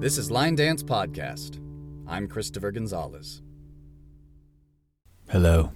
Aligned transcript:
This 0.00 0.18
is 0.18 0.30
Line 0.30 0.54
Dance 0.54 0.82
Podcast. 0.82 1.58
I'm 2.06 2.28
Christopher 2.28 2.70
Gonzalez. 2.70 3.40
Hello, 5.30 5.70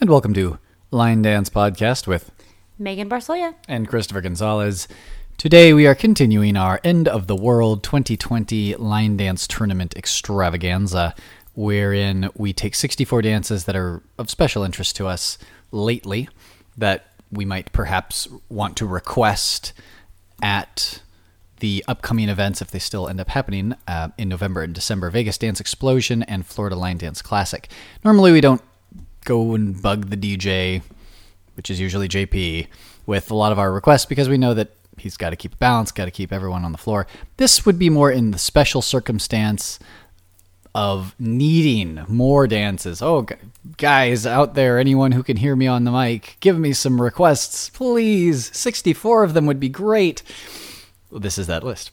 and 0.00 0.10
welcome 0.10 0.34
to 0.34 0.58
Line 0.90 1.22
Dance 1.22 1.48
Podcast 1.48 2.06
with 2.06 2.30
Megan 2.78 3.08
Barsoya. 3.08 3.54
and 3.68 3.88
Christopher 3.88 4.20
Gonzalez. 4.20 4.86
Today 5.38 5.72
we 5.72 5.86
are 5.86 5.94
continuing 5.94 6.56
our 6.56 6.80
End 6.84 7.08
of 7.08 7.26
the 7.26 7.36
World 7.36 7.82
2020 7.82 8.74
Line 8.76 9.16
Dance 9.16 9.46
Tournament 9.46 9.96
extravaganza, 9.96 11.14
wherein 11.54 12.28
we 12.36 12.52
take 12.52 12.74
64 12.74 13.22
dances 13.22 13.64
that 13.64 13.76
are 13.76 14.02
of 14.18 14.28
special 14.30 14.62
interest 14.62 14.96
to 14.96 15.06
us 15.06 15.38
lately 15.72 16.28
that 16.76 17.06
we 17.32 17.44
might 17.44 17.72
perhaps 17.72 18.28
want 18.48 18.76
to 18.76 18.86
request 18.86 19.72
at 20.42 21.00
the 21.60 21.84
upcoming 21.86 22.28
events 22.28 22.60
if 22.60 22.70
they 22.70 22.78
still 22.78 23.08
end 23.08 23.20
up 23.20 23.28
happening 23.30 23.74
uh, 23.86 24.08
in 24.18 24.28
November 24.28 24.62
and 24.62 24.74
December 24.74 25.08
Vegas 25.10 25.38
Dance 25.38 25.60
Explosion 25.60 26.22
and 26.24 26.44
Florida 26.44 26.76
Line 26.76 26.98
Dance 26.98 27.22
Classic. 27.22 27.70
Normally 28.04 28.32
we 28.32 28.40
don't 28.40 28.62
go 29.24 29.54
and 29.54 29.80
bug 29.80 30.10
the 30.10 30.16
DJ, 30.16 30.82
which 31.54 31.70
is 31.70 31.78
usually 31.78 32.08
JP, 32.08 32.66
with 33.06 33.30
a 33.30 33.34
lot 33.34 33.52
of 33.52 33.58
our 33.58 33.72
requests 33.72 34.06
because 34.06 34.28
we 34.28 34.38
know 34.38 34.54
that 34.54 34.72
he's 34.98 35.16
got 35.16 35.30
to 35.30 35.36
keep 35.36 35.58
balance, 35.58 35.92
got 35.92 36.06
to 36.06 36.10
keep 36.10 36.32
everyone 36.32 36.64
on 36.64 36.72
the 36.72 36.78
floor. 36.78 37.06
This 37.36 37.64
would 37.66 37.78
be 37.78 37.90
more 37.90 38.10
in 38.10 38.30
the 38.30 38.38
special 38.38 38.82
circumstance 38.82 39.78
of 40.74 41.16
needing 41.18 42.04
more 42.08 42.46
dances. 42.46 43.02
Oh, 43.02 43.26
guys 43.76 44.24
out 44.24 44.54
there, 44.54 44.78
anyone 44.78 45.12
who 45.12 45.22
can 45.22 45.36
hear 45.36 45.56
me 45.56 45.66
on 45.66 45.84
the 45.84 45.90
mic, 45.90 46.36
give 46.40 46.58
me 46.58 46.72
some 46.72 47.00
requests, 47.00 47.70
please. 47.70 48.56
64 48.56 49.24
of 49.24 49.34
them 49.34 49.46
would 49.46 49.58
be 49.58 49.68
great. 49.68 50.22
This 51.12 51.38
is 51.38 51.46
that 51.46 51.64
list. 51.64 51.90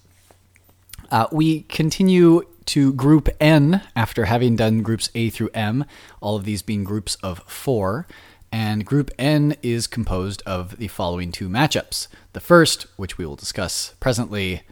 Uh, 1.11 1.27
we 1.31 1.61
continue 1.63 2.43
to 2.65 2.93
Group 2.93 3.29
N 3.39 3.81
after 3.95 4.25
having 4.25 4.55
done 4.55 4.81
groups 4.81 5.09
A 5.15 5.29
through 5.29 5.49
M, 5.53 5.85
all 6.19 6.35
of 6.35 6.43
these 6.43 6.61
being 6.61 6.83
groups 6.83 7.15
of 7.23 7.39
four. 7.47 8.07
And 8.51 8.85
Group 8.85 9.11
N 9.17 9.55
is 9.61 9.87
composed 9.87 10.41
of 10.45 10.77
the 10.77 10.87
following 10.87 11.31
two 11.31 11.49
matchups. 11.49 12.07
The 12.33 12.39
first, 12.39 12.87
which 12.95 13.17
we 13.17 13.25
will 13.25 13.35
discuss 13.35 13.93
presently, 13.99 14.63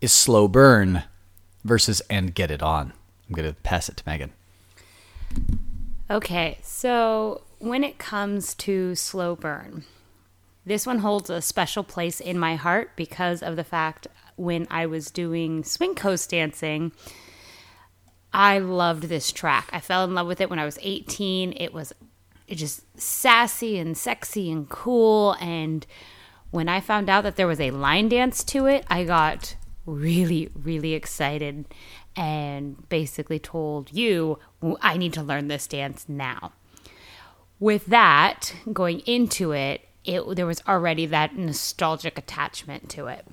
is 0.00 0.12
Slow 0.12 0.48
Burn 0.48 1.04
versus 1.64 2.02
And 2.10 2.34
Get 2.34 2.50
It 2.50 2.62
On. 2.62 2.92
I'm 3.28 3.34
going 3.34 3.48
to 3.48 3.54
pass 3.62 3.88
it 3.88 3.96
to 3.98 4.04
Megan. 4.06 4.32
Okay, 6.10 6.58
so 6.62 7.42
when 7.58 7.84
it 7.84 7.98
comes 7.98 8.54
to 8.56 8.94
slow 8.94 9.34
burn, 9.34 9.84
this 10.64 10.86
one 10.86 11.00
holds 11.00 11.28
a 11.28 11.42
special 11.42 11.82
place 11.82 12.20
in 12.20 12.38
my 12.38 12.54
heart 12.54 12.92
because 12.96 13.42
of 13.42 13.56
the 13.56 13.64
fact 13.64 14.06
when 14.36 14.66
I 14.70 14.86
was 14.86 15.10
doing 15.10 15.64
swing 15.64 15.94
coast 15.94 16.30
dancing, 16.30 16.92
I 18.32 18.58
loved 18.58 19.04
this 19.04 19.32
track. 19.32 19.68
I 19.72 19.80
fell 19.80 20.04
in 20.04 20.14
love 20.14 20.26
with 20.26 20.40
it 20.40 20.50
when 20.50 20.58
I 20.58 20.64
was 20.64 20.78
18. 20.80 21.54
It 21.56 21.74
was 21.74 21.92
it 22.48 22.56
just 22.56 22.82
sassy 23.00 23.78
and 23.78 23.96
sexy 23.96 24.50
and 24.50 24.68
cool 24.68 25.36
and 25.40 25.86
when 26.50 26.68
I 26.68 26.80
found 26.80 27.08
out 27.08 27.22
that 27.22 27.36
there 27.36 27.46
was 27.46 27.60
a 27.60 27.70
line 27.70 28.10
dance 28.10 28.44
to 28.44 28.66
it, 28.66 28.84
I 28.88 29.04
got 29.04 29.56
really 29.86 30.50
really 30.54 30.94
excited 30.94 31.66
and 32.14 32.88
basically 32.88 33.38
told 33.38 33.92
you 33.92 34.38
I 34.80 34.96
need 34.96 35.12
to 35.14 35.22
learn 35.22 35.48
this 35.48 35.66
dance 35.66 36.08
now. 36.08 36.52
With 37.58 37.86
that, 37.86 38.54
going 38.72 39.00
into 39.00 39.52
it, 39.52 39.88
it 40.04 40.36
there 40.36 40.46
was 40.46 40.62
already 40.66 41.06
that 41.06 41.36
nostalgic 41.36 42.18
attachment 42.18 42.88
to 42.90 43.06
it. 43.06 43.26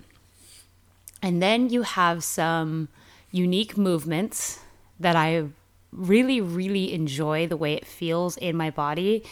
And 1.21 1.41
then 1.41 1.69
you 1.69 1.81
have 1.83 2.23
some 2.23 2.89
unique 3.31 3.77
movements 3.77 4.59
that 4.99 5.15
I 5.15 5.45
really, 5.91 6.39
really 6.39 6.93
enjoy 6.93 7.47
the 7.47 7.57
way 7.57 7.73
it 7.73 7.85
feels 7.85 8.37
in 8.37 8.55
my 8.55 8.69
body. 8.69 9.23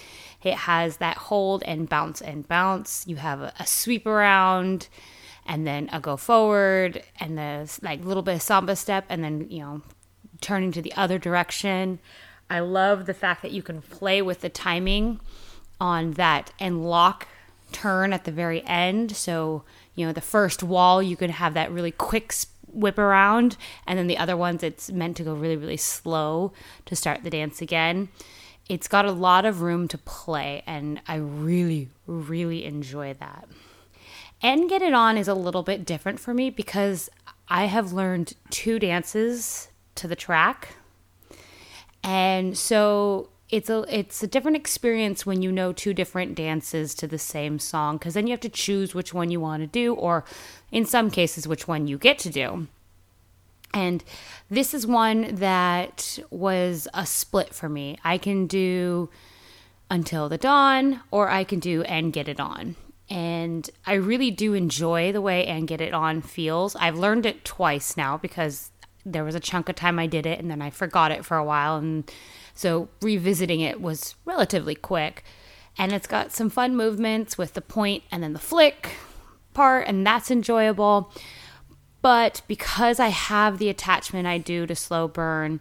It 0.43 0.55
has 0.55 0.97
that 0.97 1.17
hold 1.17 1.63
and 1.63 1.87
bounce 1.87 2.21
and 2.21 2.47
bounce. 2.47 3.05
You 3.07 3.17
have 3.17 3.41
a, 3.41 3.53
a 3.59 3.67
sweep 3.67 4.05
around 4.05 4.87
and 5.45 5.65
then 5.65 5.89
a 5.91 5.99
go 5.99 6.17
forward 6.17 7.03
and 7.19 7.37
the 7.37 7.79
like 7.81 8.03
little 8.03 8.23
bit 8.23 8.35
of 8.35 8.41
samba 8.41 8.75
step 8.75 9.05
and 9.09 9.23
then, 9.23 9.47
you 9.49 9.59
know, 9.59 9.81
turning 10.41 10.71
to 10.73 10.81
the 10.81 10.93
other 10.93 11.17
direction. 11.17 11.99
I 12.49 12.59
love 12.59 13.05
the 13.05 13.13
fact 13.13 13.41
that 13.41 13.51
you 13.51 13.61
can 13.61 13.81
play 13.81 14.21
with 14.21 14.41
the 14.41 14.49
timing 14.49 15.19
on 15.79 16.13
that 16.13 16.51
and 16.59 16.87
lock 16.87 17.27
turn 17.71 18.13
at 18.13 18.23
the 18.25 18.31
very 18.31 18.65
end. 18.65 19.15
So, 19.15 19.63
you 19.95 20.05
know, 20.05 20.13
the 20.13 20.21
first 20.21 20.63
wall, 20.63 21.01
you 21.03 21.17
can 21.17 21.31
have 21.31 21.53
that 21.53 21.71
really 21.71 21.91
quick 21.91 22.33
whip 22.67 22.97
around, 22.97 23.57
and 23.85 23.97
then 23.97 24.07
the 24.07 24.17
other 24.17 24.37
ones, 24.37 24.61
it's 24.61 24.91
meant 24.91 25.17
to 25.17 25.23
go 25.23 25.33
really, 25.33 25.57
really 25.57 25.77
slow 25.77 26.51
to 26.85 26.95
start 26.95 27.23
the 27.23 27.29
dance 27.29 27.61
again. 27.61 28.09
It's 28.69 28.87
got 28.87 29.05
a 29.05 29.11
lot 29.11 29.45
of 29.45 29.61
room 29.61 29.87
to 29.87 29.97
play, 29.97 30.63
and 30.67 31.01
I 31.07 31.15
really, 31.15 31.89
really 32.05 32.65
enjoy 32.65 33.13
that. 33.15 33.47
And 34.41 34.69
Get 34.69 34.81
It 34.81 34.93
On 34.93 35.17
is 35.17 35.27
a 35.27 35.33
little 35.33 35.63
bit 35.63 35.85
different 35.85 36.19
for 36.19 36.33
me 36.33 36.49
because 36.49 37.09
I 37.47 37.65
have 37.65 37.93
learned 37.93 38.33
two 38.49 38.77
dances 38.77 39.69
to 39.95 40.07
the 40.07 40.15
track. 40.15 40.75
And 42.03 42.57
so 42.57 43.29
it's 43.49 43.69
a 43.69 43.85
it's 43.87 44.21
a 44.21 44.27
different 44.27 44.57
experience 44.57 45.25
when 45.25 45.41
you 45.41 45.51
know 45.51 45.71
two 45.71 45.93
different 45.93 46.35
dances 46.35 46.93
to 46.95 47.07
the 47.07 47.17
same 47.17 47.59
song 47.59 47.97
because 47.97 48.13
then 48.13 48.27
you 48.27 48.31
have 48.31 48.41
to 48.41 48.49
choose 48.49 48.93
which 48.93 49.13
one 49.13 49.31
you 49.31 49.39
want 49.39 49.61
to 49.61 49.67
do 49.67 49.93
or 49.93 50.25
in 50.71 50.85
some 50.85 51.09
cases 51.09 51.47
which 51.47 51.67
one 51.67 51.87
you 51.87 51.97
get 51.97 52.19
to 52.19 52.29
do. 52.29 52.67
And 53.73 54.03
this 54.49 54.73
is 54.73 54.87
one 54.87 55.35
that 55.35 56.19
was 56.29 56.87
a 56.93 57.05
split 57.05 57.53
for 57.53 57.69
me. 57.69 57.97
I 58.03 58.17
can 58.17 58.47
do 58.47 59.09
until 59.89 60.29
the 60.29 60.37
dawn 60.37 61.01
or 61.11 61.29
I 61.29 61.43
can 61.43 61.59
do 61.59 61.83
and 61.83 62.11
get 62.11 62.27
it 62.27 62.39
on. 62.39 62.75
And 63.09 63.69
I 63.85 63.93
really 63.93 64.31
do 64.31 64.53
enjoy 64.53 65.11
the 65.11 65.21
way 65.21 65.45
and 65.45 65.67
get 65.67 65.79
it 65.79 65.93
on 65.93 66.21
feels. 66.21 66.75
I've 66.75 66.97
learned 66.97 67.25
it 67.25 67.45
twice 67.45 67.95
now 67.95 68.17
because 68.17 68.71
there 69.05 69.23
was 69.23 69.35
a 69.35 69.39
chunk 69.39 69.69
of 69.69 69.75
time 69.75 69.99
I 69.99 70.07
did 70.07 70.25
it 70.25 70.39
and 70.39 70.51
then 70.51 70.61
I 70.61 70.69
forgot 70.69 71.11
it 71.11 71.23
for 71.23 71.37
a 71.37 71.43
while 71.43 71.77
and 71.77 72.09
so 72.57 72.89
revisiting 73.01 73.61
it 73.61 73.79
was 73.79 74.15
relatively 74.25 74.73
quick. 74.73 75.23
And 75.77 75.93
it's 75.93 76.07
got 76.07 76.31
some 76.31 76.49
fun 76.49 76.75
movements 76.75 77.37
with 77.37 77.53
the 77.53 77.61
point 77.61 78.03
and 78.11 78.23
then 78.23 78.33
the 78.33 78.39
flick 78.39 78.89
part 79.53 79.87
and 79.87 80.05
that's 80.05 80.31
enjoyable. 80.31 81.13
But 82.01 82.41
because 82.47 82.99
I 82.99 83.09
have 83.09 83.59
the 83.59 83.69
attachment 83.69 84.27
I 84.27 84.39
do 84.39 84.65
to 84.65 84.75
slow 84.75 85.07
burn 85.07 85.59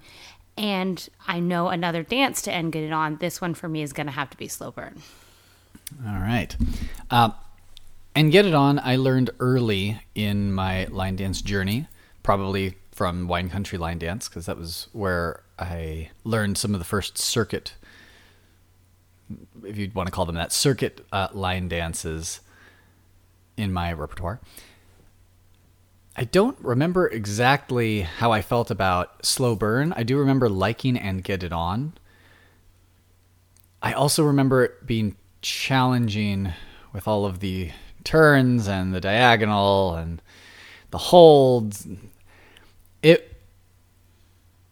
and 0.57 1.07
I 1.27 1.39
know 1.39 1.69
another 1.69 2.03
dance 2.03 2.41
to 2.43 2.53
end 2.53 2.73
get 2.73 2.83
it 2.83 2.93
on, 2.93 3.17
this 3.17 3.43
one 3.43 3.53
for 3.53 3.69
me 3.69 3.83
is 3.83 3.93
going 3.93 4.07
to 4.07 4.13
have 4.13 4.31
to 4.31 4.37
be 4.39 4.49
slow 4.49 4.71
burn. 4.71 5.03
All 6.07 6.15
right. 6.15 6.57
Uh, 7.11 7.31
and 8.15 8.33
Get 8.33 8.47
It 8.47 8.55
On, 8.55 8.79
I 8.79 8.97
learned 8.97 9.29
early 9.39 10.01
in 10.15 10.51
my 10.51 10.87
line 10.87 11.17
dance 11.17 11.43
journey, 11.43 11.89
probably 12.23 12.77
from 12.91 13.29
Wine 13.29 13.51
Country 13.51 13.77
Line 13.77 13.99
Dance, 13.99 14.27
because 14.29 14.47
that 14.47 14.57
was 14.57 14.89
where 14.93 15.43
I 15.59 16.11
learned 16.25 16.59
some 16.59 16.75
of 16.75 16.81
the 16.81 16.85
first 16.85 17.19
circuit, 17.19 17.75
if 19.65 19.77
you'd 19.77 19.95
want 19.95 20.07
to 20.07 20.13
call 20.13 20.27
them 20.27 20.35
that, 20.37 20.53
circuit 20.53 21.05
uh, 21.13 21.29
line 21.33 21.69
dances 21.69 22.41
in 23.57 23.73
my 23.73 23.93
repertoire. 23.93 24.41
I 26.17 26.25
don't 26.25 26.59
remember 26.61 27.09
exactly 27.09 28.01
how 28.03 28.33
I 28.33 28.41
felt 28.41 28.71
about 28.71 29.25
Slow 29.25 29.55
Burn. 29.55 29.93
I 29.95 30.03
do 30.03 30.19
remember 30.19 30.49
liking 30.49 30.97
and 30.97 31.23
Get 31.23 31.43
It 31.43 31.53
On. 31.53 31.93
I 33.83 33.93
also 33.93 34.25
remember 34.25 34.65
it 34.65 34.87
being 34.87 35.17
challenging 35.43 36.55
with 36.93 37.07
all 37.07 37.27
of 37.27 37.41
the 37.41 37.71
turns 38.03 38.67
and 38.67 38.95
the 38.95 39.01
diagonal 39.01 39.95
and 39.95 40.23
the 40.91 40.99
holds. 40.99 41.87
It 43.03 43.36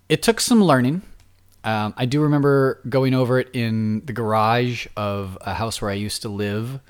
it 0.08 0.22
took 0.22 0.40
some 0.40 0.62
learning. 0.62 1.02
Um, 1.62 1.94
I 1.96 2.04
do 2.04 2.20
remember 2.20 2.80
going 2.88 3.14
over 3.14 3.38
it 3.38 3.48
in 3.54 4.04
the 4.04 4.12
garage 4.12 4.86
of 4.96 5.38
a 5.40 5.54
house 5.54 5.80
where 5.80 5.90
I 5.90 5.94
used 5.94 6.22
to 6.22 6.28
live 6.28 6.80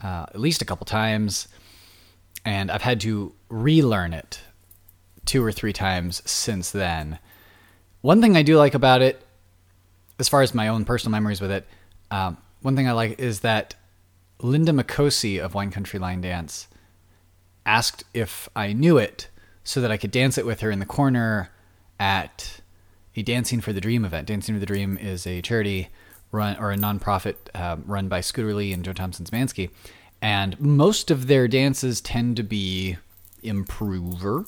uh, 0.00 0.26
at 0.28 0.38
least 0.38 0.62
a 0.62 0.64
couple 0.64 0.84
times, 0.84 1.48
and 2.44 2.70
I've 2.70 2.82
had 2.82 3.00
to 3.00 3.34
relearn 3.48 4.12
it 4.12 4.40
two 5.24 5.44
or 5.44 5.50
three 5.50 5.72
times 5.72 6.22
since 6.28 6.70
then. 6.70 7.18
One 8.00 8.20
thing 8.20 8.36
I 8.36 8.42
do 8.42 8.56
like 8.56 8.74
about 8.74 9.02
it, 9.02 9.20
as 10.20 10.28
far 10.28 10.42
as 10.42 10.54
my 10.54 10.68
own 10.68 10.84
personal 10.84 11.10
memories 11.10 11.40
with 11.40 11.50
it, 11.50 11.66
um, 12.12 12.36
one 12.62 12.76
thing 12.76 12.88
I 12.88 12.92
like 12.92 13.18
is 13.18 13.40
that 13.40 13.74
Linda 14.40 14.70
Makosi 14.70 15.40
of 15.42 15.54
Wine 15.54 15.72
Country 15.72 15.98
Line 15.98 16.20
Dance 16.20 16.68
asked 17.64 18.04
if 18.14 18.48
I 18.54 18.72
knew 18.72 18.98
it 18.98 19.28
so 19.64 19.80
that 19.80 19.90
I 19.90 19.96
could 19.96 20.12
dance 20.12 20.38
it 20.38 20.46
with 20.46 20.60
her 20.60 20.70
in 20.70 20.78
the 20.78 20.86
corner 20.86 21.50
at 21.98 22.60
a 23.14 23.22
Dancing 23.22 23.60
for 23.60 23.72
the 23.72 23.80
Dream 23.80 24.04
event. 24.04 24.26
Dancing 24.26 24.54
for 24.54 24.60
the 24.60 24.66
Dream 24.66 24.98
is 24.98 25.26
a 25.26 25.40
charity 25.42 25.88
run 26.32 26.56
or 26.58 26.70
a 26.70 26.76
nonprofit 26.76 27.36
um, 27.54 27.84
run 27.86 28.08
by 28.08 28.20
Scooter 28.20 28.54
Lee 28.54 28.72
and 28.72 28.84
Joe 28.84 28.92
Thompson 28.92 29.24
Szymanski, 29.24 29.70
and 30.20 30.58
most 30.60 31.10
of 31.10 31.26
their 31.26 31.48
dances 31.48 32.00
tend 32.00 32.36
to 32.36 32.42
be 32.42 32.96
improver 33.42 34.46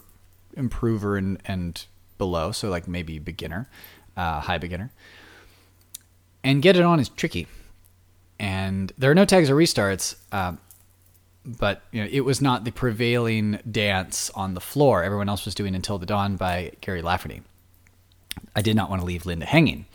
improver 0.55 1.17
and, 1.17 1.41
and 1.45 1.87
below, 2.19 2.53
so 2.53 2.69
like 2.69 2.89
maybe 2.89 3.19
beginner, 3.19 3.69
uh, 4.17 4.41
high 4.41 4.59
beginner. 4.59 4.91
And 6.43 6.63
get 6.63 6.77
it 6.77 6.83
on 6.83 7.01
is 7.01 7.09
tricky, 7.09 7.47
and 8.39 8.93
there 8.99 9.11
are 9.11 9.15
no 9.15 9.25
tags 9.25 9.51
or 9.51 9.57
restarts. 9.57 10.17
Um, 10.33 10.59
but 11.57 11.83
you 11.93 12.03
know, 12.03 12.09
it 12.11 12.21
was 12.21 12.41
not 12.41 12.65
the 12.65 12.71
prevailing 12.71 13.59
dance 13.71 14.31
on 14.35 14.55
the 14.55 14.61
floor. 14.61 15.03
Everyone 15.03 15.29
else 15.29 15.45
was 15.45 15.55
doing 15.55 15.75
"Until 15.75 15.99
the 15.99 16.07
Dawn" 16.07 16.37
by 16.37 16.73
Gary 16.81 17.03
Lafferty. 17.03 17.43
I 18.55 18.63
did 18.63 18.77
not 18.77 18.91
want 18.91 19.01
to 19.01 19.07
leave 19.07 19.27
Linda 19.27 19.47
hanging, 19.47 19.87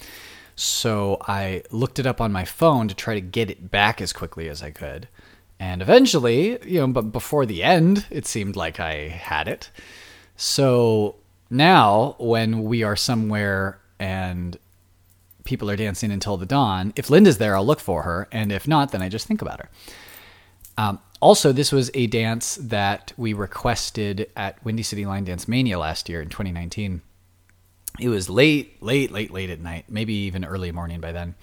so 0.56 1.18
I 1.22 1.64
looked 1.72 2.00
it 2.00 2.06
up 2.06 2.20
on 2.20 2.32
my 2.32 2.46
phone 2.46 2.88
to 2.88 2.96
try 2.96 3.14
to 3.14 3.22
get 3.22 3.50
it 3.50 3.72
back 3.72 4.02
as 4.02 4.12
quickly 4.12 4.50
as 4.50 4.62
I 4.64 4.72
could. 4.72 5.08
And 5.60 5.82
eventually, 5.82 6.58
you 6.68 6.82
know, 6.82 6.88
but 6.88 7.12
before 7.12 7.46
the 7.46 7.64
end, 7.64 8.06
it 8.10 8.26
seemed 8.26 8.56
like 8.56 8.80
I 8.80 9.08
had 9.08 9.48
it. 9.48 9.70
So 10.36 11.16
now, 11.50 12.16
when 12.18 12.64
we 12.64 12.84
are 12.84 12.96
somewhere 12.96 13.80
and 14.00 14.58
people 15.44 15.70
are 15.70 15.76
dancing 15.76 16.12
until 16.12 16.36
the 16.36 16.46
dawn, 16.46 16.92
if 16.96 17.10
Linda's 17.10 17.38
there, 17.38 17.56
I'll 17.56 17.66
look 17.66 17.80
for 17.80 18.04
her. 18.04 18.28
And 18.32 18.52
if 18.52 18.68
not, 18.68 18.92
then 18.92 19.02
I 19.02 19.10
just 19.10 19.28
think 19.28 19.42
about 19.42 19.60
her. 19.60 19.70
Um, 20.78 21.00
also, 21.24 21.54
this 21.54 21.72
was 21.72 21.90
a 21.94 22.08
dance 22.08 22.56
that 22.56 23.14
we 23.16 23.32
requested 23.32 24.30
at 24.36 24.64
Windy 24.66 24.84
City 24.84 25.06
Line 25.06 25.24
Dance 25.24 25.48
Mania 25.48 25.80
last 25.80 26.10
year 26.10 26.22
in 26.22 26.28
2019. 26.28 27.02
It 27.98 28.10
was 28.10 28.30
late, 28.30 28.84
late, 28.84 29.10
late, 29.10 29.32
late 29.32 29.50
at 29.50 29.62
night, 29.62 29.86
maybe 29.88 30.14
even 30.14 30.44
early 30.44 30.74
morning 30.74 31.00
by 31.00 31.14
then. 31.14 31.36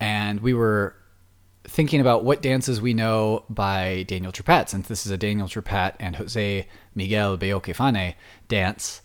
And 0.00 0.40
we 0.40 0.54
were 0.54 0.94
thinking 1.64 2.00
about 2.00 2.24
what 2.24 2.40
dances 2.40 2.80
we 2.80 2.94
know 2.94 3.44
by 3.50 4.04
Daniel 4.04 4.32
Trepat, 4.32 4.70
since 4.70 4.88
this 4.88 5.04
is 5.04 5.12
a 5.12 5.18
Daniel 5.18 5.48
Trepat 5.48 5.96
and 6.00 6.16
Jose 6.16 6.66
Miguel 6.94 7.36
Belloque 7.36 7.66
Vane 7.66 8.14
dance. 8.48 9.02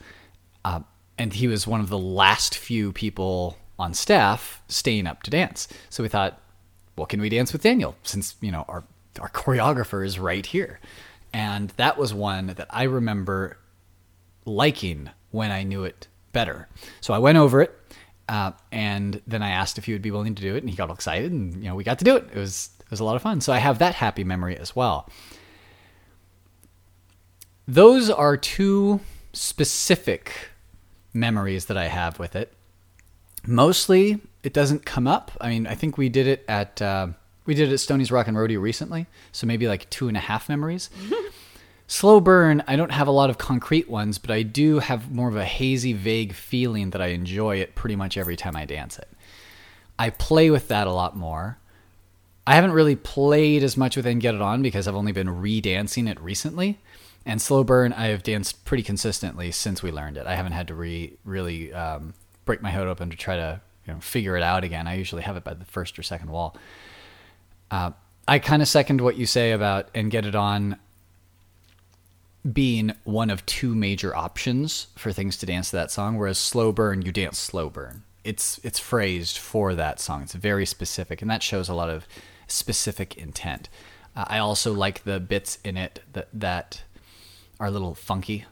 Uh, 0.64 0.80
and 1.18 1.34
he 1.34 1.48
was 1.50 1.68
one 1.68 1.82
of 1.82 1.90
the 1.90 1.98
last 1.98 2.56
few 2.56 2.94
people 2.94 3.58
on 3.78 3.94
staff 3.94 4.62
staying 4.70 5.08
up 5.08 5.24
to 5.24 5.32
dance. 5.32 5.68
So 5.90 6.04
we 6.04 6.10
thought, 6.10 6.42
what 6.96 7.10
can 7.10 7.20
we 7.20 7.28
dance 7.28 7.52
with 7.52 7.64
Daniel? 7.64 7.98
Since, 8.04 8.36
you 8.40 8.54
know, 8.54 8.64
our, 8.70 8.86
our 9.20 9.30
choreographer 9.30 10.06
is 10.06 10.20
right 10.20 10.46
here. 10.46 10.80
And 11.34 11.70
that 11.72 11.98
was 11.98 12.14
one 12.14 12.48
that 12.48 12.68
I 12.70 12.84
remember 12.84 13.58
liking 14.46 15.10
when 15.32 15.52
I 15.52 15.64
knew 15.64 15.84
it 15.84 16.08
better. 16.32 16.68
So 17.02 17.14
I 17.14 17.18
went 17.18 17.38
over 17.38 17.62
it 17.62 17.78
uh, 18.28 18.52
and 18.72 19.22
then 19.28 19.44
I 19.44 19.50
asked 19.50 19.78
if 19.78 19.86
he 19.86 19.94
would 19.94 20.02
be 20.02 20.12
willing 20.12 20.36
to 20.36 20.42
do 20.42 20.56
it, 20.56 20.64
and 20.64 20.70
he 20.70 20.76
got 20.76 20.90
all 20.90 20.96
excited, 20.96 21.32
and 21.32 21.54
you 21.56 21.70
know 21.70 21.76
we 21.76 21.84
got 21.84 22.00
to 22.00 22.06
do 22.06 22.16
it. 22.16 22.28
It 22.34 22.40
was 22.40 22.70
it 22.80 22.90
was 22.90 23.00
a 23.00 23.04
lot 23.04 23.16
of 23.16 23.22
fun. 23.22 23.42
So 23.42 23.54
I 23.54 23.58
have 23.58 23.80
that 23.80 23.96
happy 23.96 24.24
memory 24.24 24.58
as 24.58 24.76
well. 24.76 25.10
Those 27.68 28.10
are 28.10 28.38
two 28.38 29.00
specific 29.34 30.50
memories 31.14 31.66
that 31.66 31.78
I 31.78 31.88
have 31.88 32.20
with 32.20 32.36
it. 32.36 32.54
Mostly, 33.48 34.22
it 34.44 34.54
doesn't 34.54 34.86
come 34.86 35.08
up. 35.08 35.32
I 35.40 35.50
mean, 35.50 35.68
I 35.68 35.76
think 35.76 35.98
we 35.98 36.10
did 36.10 36.28
it 36.28 36.44
at 36.48 36.82
uh, 36.82 37.08
we 37.46 37.54
did 37.54 37.70
it 37.70 37.74
at 37.74 37.80
Stoney's 37.80 38.12
Rock 38.12 38.28
and 38.28 38.38
Rodeo 38.38 38.60
recently, 38.60 39.08
so 39.32 39.48
maybe 39.48 39.68
like 39.68 39.90
two 39.90 40.08
and 40.08 40.18
a 40.18 40.22
half 40.22 40.50
memories. 40.50 40.90
Slow 41.88 42.20
burn, 42.20 42.64
I 42.68 42.76
don't 42.76 42.92
have 42.92 43.08
a 43.08 43.12
lot 43.12 43.30
of 43.30 43.38
concrete 43.38 43.88
ones, 43.88 44.18
but 44.18 44.32
I 44.32 44.42
do 44.42 44.80
have 44.80 45.12
more 45.12 45.30
of 45.30 45.36
a 45.36 45.46
hazy, 45.46 45.94
vague 45.94 46.34
feeling 46.34 46.90
that 46.90 47.02
I 47.02 47.08
enjoy 47.08 47.58
it 47.58 47.76
pretty 47.76 47.96
much 47.96 48.18
every 48.18 48.36
time 48.36 48.56
I 48.56 48.66
dance 48.66 48.98
it. 48.98 49.08
I 50.00 50.10
play 50.10 50.50
with 50.50 50.68
that 50.70 50.88
a 50.88 50.92
lot 50.92 51.16
more. 51.16 51.60
I 52.48 52.56
haven't 52.56 52.72
really 52.72 52.96
played 52.96 53.64
as 53.64 53.78
much 53.78 53.96
with 53.96 54.06
and 54.06 54.20
Get 54.20 54.36
It 54.36 54.42
On 54.42 54.62
because 54.62 54.88
I've 54.88 54.96
only 54.96 55.12
been 55.12 55.42
re-dancing 55.42 56.08
it 56.08 56.20
recently. 56.20 56.80
And 57.26 57.42
slow 57.42 57.64
burn, 57.64 57.94
I 57.94 58.08
have 58.08 58.24
danced 58.24 58.66
pretty 58.66 58.84
consistently 58.84 59.52
since 59.52 59.82
we 59.82 59.92
learned 59.92 60.18
it. 60.18 60.28
I 60.28 60.36
haven't 60.36 60.52
had 60.52 60.68
to 60.68 60.76
re 60.76 61.14
really 61.24 61.74
um, 61.74 62.14
break 62.46 62.62
my 62.62 62.70
head 62.70 62.86
open 62.86 63.10
to 63.10 63.18
try 63.18 63.36
to 63.36 63.62
you 63.88 63.94
know, 63.94 64.00
figure 64.00 64.38
it 64.38 64.44
out 64.44 64.64
again. 64.64 64.88
I 64.88 64.96
usually 64.96 65.24
have 65.24 65.38
it 65.38 65.44
by 65.44 65.56
the 65.56 65.66
first 65.66 65.98
or 65.98 66.04
second 66.04 66.30
wall. 66.30 66.56
Uh, 67.76 67.92
I 68.26 68.40
kind 68.40 68.62
of 68.62 68.70
second 68.70 69.02
what 69.02 69.18
you 69.18 69.26
say 69.26 69.52
about 69.52 69.90
and 69.94 70.10
Get 70.10 70.26
It 70.26 70.34
On 70.34 70.78
being 72.50 72.94
one 73.04 73.30
of 73.30 73.46
two 73.46 73.76
major 73.76 74.16
options 74.16 74.88
for 74.96 75.12
things 75.12 75.36
to 75.38 75.46
dance 75.46 75.72
to 75.72 75.76
that 75.76 75.92
song, 75.92 76.18
whereas 76.18 76.38
slow 76.38 76.72
burn, 76.72 77.02
you 77.02 77.12
dance 77.12 77.38
slow 77.38 77.70
burn. 77.70 78.04
It's 78.24 78.62
it's 78.64 78.80
phrased 78.80 79.38
for 79.38 79.76
that 79.76 80.00
song. 80.00 80.22
It's 80.24 80.34
very 80.34 80.66
specific, 80.66 81.22
and 81.22 81.30
that 81.30 81.44
shows 81.44 81.68
a 81.68 81.74
lot 81.74 81.90
of 81.90 82.08
specific 82.48 83.18
intent. 83.18 83.68
Uh, 84.16 84.24
I 84.26 84.38
also 84.38 84.72
like 84.72 85.04
the 85.04 85.20
bits 85.20 85.60
in 85.66 85.76
it 85.76 86.00
that 86.14 86.30
that 86.32 86.82
are 87.60 87.68
a 87.68 87.72
little 87.72 87.94
funky 87.94 88.46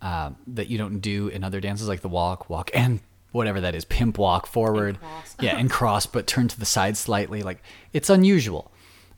uh, 0.00 0.30
that 0.46 0.68
you 0.68 0.78
don't 0.78 1.00
do 1.00 1.28
in 1.28 1.44
other 1.44 1.60
dances, 1.60 1.86
like 1.86 2.00
the 2.00 2.08
walk, 2.08 2.48
walk, 2.48 2.70
and 2.72 3.00
whatever 3.32 3.60
that 3.60 3.74
is, 3.74 3.84
pimp 3.84 4.18
walk 4.18 4.46
forward, 4.46 4.98
yeah, 5.40 5.56
and 5.56 5.70
cross, 5.70 6.06
but 6.06 6.26
turn 6.26 6.48
to 6.48 6.58
the 6.58 6.66
side 6.66 6.96
slightly. 6.96 7.42
Like 7.42 7.62
it's 7.92 8.10
unusual 8.10 8.70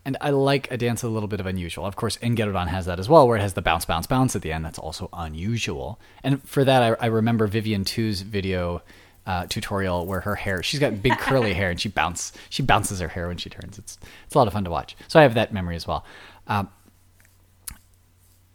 and 0.05 0.17
I 0.21 0.31
like 0.31 0.71
a 0.71 0.77
dance 0.77 1.03
a 1.03 1.09
little 1.09 1.29
bit 1.29 1.41
of 1.41 1.47
unusual. 1.47 1.87
Of 1.87 1.97
course, 1.97 2.19
En 2.23 2.35
Get 2.35 2.49
has 2.49 2.87
that 2.87 2.99
as 2.99 3.09
well, 3.09 3.27
where 3.29 3.37
it 3.37 3.41
has 3.41 3.55
the 3.55 3.63
bounce, 3.63 3.85
bounce, 3.85 4.07
bounce 4.07 4.35
at 4.35 4.43
the 4.43 4.53
end. 4.53 4.65
That's 4.65 4.79
also 4.79 5.09
unusual. 5.13 6.01
And 6.25 6.43
for 6.43 6.65
that, 6.65 6.83
I, 6.83 7.05
I 7.05 7.07
remember 7.07 7.47
Vivian 7.47 7.85
Tu's 7.85 8.23
video 8.23 8.83
uh, 9.27 9.47
tutorial 9.47 10.05
where 10.07 10.21
her 10.21 10.35
hair, 10.35 10.63
she's 10.63 10.81
got 10.81 11.03
big 11.03 11.17
curly 11.19 11.53
hair, 11.55 11.71
and 11.71 11.81
she 11.81 11.89
bounce, 11.89 12.33
she 12.51 12.63
bounces 12.63 12.99
her 12.99 13.09
hair 13.09 13.29
when 13.29 13.37
she 13.37 13.49
turns. 13.49 13.79
It's 13.79 13.99
it's 14.27 14.35
a 14.35 14.39
lot 14.39 14.49
of 14.49 14.53
fun 14.53 14.65
to 14.65 14.71
watch. 14.71 14.97
So 15.07 15.21
I 15.21 15.23
have 15.23 15.35
that 15.35 15.53
memory 15.53 15.77
as 15.77 15.87
well. 15.87 16.05
Um, 16.49 16.69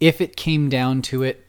if 0.00 0.20
it 0.20 0.36
came 0.36 0.68
down 0.68 1.00
to 1.02 1.22
it, 1.22 1.46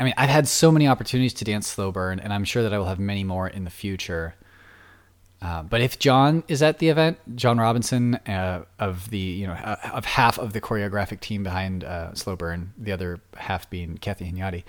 I 0.00 0.04
mean, 0.04 0.14
I've 0.16 0.30
had 0.30 0.46
so 0.46 0.70
many 0.70 0.86
opportunities 0.86 1.34
to 1.34 1.44
dance 1.44 1.66
slow 1.66 1.90
burn, 1.90 2.20
and 2.20 2.32
I'm 2.32 2.44
sure 2.44 2.62
that 2.62 2.72
I 2.72 2.78
will 2.78 2.86
have 2.86 3.00
many 3.00 3.24
more 3.24 3.48
in 3.48 3.64
the 3.64 3.70
future. 3.70 4.34
Uh, 5.40 5.62
but 5.62 5.80
if 5.80 5.98
John 5.98 6.42
is 6.48 6.62
at 6.62 6.78
the 6.78 6.88
event, 6.88 7.18
John 7.36 7.58
Robinson 7.58 8.16
uh, 8.26 8.64
of 8.78 9.10
the 9.10 9.18
you 9.18 9.46
know 9.46 9.54
uh, 9.54 9.76
of 9.92 10.04
half 10.04 10.38
of 10.38 10.52
the 10.52 10.60
choreographic 10.60 11.20
team 11.20 11.42
behind 11.42 11.84
uh, 11.84 12.14
Slow 12.14 12.36
Burn, 12.36 12.72
the 12.76 12.92
other 12.92 13.20
half 13.36 13.68
being 13.70 13.98
Kathy 13.98 14.30
Hunyadi, 14.30 14.64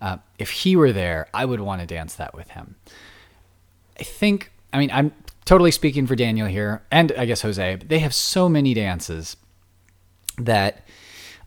uh, 0.00 0.18
if 0.38 0.50
he 0.50 0.76
were 0.76 0.92
there, 0.92 1.28
I 1.34 1.44
would 1.44 1.60
want 1.60 1.80
to 1.80 1.86
dance 1.86 2.14
that 2.16 2.34
with 2.34 2.50
him. 2.50 2.76
I 3.98 4.02
think. 4.02 4.52
I 4.72 4.78
mean, 4.78 4.90
I'm 4.92 5.12
totally 5.44 5.70
speaking 5.70 6.06
for 6.06 6.14
Daniel 6.14 6.46
here, 6.46 6.82
and 6.90 7.12
I 7.16 7.24
guess 7.24 7.42
Jose. 7.42 7.76
They 7.76 8.00
have 8.00 8.14
so 8.14 8.48
many 8.48 8.74
dances 8.74 9.36
that 10.36 10.86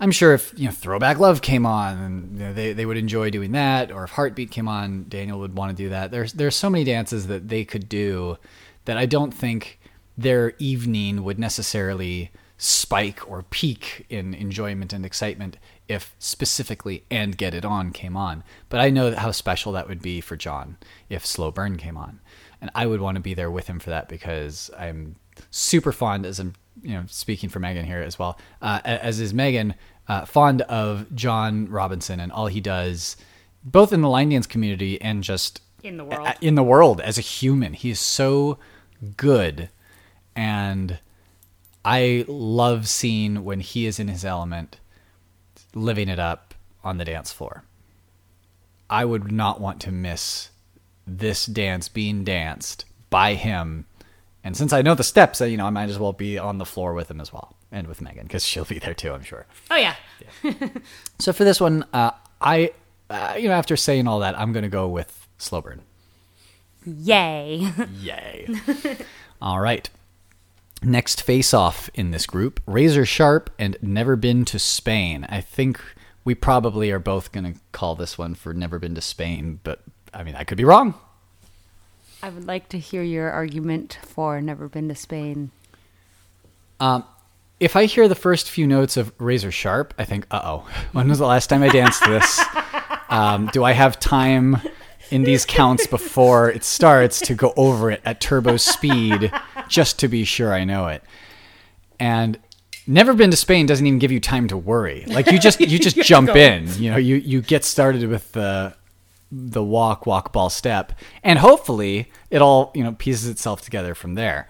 I'm 0.01 0.11
sure 0.11 0.33
if 0.33 0.51
you 0.57 0.65
know 0.65 0.71
Throwback 0.71 1.19
Love 1.19 1.43
came 1.43 1.65
on, 1.65 1.97
and 1.97 2.33
you 2.33 2.45
know, 2.45 2.53
they 2.53 2.73
they 2.73 2.87
would 2.87 2.97
enjoy 2.97 3.29
doing 3.29 3.51
that, 3.51 3.91
or 3.91 4.03
if 4.03 4.09
Heartbeat 4.11 4.49
came 4.49 4.67
on, 4.67 5.05
Daniel 5.07 5.39
would 5.39 5.55
want 5.55 5.77
to 5.77 5.83
do 5.83 5.89
that. 5.89 6.09
There's 6.09 6.33
there's 6.33 6.55
so 6.55 6.71
many 6.71 6.83
dances 6.83 7.27
that 7.27 7.49
they 7.49 7.63
could 7.63 7.87
do 7.87 8.37
that 8.85 8.97
I 8.97 9.05
don't 9.05 9.31
think 9.31 9.79
their 10.17 10.53
evening 10.57 11.23
would 11.23 11.39
necessarily 11.39 12.31
spike 12.57 13.27
or 13.27 13.41
peak 13.43 14.05
in 14.09 14.35
enjoyment 14.35 14.93
and 14.93 15.03
excitement 15.03 15.57
if 15.87 16.15
specifically 16.19 17.03
and 17.09 17.35
get 17.35 17.53
it 17.55 17.65
on 17.65 17.91
came 17.91 18.15
on. 18.15 18.43
But 18.69 18.79
i 18.79 18.91
know 18.91 19.15
how 19.15 19.31
special 19.31 19.71
that 19.71 19.89
would 19.89 20.01
be 20.01 20.21
for 20.21 20.35
john 20.37 20.77
if 21.09 21.25
slow 21.25 21.49
burn 21.49 21.77
came 21.77 21.97
on. 21.97 22.19
And 22.61 22.69
i 22.75 22.85
would 22.85 23.01
want 23.01 23.15
to 23.15 23.21
be 23.21 23.33
there 23.33 23.49
with 23.49 23.65
him 23.65 23.79
for 23.79 23.89
that 23.89 24.07
because 24.07 24.69
i'm 24.77 25.15
super 25.49 25.91
fond 25.91 26.23
as 26.23 26.39
i'm 26.39 26.53
you 26.83 26.93
know 26.93 27.03
speaking 27.07 27.49
for 27.49 27.59
megan 27.59 27.85
here 27.85 28.01
as 28.01 28.19
well 28.19 28.37
uh, 28.61 28.79
as 28.85 29.19
is 29.19 29.33
megan 29.33 29.73
uh, 30.07 30.25
fond 30.25 30.61
of 30.63 31.13
john 31.15 31.67
robinson 31.69 32.19
and 32.19 32.31
all 32.31 32.47
he 32.47 32.61
does 32.61 33.15
both 33.63 33.93
in 33.93 34.01
the 34.01 34.09
line 34.09 34.29
dance 34.29 34.47
community 34.47 34.99
and 35.01 35.23
just 35.23 35.61
in 35.83 35.97
the 35.97 36.05
world. 36.05 36.27
in 36.41 36.55
the 36.55 36.63
world 36.63 37.01
as 37.01 37.17
a 37.17 37.21
human. 37.21 37.73
He 37.73 37.89
is 37.89 37.99
so 37.99 38.57
good, 39.17 39.69
and 40.35 40.99
I 41.83 42.25
love 42.27 42.87
seeing 42.87 43.43
when 43.43 43.59
he 43.59 43.85
is 43.85 43.99
in 43.99 44.07
his 44.07 44.23
element, 44.25 44.77
living 45.73 46.09
it 46.09 46.19
up 46.19 46.53
on 46.83 46.97
the 46.97 47.05
dance 47.05 47.31
floor. 47.31 47.63
I 48.89 49.05
would 49.05 49.31
not 49.31 49.61
want 49.61 49.79
to 49.81 49.91
miss 49.91 50.49
this 51.07 51.45
dance 51.45 51.87
being 51.87 52.23
danced 52.23 52.85
by 53.09 53.35
him. 53.35 53.85
And 54.43 54.57
since 54.57 54.73
I 54.73 54.81
know 54.81 54.95
the 54.95 55.03
steps, 55.03 55.39
you 55.41 55.57
know, 55.57 55.65
I 55.65 55.69
might 55.69 55.89
as 55.89 55.99
well 55.99 56.13
be 56.13 56.37
on 56.37 56.57
the 56.57 56.65
floor 56.65 56.93
with 56.93 57.09
him 57.09 57.21
as 57.21 57.31
well, 57.31 57.55
and 57.71 57.87
with 57.87 58.01
Megan 58.01 58.23
because 58.23 58.45
she'll 58.45 58.65
be 58.65 58.79
there 58.79 58.93
too, 58.93 59.13
I'm 59.13 59.23
sure. 59.23 59.45
Oh 59.69 59.75
yeah. 59.75 59.95
So 61.19 61.33
for 61.33 61.43
this 61.43 61.61
one, 61.61 61.85
uh, 61.93 62.11
I, 62.41 62.71
uh, 63.09 63.35
you 63.37 63.47
know, 63.47 63.53
after 63.53 63.77
saying 63.77 64.07
all 64.07 64.19
that, 64.21 64.37
I'm 64.39 64.53
going 64.53 64.63
to 64.63 64.69
go 64.69 64.87
with 64.87 65.27
slow 65.37 65.61
burn. 65.61 65.81
Yay. 66.83 67.71
Yay. 67.99 68.47
All 69.39 69.59
right. 69.59 69.87
Next 70.81 71.21
face 71.21 71.53
off 71.53 71.91
in 71.93 72.09
this 72.09 72.25
group 72.25 72.59
Razor 72.65 73.05
Sharp 73.05 73.51
and 73.59 73.77
Never 73.83 74.15
Been 74.15 74.45
to 74.45 74.57
Spain. 74.57 75.27
I 75.29 75.41
think 75.41 75.79
we 76.25 76.33
probably 76.33 76.89
are 76.89 76.99
both 76.99 77.31
going 77.31 77.53
to 77.53 77.59
call 77.71 77.93
this 77.93 78.17
one 78.17 78.33
for 78.33 78.51
Never 78.51 78.79
Been 78.79 78.95
to 78.95 79.01
Spain, 79.01 79.59
but 79.63 79.81
I 80.11 80.23
mean, 80.23 80.35
I 80.35 80.43
could 80.43 80.57
be 80.57 80.65
wrong. 80.65 80.95
I 82.23 82.29
would 82.29 82.45
like 82.45 82.69
to 82.69 82.79
hear 82.79 83.01
your 83.01 83.31
argument 83.31 83.97
for 84.03 84.41
never 84.41 84.67
been 84.67 84.87
to 84.89 84.95
Spain. 84.95 85.51
Um, 86.79 87.03
if 87.61 87.75
I 87.75 87.85
hear 87.85 88.07
the 88.07 88.15
first 88.15 88.49
few 88.49 88.65
notes 88.65 88.97
of 88.97 89.13
Razor 89.19 89.51
Sharp, 89.51 89.93
I 89.97 90.03
think, 90.03 90.25
uh 90.31 90.41
oh, 90.43 90.69
when 90.91 91.07
was 91.07 91.19
the 91.19 91.27
last 91.27 91.47
time 91.47 91.63
I 91.63 91.69
danced 91.69 92.03
this? 92.03 92.43
Um, 93.11 93.47
do 93.47 93.65
I 93.65 93.73
have 93.73 93.99
time 93.99 94.61
in 95.09 95.23
these 95.23 95.43
counts 95.43 95.85
before 95.85 96.49
it 96.49 96.63
starts 96.63 97.19
to 97.19 97.35
go 97.35 97.53
over 97.57 97.91
it 97.91 97.99
at 98.05 98.21
turbo 98.21 98.55
speed 98.55 99.33
just 99.67 99.99
to 99.99 100.07
be 100.07 100.23
sure 100.23 100.53
I 100.53 100.63
know 100.63 100.87
it? 100.87 101.03
And 101.99 102.39
never 102.87 103.13
been 103.13 103.29
to 103.29 103.35
Spain 103.35 103.65
doesn't 103.65 103.85
even 103.85 103.99
give 103.99 104.13
you 104.13 104.21
time 104.21 104.47
to 104.47 104.55
worry. 104.55 105.03
Like 105.07 105.29
you 105.29 105.39
just 105.39 105.59
you 105.59 105.77
just 105.77 105.97
jump 106.03 106.29
go. 106.29 106.35
in. 106.35 106.69
You 106.81 106.91
know, 106.91 106.95
you 106.95 107.17
you 107.17 107.41
get 107.41 107.65
started 107.65 108.07
with 108.07 108.31
the 108.31 108.77
the 109.29 109.61
walk 109.61 110.05
walk 110.05 110.31
ball 110.31 110.49
step 110.49 110.93
and 111.21 111.37
hopefully 111.37 112.09
it 112.29 112.41
all, 112.41 112.71
you 112.73 112.81
know, 112.85 112.93
pieces 112.93 113.27
itself 113.27 113.61
together 113.61 113.93
from 113.93 114.15
there. 114.15 114.47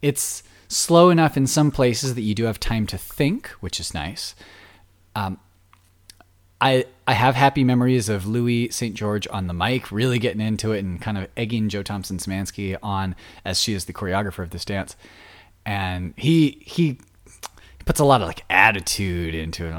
It's 0.00 0.44
slow 0.68 1.10
enough 1.10 1.36
in 1.36 1.46
some 1.46 1.70
places 1.70 2.14
that 2.14 2.22
you 2.22 2.34
do 2.34 2.44
have 2.44 2.60
time 2.60 2.86
to 2.88 2.98
think, 2.98 3.48
which 3.60 3.80
is 3.80 3.94
nice. 3.94 4.34
Um, 5.14 5.38
I 6.60 6.86
I 7.06 7.12
have 7.12 7.34
happy 7.34 7.64
memories 7.64 8.08
of 8.08 8.26
Louis 8.26 8.70
St. 8.70 8.94
George 8.94 9.28
on 9.30 9.46
the 9.46 9.54
mic, 9.54 9.92
really 9.92 10.18
getting 10.18 10.40
into 10.40 10.72
it 10.72 10.84
and 10.84 11.00
kind 11.00 11.18
of 11.18 11.28
egging 11.36 11.68
Joe 11.68 11.82
Thompson 11.82 12.18
Szymanski 12.18 12.76
on 12.82 13.14
as 13.44 13.60
she 13.60 13.74
is 13.74 13.84
the 13.84 13.92
choreographer 13.92 14.42
of 14.42 14.50
this 14.50 14.64
dance. 14.64 14.96
And 15.64 16.14
he 16.16 16.62
he 16.64 16.98
puts 17.84 18.00
a 18.00 18.04
lot 18.04 18.22
of 18.22 18.28
like 18.28 18.42
attitude 18.48 19.34
into 19.34 19.66
it, 19.66 19.72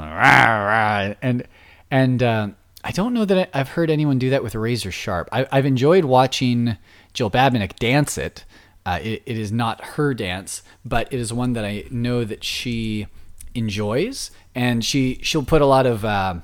and 1.22 1.46
and 1.90 2.22
uh, 2.22 2.48
I 2.84 2.90
don't 2.92 3.12
know 3.12 3.24
that 3.24 3.50
I've 3.52 3.70
heard 3.70 3.90
anyone 3.90 4.18
do 4.18 4.30
that 4.30 4.42
with 4.42 4.54
Razor 4.54 4.92
Sharp. 4.92 5.28
I, 5.32 5.46
I've 5.50 5.66
enjoyed 5.66 6.04
watching 6.04 6.76
Jill 7.12 7.30
Babinec 7.30 7.76
dance 7.76 8.16
it. 8.16 8.44
Uh, 8.86 8.98
it. 9.02 9.22
It 9.26 9.36
is 9.38 9.52
not 9.52 9.84
her 9.84 10.14
dance, 10.14 10.62
but 10.84 11.12
it 11.12 11.20
is 11.20 11.32
one 11.32 11.52
that 11.52 11.64
I 11.64 11.84
know 11.90 12.24
that 12.24 12.42
she 12.42 13.06
enjoys, 13.54 14.30
and 14.54 14.84
she 14.84 15.18
she'll 15.22 15.44
put 15.44 15.62
a 15.62 15.66
lot 15.66 15.86
of. 15.86 16.04
Uh, 16.04 16.36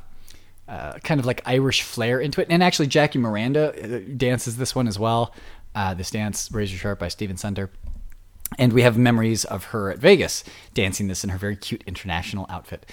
uh, 0.66 0.94
kind 1.00 1.20
of 1.20 1.26
like 1.26 1.42
Irish 1.44 1.82
flair 1.82 2.18
into 2.18 2.40
it. 2.40 2.46
And 2.48 2.62
actually, 2.62 2.86
Jackie 2.86 3.18
Miranda 3.18 3.74
uh, 3.74 4.00
dances 4.16 4.56
this 4.56 4.74
one 4.74 4.88
as 4.88 4.98
well. 4.98 5.34
Uh, 5.74 5.92
this 5.92 6.10
dance, 6.10 6.50
Razor 6.50 6.78
Sharp 6.78 6.98
by 6.98 7.08
Steven 7.08 7.36
Sunter. 7.36 7.68
And 8.58 8.72
we 8.72 8.82
have 8.82 8.96
memories 8.96 9.44
of 9.44 9.64
her 9.66 9.90
at 9.90 9.98
Vegas 9.98 10.44
dancing 10.72 11.08
this 11.08 11.24
in 11.24 11.30
her 11.30 11.38
very 11.38 11.56
cute 11.56 11.82
international 11.86 12.46
outfit. 12.48 12.86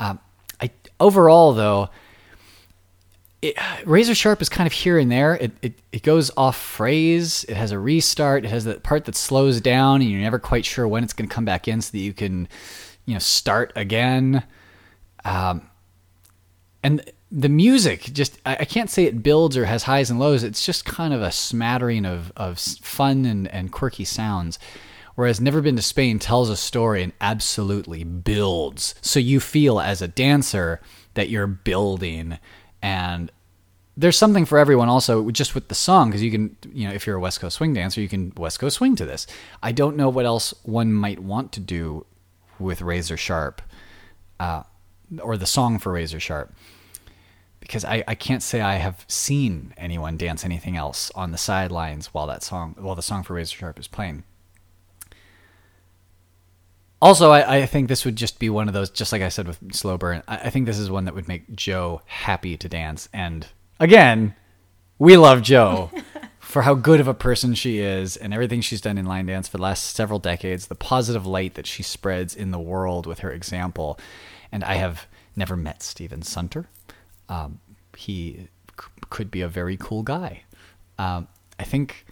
Um, 0.00 0.18
I 0.60 0.70
overall 0.98 1.52
though, 1.52 1.90
it, 3.48 3.86
Razor 3.86 4.14
Sharp 4.14 4.42
is 4.42 4.48
kind 4.48 4.66
of 4.66 4.72
here 4.72 4.98
and 4.98 5.10
there. 5.10 5.34
It, 5.34 5.52
it 5.62 5.74
it 5.92 6.02
goes 6.02 6.30
off 6.36 6.56
phrase. 6.56 7.44
It 7.48 7.56
has 7.56 7.72
a 7.72 7.78
restart. 7.78 8.44
It 8.44 8.48
has 8.48 8.64
that 8.64 8.82
part 8.82 9.04
that 9.04 9.16
slows 9.16 9.60
down, 9.60 10.02
and 10.02 10.10
you're 10.10 10.20
never 10.20 10.38
quite 10.38 10.64
sure 10.64 10.86
when 10.86 11.04
it's 11.04 11.12
going 11.12 11.28
to 11.28 11.34
come 11.34 11.44
back 11.44 11.68
in, 11.68 11.80
so 11.80 11.92
that 11.92 11.98
you 11.98 12.12
can, 12.12 12.48
you 13.04 13.14
know, 13.14 13.20
start 13.20 13.72
again. 13.76 14.44
Um, 15.24 15.70
and 16.82 17.02
the 17.32 17.48
music 17.48 18.02
just 18.12 18.38
I, 18.46 18.58
I 18.60 18.64
can't 18.64 18.90
say 18.90 19.04
it 19.04 19.22
builds 19.22 19.56
or 19.56 19.64
has 19.64 19.82
highs 19.82 20.10
and 20.10 20.20
lows 20.20 20.44
it's 20.44 20.64
just 20.64 20.84
kind 20.84 21.12
of 21.12 21.20
a 21.20 21.32
smattering 21.32 22.06
of, 22.06 22.32
of 22.36 22.58
fun 22.58 23.24
and, 23.24 23.48
and 23.48 23.72
quirky 23.72 24.04
sounds 24.04 24.58
whereas 25.16 25.40
never 25.40 25.60
been 25.60 25.74
to 25.74 25.82
spain 25.82 26.20
tells 26.20 26.48
a 26.48 26.56
story 26.56 27.02
and 27.02 27.12
absolutely 27.20 28.04
builds 28.04 28.94
so 29.00 29.18
you 29.18 29.40
feel 29.40 29.80
as 29.80 30.00
a 30.00 30.08
dancer 30.08 30.80
that 31.14 31.28
you're 31.28 31.48
building 31.48 32.38
and 32.80 33.32
there's 33.96 34.18
something 34.18 34.44
for 34.44 34.58
everyone 34.58 34.88
also 34.88 35.30
just 35.30 35.54
with 35.54 35.68
the 35.68 35.74
song 35.74 36.08
because 36.08 36.22
you 36.22 36.30
can 36.30 36.56
you 36.72 36.86
know 36.86 36.94
if 36.94 37.06
you're 37.06 37.16
a 37.16 37.20
west 37.20 37.40
coast 37.40 37.56
swing 37.56 37.72
dancer 37.72 38.00
you 38.00 38.08
can 38.08 38.32
west 38.36 38.58
coast 38.58 38.76
swing 38.76 38.94
to 38.94 39.04
this 39.04 39.26
i 39.62 39.72
don't 39.72 39.96
know 39.96 40.08
what 40.08 40.26
else 40.26 40.52
one 40.64 40.92
might 40.92 41.18
want 41.18 41.52
to 41.52 41.60
do 41.60 42.04
with 42.58 42.82
razor 42.82 43.16
sharp 43.16 43.62
uh, 44.38 44.62
or 45.22 45.36
the 45.36 45.46
song 45.46 45.78
for 45.78 45.92
razor 45.92 46.20
sharp 46.20 46.52
because 47.66 47.84
I, 47.84 48.04
I 48.06 48.14
can't 48.14 48.42
say 48.42 48.60
I 48.60 48.76
have 48.76 49.04
seen 49.08 49.74
anyone 49.76 50.16
dance 50.16 50.44
anything 50.44 50.76
else 50.76 51.10
on 51.16 51.32
the 51.32 51.38
sidelines 51.38 52.14
while 52.14 52.28
that 52.28 52.44
song 52.44 52.76
while 52.78 52.94
the 52.94 53.02
song 53.02 53.24
for 53.24 53.34
Razor 53.34 53.56
Sharp 53.56 53.78
is 53.78 53.88
playing. 53.88 54.22
Also, 57.02 57.30
I, 57.30 57.56
I 57.58 57.66
think 57.66 57.88
this 57.88 58.04
would 58.04 58.16
just 58.16 58.38
be 58.38 58.48
one 58.48 58.68
of 58.68 58.74
those, 58.74 58.88
just 58.88 59.12
like 59.12 59.20
I 59.20 59.28
said 59.28 59.46
with 59.46 59.74
Slow 59.74 59.98
Burn, 59.98 60.22
I, 60.28 60.36
I 60.36 60.50
think 60.50 60.66
this 60.66 60.78
is 60.78 60.90
one 60.90 61.04
that 61.04 61.14
would 61.14 61.28
make 61.28 61.54
Joe 61.54 62.02
happy 62.06 62.56
to 62.56 62.68
dance. 62.68 63.08
And 63.12 63.46
again, 63.78 64.34
we 64.98 65.16
love 65.16 65.42
Joe 65.42 65.90
for 66.38 66.62
how 66.62 66.74
good 66.74 67.00
of 67.00 67.08
a 67.08 67.14
person 67.14 67.54
she 67.54 67.78
is 67.78 68.16
and 68.16 68.32
everything 68.32 68.60
she's 68.60 68.80
done 68.80 68.98
in 68.98 69.06
line 69.06 69.26
dance 69.26 69.48
for 69.48 69.58
the 69.58 69.62
last 69.62 69.94
several 69.94 70.18
decades, 70.18 70.66
the 70.66 70.74
positive 70.74 71.26
light 71.26 71.54
that 71.54 71.66
she 71.66 71.82
spreads 71.82 72.34
in 72.34 72.50
the 72.50 72.58
world 72.58 73.06
with 73.06 73.20
her 73.20 73.30
example. 73.30 73.98
And 74.50 74.64
I 74.64 74.74
have 74.74 75.06
never 75.34 75.56
met 75.56 75.82
Steven 75.82 76.22
Sunter. 76.22 76.66
Um, 77.28 77.60
he 77.96 78.48
c- 78.80 78.86
could 79.10 79.30
be 79.30 79.42
a 79.42 79.48
very 79.48 79.76
cool 79.76 80.02
guy. 80.02 80.42
Um, 80.98 81.28
I 81.58 81.64
think 81.64 82.06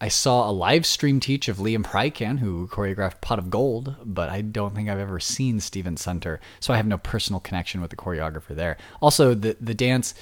I 0.00 0.08
saw 0.08 0.48
a 0.48 0.52
live 0.52 0.84
stream 0.84 1.20
teach 1.20 1.48
of 1.48 1.58
Liam 1.58 1.84
Hrycan, 1.84 2.38
who 2.38 2.66
choreographed 2.68 3.20
Pot 3.20 3.38
of 3.38 3.50
Gold, 3.50 3.96
but 4.04 4.28
I 4.28 4.40
don't 4.40 4.74
think 4.74 4.88
I've 4.88 4.98
ever 4.98 5.20
seen 5.20 5.60
Steven 5.60 5.96
Sunter, 5.96 6.40
so 6.60 6.74
I 6.74 6.76
have 6.76 6.86
no 6.86 6.98
personal 6.98 7.40
connection 7.40 7.80
with 7.80 7.90
the 7.90 7.96
choreographer 7.96 8.54
there. 8.54 8.76
Also, 9.00 9.34
the 9.34 9.56
the 9.60 9.74
dance, 9.74 10.14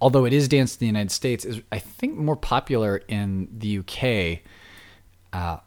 although 0.00 0.24
it 0.24 0.32
is 0.32 0.48
danced 0.48 0.76
in 0.76 0.80
the 0.80 0.86
United 0.86 1.10
States, 1.10 1.44
is 1.44 1.60
I 1.72 1.78
think 1.78 2.16
more 2.16 2.36
popular 2.36 3.02
in 3.08 3.48
the 3.56 3.78
UK. 3.78 4.40
Uh, 5.32 5.58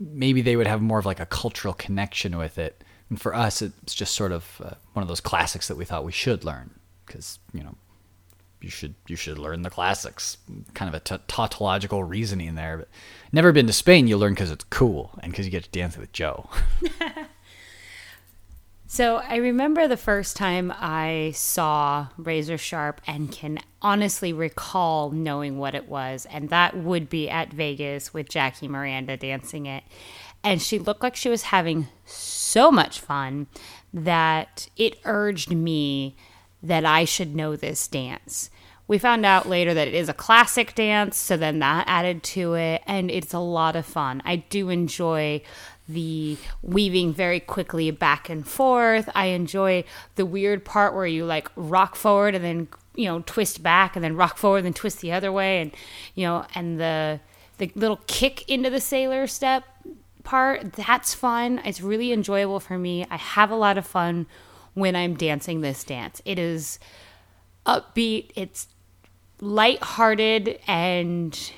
maybe 0.00 0.42
they 0.42 0.56
would 0.56 0.66
have 0.66 0.82
more 0.82 0.98
of 0.98 1.06
like 1.06 1.20
a 1.20 1.26
cultural 1.26 1.74
connection 1.74 2.36
with 2.36 2.58
it. 2.58 2.82
And 3.08 3.20
for 3.20 3.34
us, 3.34 3.62
it's 3.62 3.94
just 3.94 4.14
sort 4.14 4.32
of 4.32 4.60
uh, 4.64 4.74
one 4.94 5.02
of 5.02 5.08
those 5.08 5.20
classics 5.20 5.68
that 5.68 5.76
we 5.76 5.84
thought 5.84 6.04
we 6.04 6.12
should 6.12 6.44
learn 6.44 6.70
because 7.06 7.38
you 7.52 7.62
know 7.62 7.74
you 8.62 8.70
should 8.70 8.94
you 9.06 9.16
should 9.16 9.38
learn 9.38 9.62
the 9.62 9.70
classics. 9.70 10.38
Kind 10.74 10.88
of 10.88 10.94
a 10.94 11.00
t- 11.00 11.22
tautological 11.28 12.04
reasoning 12.04 12.54
there. 12.54 12.78
But 12.78 12.88
never 13.32 13.52
been 13.52 13.66
to 13.66 13.72
Spain, 13.72 14.06
you 14.06 14.16
learn 14.16 14.34
because 14.34 14.50
it's 14.50 14.64
cool 14.64 15.10
and 15.22 15.32
because 15.32 15.44
you 15.44 15.52
get 15.52 15.64
to 15.64 15.70
dance 15.70 15.98
with 15.98 16.12
Joe. 16.12 16.48
So 18.94 19.22
I 19.26 19.36
remember 19.36 19.88
the 19.88 19.96
first 19.96 20.36
time 20.36 20.70
I 20.76 21.32
saw 21.34 22.08
Razor 22.18 22.58
Sharp 22.58 23.00
and 23.06 23.32
can 23.32 23.60
honestly 23.80 24.34
recall 24.34 25.10
knowing 25.10 25.56
what 25.56 25.74
it 25.74 25.88
was. 25.88 26.26
And 26.30 26.50
that 26.50 26.76
would 26.76 27.08
be 27.08 27.30
at 27.30 27.54
Vegas 27.54 28.12
with 28.12 28.28
Jackie 28.28 28.68
Miranda 28.68 29.16
dancing 29.16 29.64
it. 29.64 29.82
And 30.44 30.60
she 30.60 30.78
looked 30.78 31.02
like 31.02 31.16
she 31.16 31.30
was 31.30 31.44
having 31.44 31.88
so 32.04 32.70
much 32.70 33.00
fun 33.00 33.46
that 33.94 34.68
it 34.76 34.98
urged 35.06 35.52
me 35.52 36.14
that 36.62 36.84
I 36.84 37.06
should 37.06 37.34
know 37.34 37.56
this 37.56 37.88
dance. 37.88 38.50
We 38.88 38.98
found 38.98 39.24
out 39.24 39.48
later 39.48 39.72
that 39.72 39.88
it 39.88 39.94
is 39.94 40.10
a 40.10 40.14
classic 40.14 40.74
dance, 40.74 41.16
so 41.16 41.38
then 41.38 41.60
that 41.60 41.84
added 41.88 42.22
to 42.24 42.54
it, 42.54 42.82
and 42.86 43.10
it's 43.10 43.32
a 43.32 43.38
lot 43.38 43.74
of 43.74 43.86
fun. 43.86 44.20
I 44.26 44.36
do 44.36 44.68
enjoy 44.68 45.40
the 45.88 46.36
weaving 46.62 47.12
very 47.12 47.40
quickly 47.40 47.90
back 47.90 48.28
and 48.28 48.46
forth. 48.46 49.08
I 49.14 49.26
enjoy 49.26 49.84
the 50.14 50.26
weird 50.26 50.64
part 50.64 50.94
where 50.94 51.06
you 51.06 51.24
like 51.24 51.50
rock 51.56 51.96
forward 51.96 52.34
and 52.34 52.44
then 52.44 52.68
you 52.94 53.06
know 53.06 53.22
twist 53.26 53.62
back 53.62 53.96
and 53.96 54.04
then 54.04 54.16
rock 54.16 54.36
forward 54.36 54.64
and 54.64 54.76
twist 54.76 55.00
the 55.00 55.12
other 55.12 55.32
way 55.32 55.60
and 55.60 55.72
you 56.14 56.26
know 56.26 56.46
and 56.54 56.78
the 56.78 57.20
the 57.58 57.70
little 57.74 58.00
kick 58.06 58.48
into 58.48 58.70
the 58.70 58.80
sailor 58.80 59.26
step 59.26 59.64
part 60.24 60.72
that's 60.74 61.14
fun. 61.14 61.60
It's 61.64 61.80
really 61.80 62.12
enjoyable 62.12 62.60
for 62.60 62.78
me. 62.78 63.06
I 63.10 63.16
have 63.16 63.50
a 63.50 63.56
lot 63.56 63.78
of 63.78 63.86
fun 63.86 64.26
when 64.74 64.96
I'm 64.96 65.14
dancing 65.14 65.60
this 65.60 65.84
dance. 65.84 66.22
It 66.24 66.38
is 66.38 66.78
upbeat, 67.66 68.30
it's 68.34 68.68
lighthearted 69.40 70.60
and 70.66 71.52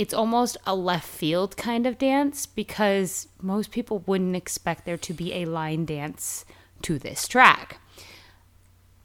it's 0.00 0.14
almost 0.14 0.56
a 0.66 0.74
left 0.74 1.06
field 1.06 1.58
kind 1.58 1.86
of 1.86 1.98
dance 1.98 2.46
because 2.46 3.28
most 3.42 3.70
people 3.70 4.02
wouldn't 4.06 4.34
expect 4.34 4.86
there 4.86 4.96
to 4.96 5.12
be 5.12 5.34
a 5.34 5.44
line 5.44 5.84
dance 5.84 6.46
to 6.80 6.98
this 6.98 7.28
track. 7.28 7.78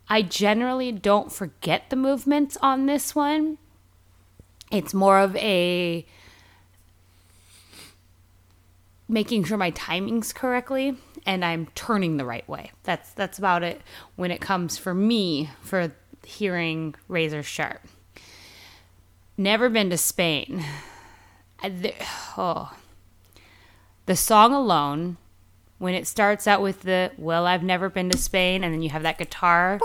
I 0.07 0.21
generally 0.21 0.93
don't 0.93 1.33
forget 1.33 1.89
the 1.89 1.97
movements 1.97 2.57
on 2.61 2.85
this 2.85 3.13
one. 3.13 3.57
It's 4.71 4.93
more 4.93 5.19
of 5.19 5.35
a 5.35 6.05
making 9.09 9.43
sure 9.43 9.57
my 9.57 9.71
timing's 9.71 10.31
correctly 10.31 10.95
and 11.25 11.43
I'm 11.43 11.67
turning 11.75 12.15
the 12.15 12.23
right 12.23 12.47
way. 12.47 12.71
That's 12.83 13.11
that's 13.11 13.37
about 13.37 13.63
it 13.63 13.81
when 14.15 14.31
it 14.31 14.39
comes 14.39 14.77
for 14.77 14.93
me 14.93 15.49
for 15.61 15.91
hearing 16.23 16.95
razor 17.09 17.43
sharp. 17.43 17.81
Never 19.37 19.69
been 19.69 19.89
to 19.89 19.97
Spain. 19.97 20.63
I- 21.61 21.69
the- 21.69 21.93
oh. 22.37 22.71
The 24.05 24.15
song 24.15 24.53
alone, 24.53 25.17
when 25.79 25.93
it 25.93 26.07
starts 26.07 26.47
out 26.47 26.61
with 26.61 26.81
the 26.83 27.11
"Well, 27.17 27.47
I've 27.47 27.63
never 27.63 27.89
been 27.89 28.09
to 28.11 28.17
Spain," 28.17 28.63
and 28.63 28.73
then 28.73 28.81
you 28.81 28.89
have 28.91 29.01
that 29.03 29.17
guitar. 29.17 29.79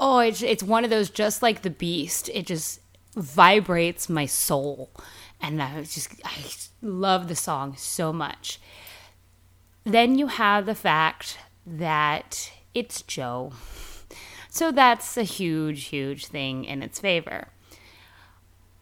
Oh, 0.00 0.18
it's 0.18 0.42
it's 0.42 0.62
one 0.62 0.84
of 0.84 0.90
those 0.90 1.08
just 1.10 1.42
like 1.42 1.62
the 1.62 1.70
Beast. 1.70 2.28
It 2.34 2.46
just 2.46 2.80
vibrates 3.14 4.08
my 4.08 4.26
soul, 4.26 4.90
and 5.40 5.62
I 5.62 5.82
just 5.82 6.14
I 6.24 6.32
love 6.82 7.28
the 7.28 7.36
song 7.36 7.74
so 7.76 8.12
much. 8.12 8.60
Then 9.84 10.18
you 10.18 10.26
have 10.26 10.66
the 10.66 10.74
fact 10.74 11.38
that 11.66 12.50
it's 12.74 13.02
Joe. 13.02 13.52
So 14.58 14.72
that's 14.72 15.16
a 15.16 15.22
huge, 15.22 15.84
huge 15.84 16.26
thing 16.26 16.64
in 16.64 16.82
its 16.82 16.98
favor. 16.98 17.46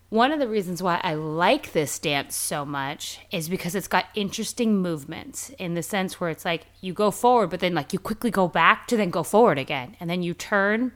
One 0.08 0.32
of 0.32 0.38
the 0.38 0.48
reasons 0.48 0.82
why 0.82 1.02
I 1.02 1.12
like 1.12 1.72
this 1.72 1.98
dance 1.98 2.34
so 2.34 2.64
much 2.64 3.20
is 3.30 3.50
because 3.50 3.74
it's 3.74 3.86
got 3.86 4.06
interesting 4.14 4.78
movements 4.80 5.50
in 5.58 5.74
the 5.74 5.82
sense 5.82 6.18
where 6.18 6.30
it's 6.30 6.46
like 6.46 6.62
you 6.80 6.94
go 6.94 7.10
forward, 7.10 7.50
but 7.50 7.60
then 7.60 7.74
like 7.74 7.92
you 7.92 7.98
quickly 7.98 8.30
go 8.30 8.48
back 8.48 8.86
to 8.86 8.96
then 8.96 9.10
go 9.10 9.22
forward 9.22 9.58
again. 9.58 9.98
And 10.00 10.08
then 10.08 10.22
you 10.22 10.32
turn, 10.32 10.92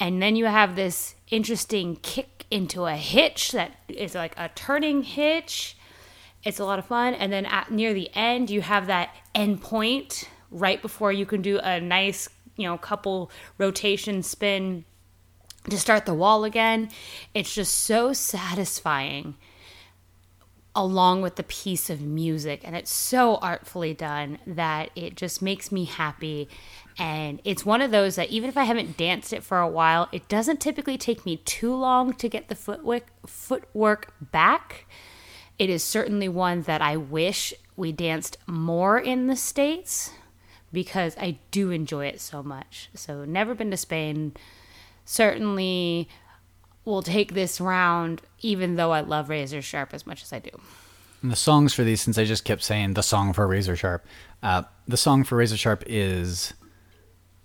and 0.00 0.20
then 0.20 0.34
you 0.34 0.46
have 0.46 0.74
this 0.74 1.14
interesting 1.30 1.94
kick 2.02 2.46
into 2.50 2.86
a 2.86 2.96
hitch 2.96 3.52
that 3.52 3.76
is 3.86 4.16
like 4.16 4.34
a 4.36 4.48
turning 4.56 5.04
hitch. 5.04 5.76
It's 6.42 6.58
a 6.58 6.64
lot 6.64 6.80
of 6.80 6.86
fun. 6.86 7.14
And 7.14 7.32
then 7.32 7.46
at 7.46 7.70
near 7.70 7.94
the 7.94 8.10
end, 8.12 8.50
you 8.50 8.62
have 8.62 8.88
that 8.88 9.14
end 9.36 9.62
point 9.62 10.28
right 10.50 10.82
before 10.82 11.12
you 11.12 11.26
can 11.26 11.42
do 11.42 11.60
a 11.60 11.80
nice, 11.80 12.28
you 12.60 12.68
know, 12.68 12.74
a 12.74 12.78
couple 12.78 13.30
rotation 13.58 14.22
spin 14.22 14.84
to 15.68 15.78
start 15.78 16.06
the 16.06 16.14
wall 16.14 16.44
again. 16.44 16.90
It's 17.34 17.54
just 17.54 17.74
so 17.74 18.12
satisfying 18.12 19.36
along 20.74 21.20
with 21.20 21.34
the 21.34 21.42
piece 21.42 21.90
of 21.90 22.00
music 22.00 22.60
and 22.64 22.76
it's 22.76 22.92
so 22.92 23.36
artfully 23.36 23.92
done 23.92 24.38
that 24.46 24.88
it 24.94 25.16
just 25.16 25.42
makes 25.42 25.72
me 25.72 25.84
happy 25.84 26.48
and 26.96 27.40
it's 27.44 27.64
one 27.64 27.82
of 27.82 27.90
those 27.90 28.16
that 28.16 28.28
even 28.28 28.48
if 28.48 28.56
I 28.56 28.64
haven't 28.64 28.96
danced 28.96 29.32
it 29.32 29.42
for 29.42 29.58
a 29.58 29.68
while, 29.68 30.08
it 30.12 30.28
doesn't 30.28 30.60
typically 30.60 30.98
take 30.98 31.24
me 31.24 31.38
too 31.38 31.74
long 31.74 32.12
to 32.14 32.28
get 32.28 32.48
the 32.48 32.54
footwork 32.54 33.06
footwork 33.26 34.12
back. 34.20 34.86
It 35.58 35.70
is 35.70 35.82
certainly 35.82 36.28
one 36.28 36.62
that 36.62 36.82
I 36.82 36.96
wish 36.96 37.54
we 37.74 37.90
danced 37.92 38.36
more 38.46 38.98
in 38.98 39.28
the 39.28 39.36
states 39.36 40.12
because 40.72 41.16
I 41.18 41.38
do 41.50 41.70
enjoy 41.70 42.06
it 42.06 42.20
so 42.20 42.42
much. 42.42 42.90
So 42.94 43.24
never 43.24 43.54
been 43.54 43.70
to 43.70 43.76
Spain 43.76 44.32
certainly 45.04 46.08
will 46.84 47.02
take 47.02 47.34
this 47.34 47.60
round, 47.60 48.22
even 48.40 48.76
though 48.76 48.92
I 48.92 49.00
love 49.00 49.28
Razor 49.28 49.62
Sharp 49.62 49.92
as 49.92 50.06
much 50.06 50.22
as 50.22 50.32
I 50.32 50.38
do. 50.38 50.50
And 51.22 51.30
the 51.30 51.36
songs 51.36 51.74
for 51.74 51.84
these, 51.84 52.00
since 52.00 52.16
I 52.16 52.24
just 52.24 52.44
kept 52.44 52.62
saying 52.62 52.94
the 52.94 53.02
song 53.02 53.32
for 53.32 53.46
Razor 53.46 53.76
Sharp, 53.76 54.06
uh, 54.42 54.62
the 54.88 54.96
song 54.96 55.24
for 55.24 55.36
Razor 55.36 55.56
Sharp 55.56 55.84
is 55.86 56.54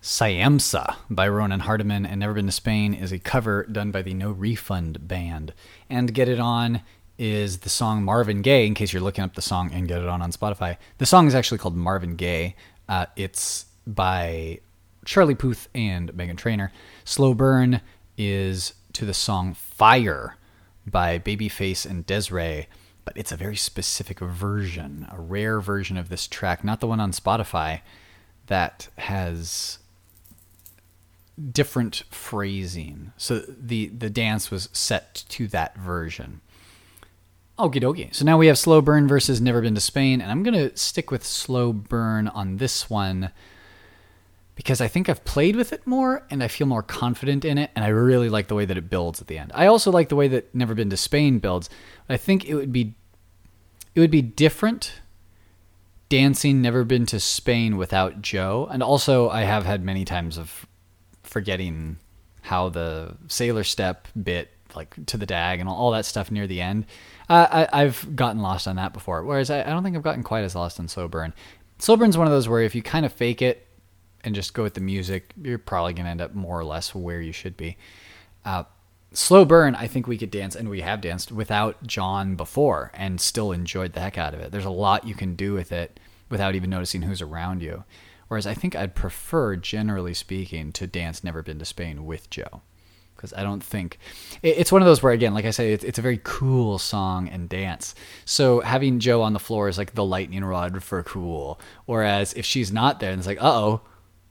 Siamsa 0.02 0.96
by 1.10 1.28
Ronan 1.28 1.62
Hardiman, 1.62 2.06
and 2.06 2.20
Never 2.20 2.36
Been 2.36 2.46
to 2.46 2.52
Spain 2.52 2.94
is 2.94 3.12
a 3.12 3.20
cover 3.20 3.64
done 3.66 3.92
by 3.92 4.02
the 4.02 4.14
No 4.14 4.32
Refund 4.32 5.08
Band. 5.08 5.54
And 5.90 6.14
Get 6.14 6.30
It 6.30 6.40
On 6.40 6.82
is 7.18 7.60
the 7.60 7.70
song 7.70 8.04
Marvin 8.04 8.42
Gaye, 8.42 8.68
in 8.68 8.76
case 8.76 8.94
you're 8.94 9.02
looking 9.02 9.24
up 9.24 9.36
the 9.36 9.42
song 9.42 9.72
and 9.74 9.88
Get 9.88 10.02
It 10.02 10.08
On 10.08 10.22
on 10.22 10.32
Spotify. 10.32 10.78
The 11.00 11.06
song 11.06 11.28
is 11.28 11.36
actually 11.36 11.58
called 11.58 11.76
Marvin 11.76 12.16
Gaye. 12.16 12.56
Uh, 12.88 13.06
it's 13.16 13.66
by 13.88 14.60
Charlie 15.06 15.36
Puth 15.36 15.70
and 15.74 16.12
Meghan 16.14 16.38
Trainor. 16.38 16.72
Slow 17.04 17.34
Burn 17.34 17.82
is 18.18 18.74
to 18.94 19.06
the 19.06 19.14
song 19.14 19.54
Fire 19.54 20.38
by 20.86 21.20
Babyface 21.20 21.86
and 21.86 22.06
Des'ree, 22.06 22.68
but 23.04 23.18
it's 23.18 23.32
a 23.32 23.38
very 23.38 23.56
specific 23.56 24.20
version, 24.20 25.08
a 25.12 25.20
rare 25.20 25.60
version 25.60 25.98
of 25.98 26.10
this 26.10 26.28
track, 26.28 26.64
not 26.64 26.80
the 26.80 26.88
one 26.88 27.00
on 27.00 27.12
Spotify 27.12 27.82
that 28.48 28.88
has 28.98 29.80
different 31.52 32.04
phrasing. 32.10 33.12
So 33.18 33.40
the 33.40 33.88
the 33.88 34.10
dance 34.10 34.50
was 34.50 34.70
set 34.72 35.26
to 35.30 35.48
that 35.48 35.78
version. 35.78 36.42
Okie 37.58 37.82
dokie. 37.82 38.14
So 38.14 38.26
now 38.26 38.38
we 38.38 38.48
have 38.48 38.58
Slow 38.58 38.82
Burn 38.82 39.08
versus 39.08 39.40
Never 39.40 39.62
Been 39.62 39.76
to 39.76 39.82
Spain, 39.82 40.20
and 40.20 40.30
I'm 40.30 40.44
gonna 40.44 40.76
stick 40.76 41.10
with 41.10 41.26
Slow 41.26 41.72
Burn 41.72 42.28
on 42.28 42.58
this 42.58 42.90
one 42.90 43.32
because 44.56 44.82
I 44.82 44.88
think 44.88 45.10
I've 45.10 45.24
played 45.26 45.56
with 45.56 45.74
it 45.74 45.86
more 45.86 46.26
and 46.30 46.42
I 46.42 46.48
feel 46.48 46.68
more 46.68 46.82
confident 46.82 47.44
in 47.46 47.58
it 47.58 47.72
and 47.76 47.84
I 47.84 47.90
really 47.90 48.30
like 48.30 48.48
the 48.48 48.56
way 48.56 48.66
that 48.66 48.78
it 48.78 48.90
builds 48.90 49.22
at 49.22 49.28
the 49.28 49.38
end. 49.38 49.52
I 49.54 49.68
also 49.68 49.92
like 49.92 50.10
the 50.10 50.16
way 50.16 50.28
that 50.30 50.56
Never 50.56 50.74
Been 50.74 50.90
to 50.90 50.98
Spain 50.98 51.40
builds. 51.40 51.70
But 52.08 52.16
I 52.16 52.18
think 52.18 52.46
it 52.46 52.56
would 52.56 52.72
be 52.72 52.96
it 53.94 54.00
would 54.00 54.12
be 54.12 54.22
different 54.22 55.02
dancing 56.10 56.62
Never 56.62 56.84
Been 56.84 57.06
to 57.08 57.20
Spain 57.20 57.78
without 57.78 58.22
Joe. 58.22 58.68
And 58.72 58.82
also 58.82 59.30
I 59.30 59.42
have 59.42 59.66
had 59.66 59.84
many 59.84 60.06
times 60.06 60.38
of 60.38 60.66
forgetting 61.24 61.98
how 62.44 62.70
the 62.70 63.16
sailor 63.28 63.64
step 63.64 64.08
bit 64.22 64.52
like 64.76 64.96
to 65.06 65.18
the 65.18 65.26
dag 65.26 65.60
and 65.60 65.68
all 65.68 65.92
that 65.92 66.06
stuff 66.06 66.32
near 66.32 66.48
the 66.48 66.62
end. 66.62 66.86
Uh, 67.28 67.66
I, 67.72 67.84
have 67.84 68.16
gotten 68.16 68.42
lost 68.42 68.68
on 68.68 68.76
that 68.76 68.94
before, 68.94 69.24
whereas 69.24 69.50
I, 69.50 69.62
I, 69.62 69.66
don't 69.66 69.84
think 69.84 69.96
I've 69.96 70.04
gotten 70.04 70.24
quite 70.24 70.44
as 70.44 70.56
lost 70.56 70.80
on 70.80 70.88
Slow 70.88 71.08
Burn. 71.08 71.34
Slow 71.80 71.98
Burn's 71.98 72.18
one 72.18 72.28
of 72.28 72.34
those 72.34 72.48
where 72.48 72.62
if 72.62 72.76
you 72.76 72.84
kind 72.84 73.06
of 73.06 73.12
fake 73.12 73.42
it 73.42 73.68
and 74.24 74.36
just 74.36 74.54
go 74.54 74.64
with 74.64 74.76
the 74.76 74.82
music, 74.82 75.32
you're 75.42 75.58
probably 75.58 75.94
going 75.94 76.06
to 76.06 76.12
end 76.12 76.22
up 76.22 76.36
more 76.36 76.60
or 76.60 76.64
less 76.64 76.94
where 76.94 77.22
you 77.22 77.32
should 77.32 77.58
be. 77.58 77.78
Uh, 78.44 78.64
Slow 79.12 79.46
Burn, 79.46 79.76
I 79.76 79.88
think 79.88 80.08
we 80.08 80.18
could 80.18 80.30
dance, 80.30 80.56
and 80.56 80.70
we 80.70 80.82
have 80.82 81.02
danced 81.02 81.32
without 81.32 81.82
John 81.88 82.36
before 82.36 82.92
and 82.94 83.20
still 83.20 83.52
enjoyed 83.52 83.94
the 83.94 84.02
heck 84.02 84.18
out 84.18 84.34
of 84.34 84.40
it. 84.40 84.52
There's 84.52 84.66
a 84.66 84.70
lot 84.70 85.08
you 85.08 85.16
can 85.16 85.36
do 85.36 85.54
with 85.54 85.72
it 85.72 86.00
without 86.30 86.54
even 86.54 86.70
noticing 86.70 87.04
who's 87.04 87.22
around 87.22 87.62
you. 87.62 87.86
Whereas 88.28 88.48
I 88.48 88.54
think 88.54 88.76
I'd 88.76 88.96
prefer, 88.96 89.56
generally 89.56 90.14
speaking, 90.14 90.72
to 90.74 90.88
dance 90.88 91.24
Never 91.24 91.42
Been 91.42 91.60
to 91.60 91.66
Spain 91.66 92.06
with 92.06 92.30
Joe. 92.30 92.62
Because 93.26 93.40
I 93.40 93.44
don't 93.44 93.64
think 93.64 93.98
it's 94.44 94.72
one 94.72 94.82
of 94.82 94.86
those 94.86 95.02
where, 95.02 95.14
again, 95.14 95.34
like 95.34 95.46
I 95.46 95.52
say, 95.52 95.74
it's, 95.74 95.84
it's 95.84 96.00
a 96.00 96.02
very 96.02 96.20
cool 96.24 96.78
song 96.78 97.28
and 97.28 97.50
dance. 97.50 97.96
So 98.24 98.62
having 98.62 99.00
Joe 99.00 99.22
on 99.22 99.34
the 99.34 99.40
floor 99.40 99.68
is 99.68 99.78
like 99.78 99.96
the 99.96 100.06
lightning 100.06 100.46
rod 100.46 100.84
for 100.84 101.02
cool. 101.04 101.60
Whereas 101.86 102.34
if 102.34 102.46
she's 102.46 102.72
not 102.72 103.00
there, 103.00 103.12
and 103.12 103.20
it's 103.20 103.28
like, 103.28 103.42
uh 103.42 103.52
oh, 103.52 103.82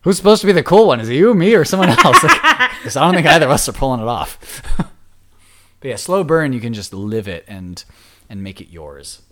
Who's 0.03 0.19
supposed 0.19 0.43
to 0.43 0.47
be 0.47 0.53
the 0.53 0.63
cool 0.63 0.87
one? 0.87 1.01
Is 1.01 1.09
it 1.09 1.15
you, 1.15 1.33
me, 1.33 1.55
or 1.55 1.65
someone 1.65 1.89
else? 1.89 2.23
Like, 2.23 2.39
I 2.45 2.81
don't 2.85 3.15
think 3.15 3.27
either 3.27 3.47
of 3.47 3.53
us 3.53 3.67
are 3.71 3.73
pulling 3.73 4.03
it 4.03 4.07
off. 4.07 4.63
but 4.77 5.89
yeah, 5.89 5.97
slow 5.97 6.23
burn. 6.23 6.53
You 6.53 6.61
can 6.61 6.75
just 6.75 6.93
live 6.93 7.27
it 7.27 7.43
and 7.49 7.83
and 8.29 8.43
make 8.43 8.61
it 8.61 8.69
yours. 8.69 9.23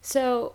So, 0.00 0.54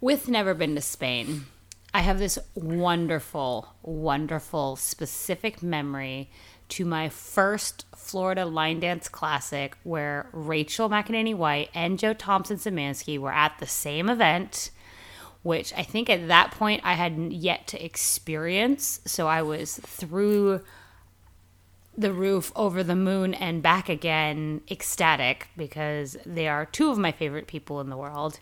with 0.00 0.26
never 0.26 0.54
been 0.54 0.74
to 0.74 0.80
Spain, 0.80 1.44
I 1.92 2.00
have 2.00 2.18
this 2.18 2.38
wonderful, 2.54 3.74
wonderful, 3.82 4.76
specific 4.76 5.62
memory 5.62 6.30
to 6.70 6.84
my 6.84 7.08
first 7.08 7.86
Florida 7.96 8.44
line 8.44 8.80
dance 8.80 9.08
classic 9.08 9.76
where 9.82 10.28
Rachel 10.32 10.88
McEnaney 10.88 11.34
White 11.34 11.70
and 11.74 11.98
Joe 11.98 12.14
Thompson 12.14 12.56
Szymanski 12.56 13.18
were 13.18 13.32
at 13.32 13.58
the 13.58 13.66
same 13.66 14.08
event 14.08 14.70
which 15.42 15.72
I 15.74 15.82
think 15.82 16.10
at 16.10 16.28
that 16.28 16.50
point 16.52 16.82
I 16.84 16.94
had 16.94 17.32
yet 17.32 17.66
to 17.68 17.82
experience. 17.82 19.00
So 19.06 19.26
I 19.28 19.42
was 19.42 19.76
through 19.76 20.60
the 21.96 22.12
roof, 22.12 22.52
over 22.54 22.84
the 22.84 22.94
moon, 22.94 23.34
and 23.34 23.62
back 23.62 23.88
again, 23.88 24.60
ecstatic 24.70 25.48
because 25.56 26.16
they 26.24 26.48
are 26.48 26.66
two 26.66 26.90
of 26.90 26.98
my 26.98 27.12
favorite 27.12 27.46
people 27.46 27.80
in 27.80 27.88
the 27.88 27.96
world. 27.96 28.40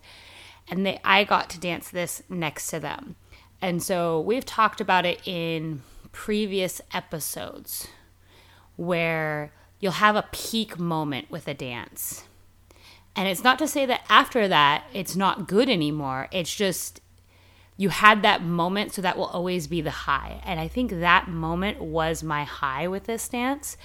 And 0.68 0.84
they, 0.84 1.00
I 1.04 1.24
got 1.24 1.48
to 1.50 1.60
dance 1.60 1.88
this 1.88 2.22
next 2.28 2.68
to 2.68 2.80
them. 2.80 3.16
And 3.62 3.82
so 3.82 4.20
we've 4.20 4.44
talked 4.44 4.80
about 4.80 5.06
it 5.06 5.20
in 5.24 5.82
previous 6.12 6.80
episodes 6.92 7.88
where 8.76 9.52
you'll 9.80 9.92
have 9.92 10.16
a 10.16 10.28
peak 10.32 10.78
moment 10.78 11.30
with 11.30 11.48
a 11.48 11.54
dance 11.54 12.24
and 13.16 13.26
it's 13.26 13.42
not 13.42 13.58
to 13.58 13.66
say 13.66 13.86
that 13.86 14.04
after 14.10 14.46
that 14.46 14.84
it's 14.92 15.16
not 15.16 15.48
good 15.48 15.70
anymore. 15.70 16.28
It's 16.30 16.54
just 16.54 17.00
you 17.78 17.88
had 17.88 18.22
that 18.22 18.42
moment, 18.42 18.92
so 18.92 19.02
that 19.02 19.18
will 19.18 19.26
always 19.26 19.66
be 19.66 19.80
the 19.80 19.90
high. 19.90 20.40
And 20.44 20.60
I 20.60 20.68
think 20.68 20.90
that 20.90 21.28
moment 21.28 21.80
was 21.80 22.22
my 22.22 22.44
high 22.44 22.88
with 22.88 23.04
this 23.04 23.28
dance. 23.28 23.76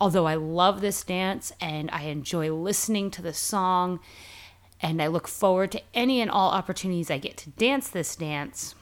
Although 0.00 0.26
I 0.26 0.34
love 0.34 0.80
this 0.80 1.02
dance 1.02 1.52
and 1.60 1.90
I 1.90 2.02
enjoy 2.02 2.52
listening 2.52 3.10
to 3.12 3.22
the 3.22 3.34
song, 3.34 4.00
and 4.80 5.02
I 5.02 5.08
look 5.08 5.28
forward 5.28 5.72
to 5.72 5.82
any 5.92 6.20
and 6.20 6.30
all 6.30 6.50
opportunities 6.50 7.10
I 7.10 7.18
get 7.18 7.36
to 7.38 7.50
dance 7.50 7.88
this 7.88 8.16
dance. 8.16 8.74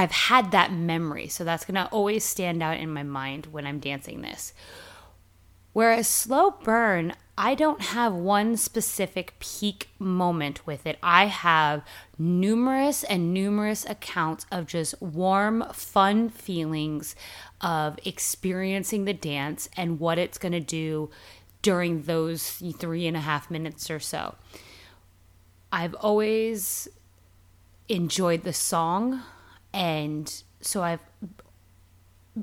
I've 0.00 0.12
had 0.12 0.50
that 0.52 0.72
memory, 0.72 1.28
so 1.28 1.44
that's 1.44 1.66
gonna 1.66 1.90
always 1.92 2.24
stand 2.24 2.62
out 2.62 2.78
in 2.78 2.90
my 2.90 3.02
mind 3.02 3.48
when 3.52 3.66
I'm 3.66 3.80
dancing 3.80 4.22
this. 4.22 4.54
Whereas 5.74 6.08
Slow 6.08 6.52
Burn, 6.52 7.12
I 7.36 7.54
don't 7.54 7.82
have 7.82 8.14
one 8.14 8.56
specific 8.56 9.34
peak 9.40 9.90
moment 9.98 10.66
with 10.66 10.86
it. 10.86 10.98
I 11.02 11.26
have 11.26 11.84
numerous 12.18 13.04
and 13.04 13.34
numerous 13.34 13.84
accounts 13.84 14.46
of 14.50 14.66
just 14.66 15.00
warm, 15.02 15.64
fun 15.74 16.30
feelings 16.30 17.14
of 17.60 17.98
experiencing 18.02 19.04
the 19.04 19.12
dance 19.12 19.68
and 19.76 20.00
what 20.00 20.18
it's 20.18 20.38
going 20.38 20.52
to 20.52 20.60
do 20.60 21.10
during 21.60 22.04
those 22.04 22.50
three 22.50 23.06
and 23.06 23.18
a 23.18 23.20
half 23.20 23.50
minutes 23.50 23.90
or 23.90 24.00
so. 24.00 24.34
I've 25.70 25.94
always 25.96 26.88
enjoyed 27.88 28.44
the 28.44 28.54
song, 28.54 29.22
and 29.72 30.42
so 30.60 30.82
I've 30.82 31.00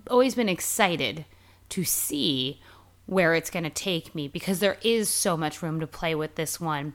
always 0.10 0.36
been 0.36 0.50
excited 0.50 1.26
to 1.70 1.84
see 1.84 2.62
where 3.06 3.34
it's 3.34 3.50
going 3.50 3.64
to 3.64 3.70
take 3.70 4.14
me 4.14 4.28
because 4.28 4.60
there 4.60 4.78
is 4.84 5.10
so 5.10 5.38
much 5.38 5.62
room 5.62 5.80
to 5.80 5.88
play 5.88 6.14
with 6.14 6.36
this 6.36 6.60
one. 6.60 6.94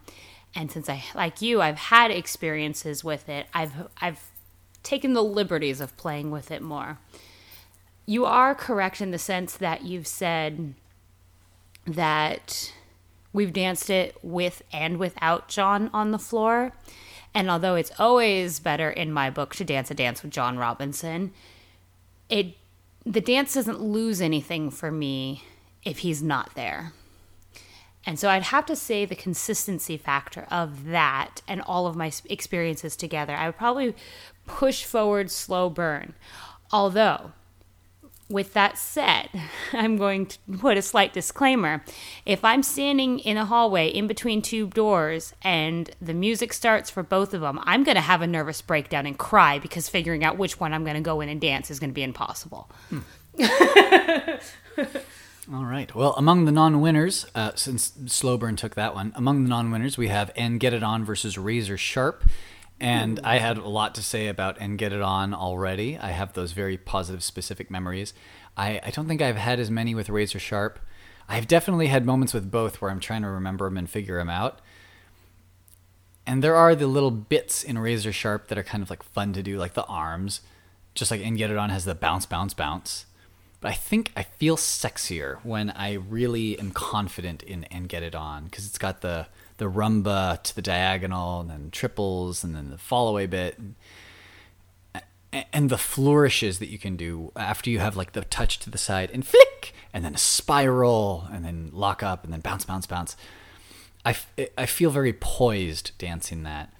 And 0.54 0.70
since 0.70 0.88
I 0.88 1.04
like 1.14 1.40
you, 1.40 1.62
I've 1.62 1.78
had 1.78 2.10
experiences 2.10 3.02
with 3.02 3.28
it. 3.28 3.46
I've 3.54 3.88
I've 4.00 4.30
taken 4.82 5.14
the 5.14 5.22
liberties 5.22 5.80
of 5.80 5.96
playing 5.96 6.30
with 6.30 6.50
it 6.50 6.60
more. 6.60 6.98
You 8.04 8.24
are 8.26 8.54
correct 8.54 9.00
in 9.00 9.10
the 9.10 9.18
sense 9.18 9.56
that 9.56 9.84
you've 9.84 10.06
said 10.06 10.74
that 11.86 12.72
we've 13.32 13.52
danced 13.52 13.88
it 13.88 14.16
with 14.22 14.62
and 14.72 14.98
without 14.98 15.48
John 15.48 15.88
on 15.94 16.10
the 16.10 16.18
floor. 16.18 16.72
And 17.34 17.50
although 17.50 17.76
it's 17.76 17.92
always 17.98 18.60
better 18.60 18.90
in 18.90 19.12
my 19.12 19.30
book 19.30 19.54
to 19.56 19.64
dance 19.64 19.90
a 19.90 19.94
dance 19.94 20.22
with 20.22 20.32
John 20.32 20.58
Robinson, 20.58 21.32
it 22.28 22.56
the 23.04 23.20
dance 23.20 23.54
doesn't 23.54 23.80
lose 23.80 24.20
anything 24.20 24.70
for 24.70 24.90
me 24.90 25.42
if 25.84 25.98
he's 25.98 26.22
not 26.22 26.54
there. 26.54 26.92
And 28.04 28.18
so 28.18 28.28
I'd 28.28 28.44
have 28.44 28.66
to 28.66 28.76
say 28.76 29.04
the 29.04 29.16
consistency 29.16 29.96
factor 29.96 30.46
of 30.50 30.86
that 30.86 31.42
and 31.46 31.60
all 31.62 31.86
of 31.86 31.96
my 31.96 32.12
experiences 32.28 32.96
together. 32.96 33.34
I 33.34 33.46
would 33.46 33.56
probably 33.56 33.94
push 34.46 34.84
forward 34.84 35.30
slow 35.30 35.70
burn. 35.70 36.14
Although 36.72 37.32
with 38.28 38.54
that 38.54 38.78
said, 38.78 39.28
I'm 39.72 39.96
going 39.96 40.26
to 40.26 40.38
put 40.58 40.76
a 40.76 40.82
slight 40.82 41.12
disclaimer. 41.12 41.84
If 42.24 42.44
I'm 42.44 42.62
standing 42.62 43.18
in 43.20 43.36
a 43.36 43.44
hallway 43.44 43.88
in 43.88 44.06
between 44.06 44.42
two 44.42 44.68
doors 44.68 45.34
and 45.42 45.90
the 46.00 46.14
music 46.14 46.52
starts 46.52 46.90
for 46.90 47.02
both 47.02 47.34
of 47.34 47.40
them, 47.40 47.60
I'm 47.62 47.84
going 47.84 47.96
to 47.96 48.00
have 48.00 48.22
a 48.22 48.26
nervous 48.26 48.62
breakdown 48.62 49.06
and 49.06 49.18
cry 49.18 49.58
because 49.58 49.88
figuring 49.88 50.24
out 50.24 50.38
which 50.38 50.58
one 50.58 50.72
I'm 50.72 50.84
going 50.84 50.96
to 50.96 51.02
go 51.02 51.20
in 51.20 51.28
and 51.28 51.40
dance 51.40 51.70
is 51.70 51.78
going 51.78 51.90
to 51.90 51.94
be 51.94 52.02
impossible. 52.02 52.70
Hmm. 52.88 53.00
All 55.52 55.64
right. 55.64 55.92
Well, 55.94 56.14
among 56.16 56.44
the 56.44 56.52
non-winners, 56.52 57.26
uh, 57.34 57.52
since 57.56 57.90
Slowburn 57.90 58.56
took 58.56 58.76
that 58.76 58.94
one, 58.94 59.12
among 59.16 59.42
the 59.42 59.48
non-winners 59.48 59.98
we 59.98 60.08
have 60.08 60.30
"And 60.36 60.60
Get 60.60 60.72
It 60.72 60.84
On" 60.84 61.04
versus 61.04 61.36
Razor 61.36 61.76
Sharp. 61.76 62.24
And 62.82 63.20
I 63.22 63.38
had 63.38 63.58
a 63.58 63.68
lot 63.68 63.94
to 63.94 64.02
say 64.02 64.26
about 64.26 64.56
and 64.58 64.76
get 64.76 64.92
it 64.92 65.00
on 65.00 65.34
already. 65.34 65.96
I 65.98 66.10
have 66.10 66.32
those 66.32 66.50
very 66.50 66.76
positive, 66.76 67.22
specific 67.22 67.70
memories. 67.70 68.12
I, 68.56 68.80
I 68.84 68.90
don't 68.90 69.06
think 69.06 69.22
I've 69.22 69.36
had 69.36 69.60
as 69.60 69.70
many 69.70 69.94
with 69.94 70.08
Razor 70.08 70.40
Sharp. 70.40 70.80
I've 71.28 71.46
definitely 71.46 71.86
had 71.86 72.04
moments 72.04 72.34
with 72.34 72.50
both 72.50 72.80
where 72.80 72.90
I'm 72.90 72.98
trying 72.98 73.22
to 73.22 73.28
remember 73.28 73.66
them 73.66 73.78
and 73.78 73.88
figure 73.88 74.18
them 74.18 74.28
out. 74.28 74.60
And 76.26 76.42
there 76.42 76.56
are 76.56 76.74
the 76.74 76.88
little 76.88 77.12
bits 77.12 77.62
in 77.62 77.78
Razor 77.78 78.12
Sharp 78.12 78.48
that 78.48 78.58
are 78.58 78.64
kind 78.64 78.82
of 78.82 78.90
like 78.90 79.04
fun 79.04 79.32
to 79.34 79.44
do, 79.44 79.58
like 79.58 79.74
the 79.74 79.84
arms, 79.84 80.40
just 80.96 81.12
like 81.12 81.24
and 81.24 81.38
get 81.38 81.52
it 81.52 81.56
on 81.56 81.70
has 81.70 81.84
the 81.84 81.94
bounce, 81.94 82.26
bounce, 82.26 82.52
bounce. 82.52 83.06
But 83.60 83.70
I 83.70 83.74
think 83.74 84.10
I 84.16 84.24
feel 84.24 84.56
sexier 84.56 85.36
when 85.44 85.70
I 85.70 85.92
really 85.92 86.58
am 86.58 86.72
confident 86.72 87.44
in 87.44 87.62
and 87.64 87.88
get 87.88 88.02
it 88.02 88.16
on 88.16 88.46
because 88.46 88.66
it's 88.66 88.78
got 88.78 89.02
the 89.02 89.28
the 89.58 89.70
rumba 89.70 90.42
to 90.42 90.54
the 90.54 90.62
diagonal, 90.62 91.40
and 91.40 91.50
then 91.50 91.70
triples, 91.70 92.42
and 92.44 92.54
then 92.54 92.70
the 92.70 92.78
fall 92.78 93.08
away 93.08 93.26
bit. 93.26 93.58
And, 93.58 93.74
and 95.52 95.70
the 95.70 95.78
flourishes 95.78 96.58
that 96.58 96.68
you 96.68 96.78
can 96.78 96.96
do 96.96 97.32
after 97.36 97.70
you 97.70 97.78
have 97.78 97.96
like 97.96 98.12
the 98.12 98.22
touch 98.24 98.58
to 98.60 98.70
the 98.70 98.78
side 98.78 99.10
and 99.12 99.26
flick, 99.26 99.72
and 99.92 100.04
then 100.04 100.14
a 100.14 100.18
spiral, 100.18 101.26
and 101.32 101.44
then 101.44 101.70
lock 101.72 102.02
up, 102.02 102.24
and 102.24 102.32
then 102.32 102.40
bounce, 102.40 102.64
bounce, 102.64 102.86
bounce. 102.86 103.16
I, 104.04 104.16
I 104.58 104.66
feel 104.66 104.90
very 104.90 105.12
poised 105.12 105.92
dancing 105.98 106.42
that. 106.42 106.72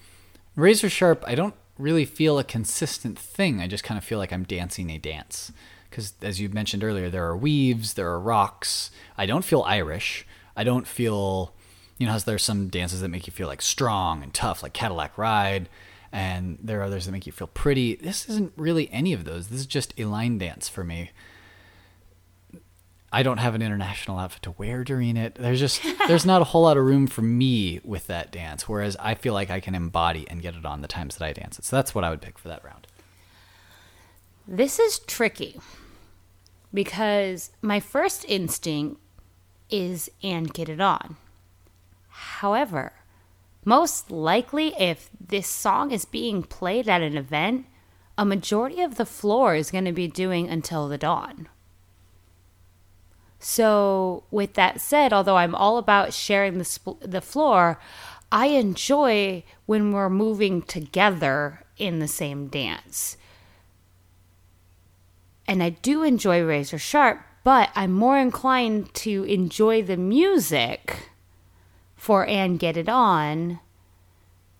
Razor 0.56 0.90
Sharp, 0.90 1.24
I 1.26 1.35
don't 1.35 1.54
really 1.78 2.04
feel 2.04 2.38
a 2.38 2.44
consistent 2.44 3.18
thing. 3.18 3.61
I 3.61 3.66
just 3.66 3.85
kind 3.85 3.96
of 3.96 4.04
feel 4.04 4.18
like 4.18 4.32
I'm 4.32 4.44
dancing 4.44 4.90
a 4.90 4.98
dance. 4.98 5.52
Because 5.88 6.14
as 6.22 6.40
you 6.40 6.48
mentioned 6.48 6.82
earlier, 6.82 7.11
there 7.11 7.26
are 7.26 7.37
weaves, 7.37 7.94
there 7.94 8.11
are 8.11 8.20
rocks. 8.20 8.90
I 9.16 9.26
don't 9.26 9.44
feel 9.44 9.62
Irish. 9.62 10.26
I 10.56 10.64
don't 10.64 10.87
feel 10.87 11.54
you 12.02 12.08
know, 12.08 12.18
there's 12.18 12.42
some 12.42 12.66
dances 12.66 13.00
that 13.00 13.10
make 13.10 13.28
you 13.28 13.32
feel 13.32 13.46
like 13.46 13.62
strong 13.62 14.24
and 14.24 14.34
tough, 14.34 14.60
like 14.60 14.72
Cadillac 14.72 15.16
Ride, 15.16 15.68
and 16.10 16.58
there 16.60 16.80
are 16.80 16.82
others 16.82 17.06
that 17.06 17.12
make 17.12 17.26
you 17.26 17.32
feel 17.32 17.46
pretty. 17.46 17.94
This 17.94 18.28
isn't 18.28 18.52
really 18.56 18.90
any 18.90 19.12
of 19.12 19.24
those. 19.24 19.46
This 19.46 19.60
is 19.60 19.66
just 19.66 19.94
a 19.96 20.06
line 20.06 20.36
dance 20.36 20.68
for 20.68 20.82
me. 20.82 21.12
I 23.12 23.22
don't 23.22 23.38
have 23.38 23.54
an 23.54 23.62
international 23.62 24.18
outfit 24.18 24.42
to 24.42 24.50
wear 24.58 24.82
during 24.82 25.16
it. 25.16 25.36
There's 25.36 25.60
just 25.60 25.80
there's 26.08 26.26
not 26.26 26.42
a 26.42 26.46
whole 26.46 26.62
lot 26.62 26.76
of 26.76 26.84
room 26.84 27.06
for 27.06 27.22
me 27.22 27.80
with 27.84 28.08
that 28.08 28.32
dance. 28.32 28.68
Whereas 28.68 28.96
I 28.98 29.14
feel 29.14 29.32
like 29.32 29.48
I 29.48 29.60
can 29.60 29.76
embody 29.76 30.26
and 30.28 30.42
get 30.42 30.56
it 30.56 30.66
on 30.66 30.80
the 30.80 30.88
times 30.88 31.18
that 31.18 31.24
I 31.24 31.32
dance 31.32 31.56
it. 31.56 31.64
So 31.64 31.76
that's 31.76 31.94
what 31.94 32.02
I 32.02 32.10
would 32.10 32.20
pick 32.20 32.36
for 32.36 32.48
that 32.48 32.64
round. 32.64 32.88
This 34.48 34.80
is 34.80 34.98
tricky 34.98 35.60
because 36.74 37.52
my 37.62 37.78
first 37.78 38.24
instinct 38.28 39.00
is 39.70 40.10
and 40.20 40.52
get 40.52 40.68
it 40.68 40.80
on. 40.80 41.16
However, 42.42 42.94
most 43.64 44.11
likely, 44.11 44.74
if 44.76 45.09
this 45.20 45.46
song 45.46 45.92
is 45.92 46.05
being 46.05 46.42
played 46.42 46.88
at 46.88 47.00
an 47.00 47.16
event, 47.16 47.66
a 48.18 48.24
majority 48.24 48.81
of 48.81 48.96
the 48.96 49.07
floor 49.07 49.55
is 49.55 49.70
going 49.70 49.85
to 49.85 49.92
be 49.92 50.09
doing 50.09 50.48
Until 50.48 50.88
the 50.88 50.98
Dawn. 50.98 51.48
So, 53.38 54.24
with 54.33 54.55
that 54.55 54.81
said, 54.81 55.12
although 55.12 55.37
I'm 55.37 55.55
all 55.55 55.78
about 55.78 56.14
sharing 56.14 56.59
the, 56.59 56.64
sp- 56.66 56.98
the 56.98 57.20
floor, 57.20 57.78
I 58.33 58.46
enjoy 58.46 59.44
when 59.66 59.92
we're 59.92 60.11
moving 60.11 60.62
together 60.62 61.64
in 61.78 62.00
the 62.00 62.09
same 62.09 62.48
dance. 62.48 63.16
And 65.46 65.62
I 65.62 65.68
do 65.68 66.02
enjoy 66.02 66.42
Razor 66.42 66.78
Sharp, 66.78 67.20
but 67.44 67.70
I'm 67.76 67.92
more 67.92 68.18
inclined 68.18 68.92
to 68.94 69.22
enjoy 69.22 69.83
the 69.85 69.96
music 69.96 71.12
for 72.02 72.26
and 72.26 72.58
get 72.58 72.76
it 72.76 72.88
on 72.88 73.60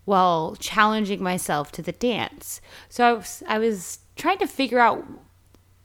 while 0.05 0.55
challenging 0.61 1.21
myself 1.21 1.73
to 1.73 1.83
the 1.83 1.91
dance. 1.91 2.61
So 2.89 3.05
I 3.05 3.13
was, 3.15 3.43
I 3.49 3.59
was 3.59 3.99
trying 4.15 4.39
to 4.39 4.47
figure 4.47 4.79
out 4.79 5.05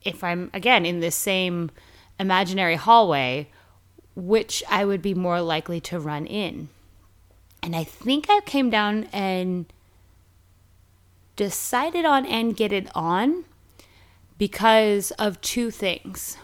if 0.04 0.22
I'm 0.22 0.52
again 0.54 0.86
in 0.86 1.00
this 1.00 1.16
same 1.16 1.72
imaginary 2.20 2.76
hallway, 2.76 3.48
which 4.14 4.62
I 4.70 4.84
would 4.84 5.02
be 5.02 5.14
more 5.14 5.40
likely 5.40 5.80
to 5.80 5.98
run 5.98 6.26
in. 6.26 6.68
And 7.60 7.74
I 7.74 7.82
think 7.82 8.30
I 8.30 8.38
came 8.46 8.70
down 8.70 9.08
and 9.12 9.66
decided 11.34 12.04
on 12.04 12.24
and 12.24 12.56
get 12.56 12.72
it 12.72 12.88
on 12.94 13.44
because 14.38 15.10
of 15.18 15.40
two 15.40 15.72
things. 15.72 16.36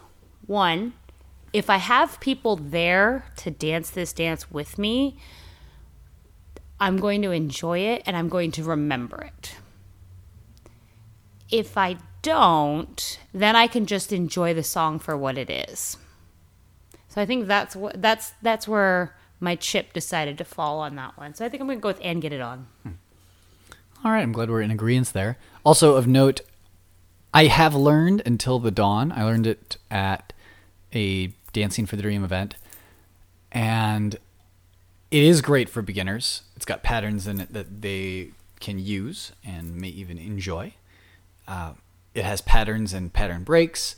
One, 0.46 0.94
if 1.54 1.70
I 1.70 1.76
have 1.76 2.18
people 2.18 2.56
there 2.56 3.26
to 3.36 3.50
dance 3.50 3.88
this 3.88 4.12
dance 4.12 4.50
with 4.50 4.76
me, 4.76 5.16
I'm 6.80 6.96
going 6.96 7.22
to 7.22 7.30
enjoy 7.30 7.78
it 7.78 8.02
and 8.04 8.16
I'm 8.16 8.28
going 8.28 8.50
to 8.52 8.64
remember 8.64 9.22
it. 9.22 9.54
If 11.48 11.78
I 11.78 11.98
don't, 12.22 13.20
then 13.32 13.54
I 13.54 13.68
can 13.68 13.86
just 13.86 14.12
enjoy 14.12 14.52
the 14.52 14.64
song 14.64 14.98
for 14.98 15.16
what 15.16 15.38
it 15.38 15.48
is. 15.48 15.96
So 17.08 17.22
I 17.22 17.26
think 17.26 17.46
that's 17.46 17.76
what 17.76 18.02
that's 18.02 18.32
that's 18.42 18.66
where 18.66 19.14
my 19.38 19.54
chip 19.54 19.92
decided 19.92 20.36
to 20.38 20.44
fall 20.44 20.80
on 20.80 20.96
that 20.96 21.16
one. 21.16 21.34
So 21.34 21.44
I 21.44 21.48
think 21.48 21.60
I'm 21.60 21.68
going 21.68 21.78
to 21.78 21.82
go 21.82 21.90
with 21.90 22.00
and 22.02 22.20
get 22.20 22.32
it 22.32 22.40
on. 22.40 22.66
Hmm. 22.82 22.90
All 24.04 24.10
right, 24.10 24.22
I'm 24.22 24.32
glad 24.32 24.50
we're 24.50 24.60
in 24.60 24.72
agreement 24.72 25.12
there. 25.12 25.38
Also 25.64 25.94
of 25.94 26.08
note, 26.08 26.40
I 27.32 27.46
have 27.46 27.76
learned 27.76 28.22
until 28.26 28.58
the 28.58 28.72
dawn. 28.72 29.12
I 29.12 29.22
learned 29.22 29.46
it 29.46 29.76
at 29.88 30.32
a 30.92 31.32
Dancing 31.54 31.86
for 31.86 31.96
the 31.96 32.02
Dream 32.02 32.22
event. 32.22 32.56
And 33.50 34.16
it 35.10 35.22
is 35.22 35.40
great 35.40 35.70
for 35.70 35.80
beginners. 35.80 36.42
It's 36.56 36.66
got 36.66 36.82
patterns 36.82 37.26
in 37.26 37.40
it 37.40 37.52
that 37.54 37.80
they 37.80 38.32
can 38.60 38.78
use 38.78 39.32
and 39.44 39.76
may 39.76 39.88
even 39.88 40.18
enjoy. 40.18 40.74
Uh, 41.48 41.74
it 42.14 42.24
has 42.24 42.42
patterns 42.42 42.92
and 42.92 43.12
pattern 43.12 43.44
breaks. 43.44 43.96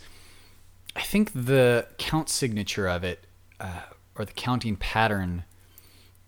I 0.94 1.00
think 1.00 1.32
the 1.34 1.88
count 1.98 2.28
signature 2.28 2.86
of 2.86 3.02
it, 3.02 3.26
uh, 3.58 3.82
or 4.14 4.24
the 4.24 4.32
counting 4.32 4.76
pattern, 4.76 5.44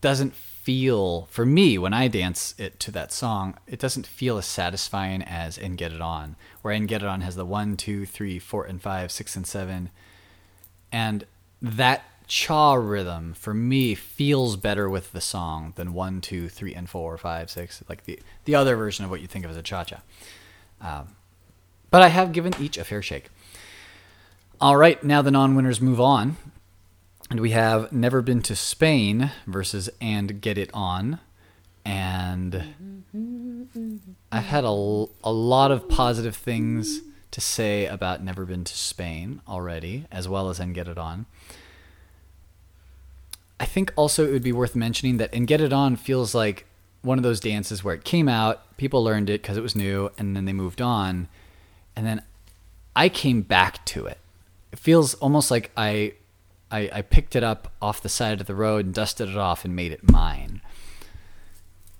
doesn't 0.01 0.35
feel, 0.35 1.27
for 1.31 1.45
me, 1.45 1.77
when 1.79 1.93
I 1.93 2.09
dance 2.09 2.55
it 2.59 2.79
to 2.81 2.91
that 2.93 3.13
song, 3.13 3.57
it 3.67 3.79
doesn't 3.79 4.07
feel 4.07 4.39
as 4.39 4.47
satisfying 4.47 5.23
as 5.23 5.59
And 5.59 5.77
Get 5.77 5.93
It 5.93 6.01
On, 6.01 6.37
where 6.63 6.73
And 6.73 6.89
Get 6.89 7.03
It 7.03 7.09
On 7.09 7.23
has 7.23 7.37
the 7.37 7.45
one, 7.45 7.77
two, 7.77 8.07
three, 8.07 8.39
four, 8.39 8.65
and 8.65 8.81
five, 8.81 9.11
six, 9.11 9.35
and 9.35 9.47
seven 9.47 9.91
and 10.93 11.25
that 11.61 12.05
cha 12.29 12.75
rhythm 12.75 13.33
for 13.33 13.55
me 13.55 13.95
feels 13.95 14.57
better 14.57 14.89
with 14.89 15.13
the 15.13 15.21
song 15.21 15.73
than 15.77 15.95
one, 15.95 16.21
two, 16.21 16.49
three, 16.49 16.75
and 16.75 16.89
four, 16.89 17.17
five, 17.17 17.51
six, 17.51 17.83
like 17.89 18.05
the 18.05 18.21
the 18.45 18.55
other 18.55 18.77
version 18.77 19.05
of 19.05 19.11
what 19.11 19.21
you 19.21 19.27
think 19.27 19.45
of 19.45 19.51
as 19.51 19.57
a 19.57 19.63
cha 19.63 19.85
cha. 19.85 20.03
Um, 20.81 21.17
but 21.91 22.03
I 22.03 22.09
have 22.09 22.33
given 22.33 22.55
each 22.61 22.77
a 22.77 22.85
fair 22.85 23.03
shake. 23.03 23.29
All 24.61 24.77
right, 24.77 25.03
now 25.03 25.23
the 25.23 25.31
non-winners 25.31 25.81
move 25.81 26.01
on, 26.01 26.37
and 27.31 27.41
we 27.41 27.51
have 27.51 27.93
"Never 27.93 28.23
Been 28.23 28.43
to 28.43 28.55
Spain" 28.55 29.33
versus 29.47 29.89
"And 30.01 30.41
Get 30.41 30.59
It 30.59 30.71
On," 30.75 31.21
and 31.85 32.75
I've 34.33 34.45
had 34.45 34.65
a 34.65 35.07
a 35.25 35.33
lot 35.33 35.71
of 35.71 35.89
positive 35.89 36.37
things 36.37 37.01
to 37.31 37.41
say 37.41 37.87
about 37.87 38.23
Never 38.23 38.45
Been 38.45 38.65
to 38.65 38.75
Spain 38.75 39.41
already, 39.47 40.07
as 40.11 40.29
well 40.29 40.49
as 40.49 40.59
And 40.59 40.75
Get 40.75 40.89
It 40.89 40.99
On. 40.99 41.27
I 43.61 43.65
think 43.65 43.93
also 43.97 44.27
it 44.27 44.33
would 44.33 44.43
be 44.43 44.53
worth 44.53 44.77
mentioning 44.77 45.17
that 45.19 45.35
And 45.35 45.47
Get 45.47 45.61
It 45.61 45.73
On 45.73 45.97
feels 45.97 46.35
like 46.35 46.67
one 47.03 47.19
of 47.19 47.25
those 47.25 47.41
dances 47.41 47.85
where 47.85 47.95
it 47.95 48.05
came 48.05 48.29
out, 48.29 48.77
people 48.77 49.03
learned 49.03 49.31
it 49.31 49.43
because 49.43 49.57
it 49.57 49.63
was 49.63 49.77
new, 49.77 50.11
and 50.19 50.37
then 50.37 50.45
they 50.45 50.53
moved 50.53 50.81
on, 50.81 51.29
and 51.95 52.07
then 52.07 52.23
I 52.95 53.09
came 53.09 53.43
back 53.43 53.85
to 53.87 54.07
it. 54.07 54.19
It 54.73 54.79
feels 54.79 55.15
almost 55.15 55.51
like 55.51 55.71
I, 55.77 56.15
I, 56.71 56.91
I 56.93 57.03
picked 57.03 57.37
it 57.37 57.45
up 57.45 57.73
off 57.81 58.03
the 58.03 58.09
side 58.09 58.41
of 58.41 58.47
the 58.47 58.55
road 58.55 58.85
and 58.85 58.95
dusted 58.95 59.29
it 59.29 59.37
off 59.37 59.65
and 59.65 59.75
made 59.75 59.93
it 59.93 60.11
mine. 60.11 60.61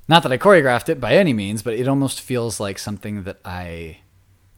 Not 0.09 0.23
that 0.23 0.33
I 0.33 0.39
choreographed 0.39 0.89
it 0.89 1.01
by 1.01 1.15
any 1.15 1.33
means, 1.33 1.63
but 1.63 1.75
it 1.75 1.87
almost 1.87 2.21
feels 2.21 2.59
like 2.59 2.79
something 2.79 3.25
that 3.25 3.39
I, 3.45 3.99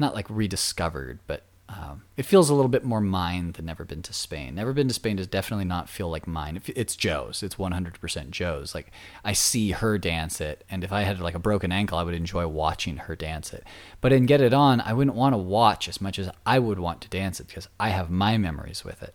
not 0.01 0.15
like 0.15 0.27
rediscovered, 0.29 1.21
but 1.27 1.45
um, 1.69 2.03
it 2.17 2.25
feels 2.25 2.51
a 2.51 2.55
little 2.55 2.69
bit 2.69 2.85
more 2.85 3.01
mine 3.01 3.53
than 3.53 3.67
Never 3.67 3.85
Been 3.85 4.03
to 4.03 4.13
Spain. 4.13 4.57
Never 4.57 4.73
Been 4.73 4.89
to 4.89 4.95
Spain 4.95 5.17
does 5.17 5.29
definitely 5.29 5.67
not 5.67 5.89
feel 5.89 6.11
like 6.11 6.27
mine. 6.27 6.61
It's 6.67 6.97
Joe's. 6.97 7.45
It's 7.45 7.55
100% 7.55 8.31
Joe's. 8.31 8.75
Like 8.75 8.91
I 9.25 9.33
see 9.35 9.71
her 9.71 9.97
dance 9.97 10.41
it, 10.41 10.65
and 10.69 10.83
if 10.83 10.93
I 10.93 11.03
had 11.03 11.21
like 11.21 11.37
a 11.37 11.41
broken 11.41 11.71
ankle, 11.71 11.99
I 11.99 12.03
would 12.03 12.15
enjoy 12.15 12.49
watching 12.49 12.97
her 12.97 13.15
dance 13.15 13.53
it. 13.53 13.65
But 14.01 14.13
in 14.13 14.27
Get 14.27 14.41
It 14.41 14.53
On, 14.53 14.81
I 14.81 14.93
wouldn't 14.93 15.17
want 15.17 15.35
to 15.35 15.39
watch 15.39 15.89
as 15.89 16.01
much 16.01 16.19
as 16.19 16.31
I 16.45 16.59
would 16.59 16.81
want 16.81 17.03
to 17.03 17.09
dance 17.09 17.39
it 17.39 17.47
because 17.47 17.69
I 17.79 17.91
have 17.91 18.11
my 18.11 18.37
memories 18.37 18.85
with 18.85 19.01
it. 19.03 19.15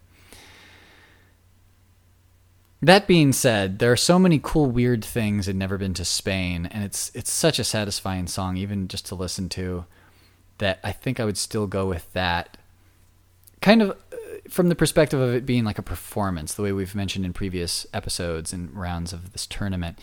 That 2.81 3.07
being 3.07 3.33
said, 3.33 3.79
there 3.79 3.91
are 3.91 3.97
so 3.97 4.19
many 4.19 4.39
cool, 4.41 4.67
weird 4.67 5.03
things 5.03 5.47
in 5.47 5.57
Never 5.57 5.77
Been 5.77 5.95
to 5.95 6.05
Spain, 6.05 6.67
and 6.67 6.85
it's 6.85 7.11
it's 7.13 7.31
such 7.31 7.59
a 7.59 7.65
satisfying 7.65 8.27
song, 8.27 8.55
even 8.55 8.87
just 8.87 9.05
to 9.07 9.15
listen 9.15 9.49
to, 9.49 9.85
that 10.57 10.79
I 10.83 10.91
think 10.91 11.19
I 11.19 11.25
would 11.25 11.37
still 11.37 11.67
go 11.67 11.85
with 11.87 12.11
that. 12.13 12.57
Kind 13.61 13.81
of 13.81 13.91
uh, 13.91 13.95
from 14.49 14.69
the 14.69 14.75
perspective 14.75 15.19
of 15.19 15.33
it 15.33 15.45
being 15.45 15.63
like 15.63 15.79
a 15.79 15.83
performance, 15.83 16.53
the 16.53 16.61
way 16.61 16.71
we've 16.71 16.95
mentioned 16.95 17.25
in 17.25 17.33
previous 17.33 17.87
episodes 17.93 18.53
and 18.53 18.73
rounds 18.75 19.13
of 19.13 19.31
this 19.31 19.47
tournament. 19.47 19.99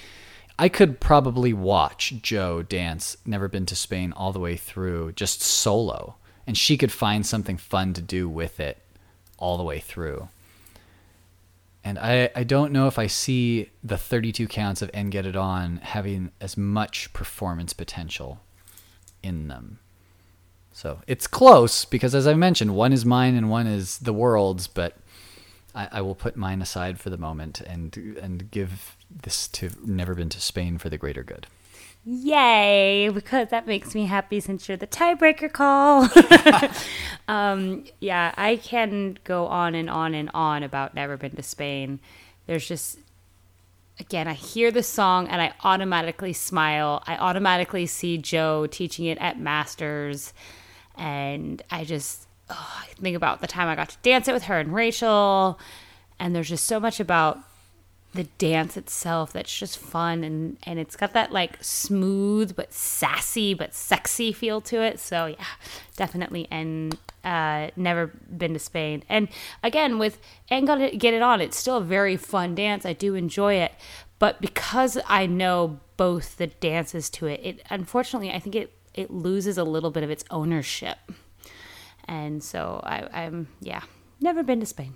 I 0.59 0.69
could 0.69 1.01
probably 1.01 1.53
watch 1.53 2.15
Joe 2.23 2.62
dance 2.62 3.17
Never 3.25 3.49
Been 3.49 3.67
to 3.67 3.77
Spain 3.77 4.12
all 4.12 4.33
the 4.33 4.38
way 4.38 4.57
through 4.57 5.12
just 5.12 5.41
solo, 5.43 6.17
and 6.47 6.57
she 6.57 6.77
could 6.77 6.93
find 6.93 7.25
something 7.25 7.57
fun 7.57 7.95
to 7.95 8.03
do 8.03 8.29
with 8.29 8.61
it 8.61 8.79
all 9.38 9.57
the 9.57 9.65
way 9.65 9.81
through. 9.81 10.29
And 11.85 11.99
I, 11.99 12.31
I 12.37 12.45
don't 12.45 12.73
know 12.73 12.87
if 12.87 12.99
I 12.99 13.09
see 13.09 13.71
the 13.83 13.99
32 13.99 14.47
counts 14.47 14.83
of 14.83 14.91
And 14.95 15.11
Get 15.11 15.27
It 15.27 15.35
On 15.35 15.79
having 15.79 16.31
as 16.41 16.57
much 16.57 17.12
performance 17.12 17.73
potential 17.73 18.41
in 19.23 19.49
them. 19.49 19.81
So 20.73 21.01
it's 21.07 21.27
close 21.27 21.85
because, 21.85 22.15
as 22.15 22.27
I 22.27 22.35
mentioned, 22.35 22.75
one 22.75 22.93
is 22.93 23.05
mine 23.05 23.35
and 23.35 23.51
one 23.51 23.67
is 23.67 23.99
the 23.99 24.13
world's, 24.13 24.67
but 24.67 24.97
I, 25.75 25.89
I 25.93 26.01
will 26.01 26.15
put 26.15 26.37
mine 26.37 26.63
aside 26.63 26.99
for 26.99 27.11
the 27.11 27.19
moment 27.19 27.61
and 27.61 27.97
and 28.21 28.51
give 28.51 28.97
this 29.11 29.49
to 29.49 29.71
Never 29.85 30.15
Been 30.15 30.29
to 30.31 30.41
Spain 30.41 30.79
for 30.79 30.89
the 30.89 30.99
greater 30.99 31.23
good. 31.23 31.47
Yay, 32.05 33.09
because 33.11 33.49
that 33.51 33.67
makes 33.67 33.95
me 33.95 34.07
happy 34.07 34.41
since 34.41 34.67
you're 34.67 34.77
the 34.77 34.89
tiebreaker 34.89 35.53
call. 35.53 36.09
um, 37.29 37.85
yeah, 38.01 38.35
I 38.37 38.57
can 38.57 39.19
go 39.23 39.47
on 39.47 39.77
and 39.77 39.89
on 39.89 40.13
and 40.13 40.29
on 40.35 40.65
about 40.65 40.95
Never 40.95 41.17
Been 41.17 41.37
to 41.37 41.45
Spain. 41.45 42.01
There's 42.47 42.67
just, 42.67 42.99
again, 44.01 44.27
I 44.27 44.33
hear 44.33 44.73
the 44.73 44.83
song 44.83 45.29
and 45.29 45.41
I 45.41 45.53
automatically 45.63 46.33
smile. 46.33 47.05
I 47.07 47.17
automatically 47.17 47.87
see 47.87 48.19
Joe 48.19 48.67
teaching 48.67 49.05
it 49.05 49.19
at 49.19 49.39
Masters. 49.39 50.33
And 50.96 51.62
I 51.70 51.85
just 51.85 52.26
oh, 52.50 52.83
I 52.83 52.87
think 53.00 53.16
about 53.16 53.40
the 53.40 53.46
time 53.46 53.68
I 53.68 53.74
got 53.74 53.88
to 53.90 53.96
dance 54.02 54.28
it 54.28 54.33
with 54.33 54.44
her 54.44 54.59
and 54.59 54.74
Rachel. 54.74 55.59
And 56.18 56.35
there's 56.35 56.48
just 56.48 56.66
so 56.66 56.78
much 56.78 57.00
about 57.00 57.38
the 58.14 58.24
dance 58.37 58.76
itself 58.76 59.33
that's 59.33 59.57
just 59.57 59.78
fun. 59.78 60.22
And 60.22 60.59
and 60.64 60.78
it's 60.78 60.96
got 60.96 61.14
that 61.14 61.33
like 61.33 61.57
smooth 61.62 62.55
but 62.55 62.72
sassy 62.72 63.55
but 63.55 63.74
sexy 63.74 64.33
feel 64.33 64.61
to 64.62 64.83
it. 64.83 65.00
So 65.00 65.26
yeah 65.26 65.44
definitely. 65.96 66.46
And 66.50 66.98
uh 67.24 67.68
never 67.76 68.09
been 68.37 68.52
to 68.52 68.59
spain. 68.59 69.02
And 69.09 69.28
again 69.62 69.98
with 69.98 70.18
and 70.50 70.66
got 70.66 70.76
to 70.76 70.96
get 70.96 71.14
it 71.14 71.22
on 71.22 71.40
it's 71.40 71.57
still 71.57 71.78
a 71.78 71.83
very 71.85 72.16
fun 72.16 72.55
dance. 72.55 72.85
I 72.85 72.92
do 72.92 73.14
enjoy 73.14 73.55
it. 73.55 73.72
But 74.18 74.40
because 74.40 74.98
i 75.09 75.26
know 75.26 75.81
both 75.96 76.37
the 76.37 76.46
dances 76.46 77.11
to 77.11 77.26
it 77.26 77.40
it 77.42 77.61
unfortunately 77.70 78.31
i 78.31 78.38
think 78.38 78.55
it 78.55 78.72
it 78.94 79.11
loses 79.11 79.59
a 79.59 79.64
little 79.64 79.90
bit 79.90 80.02
of 80.02 80.11
its 80.11 80.24
ownership 80.31 80.98
and 82.07 82.42
so 82.42 82.81
i 82.85 83.24
i'm 83.24 83.48
yeah 83.61 83.83
never 84.20 84.42
been 84.42 84.61
to 84.61 84.66
spain 84.66 84.94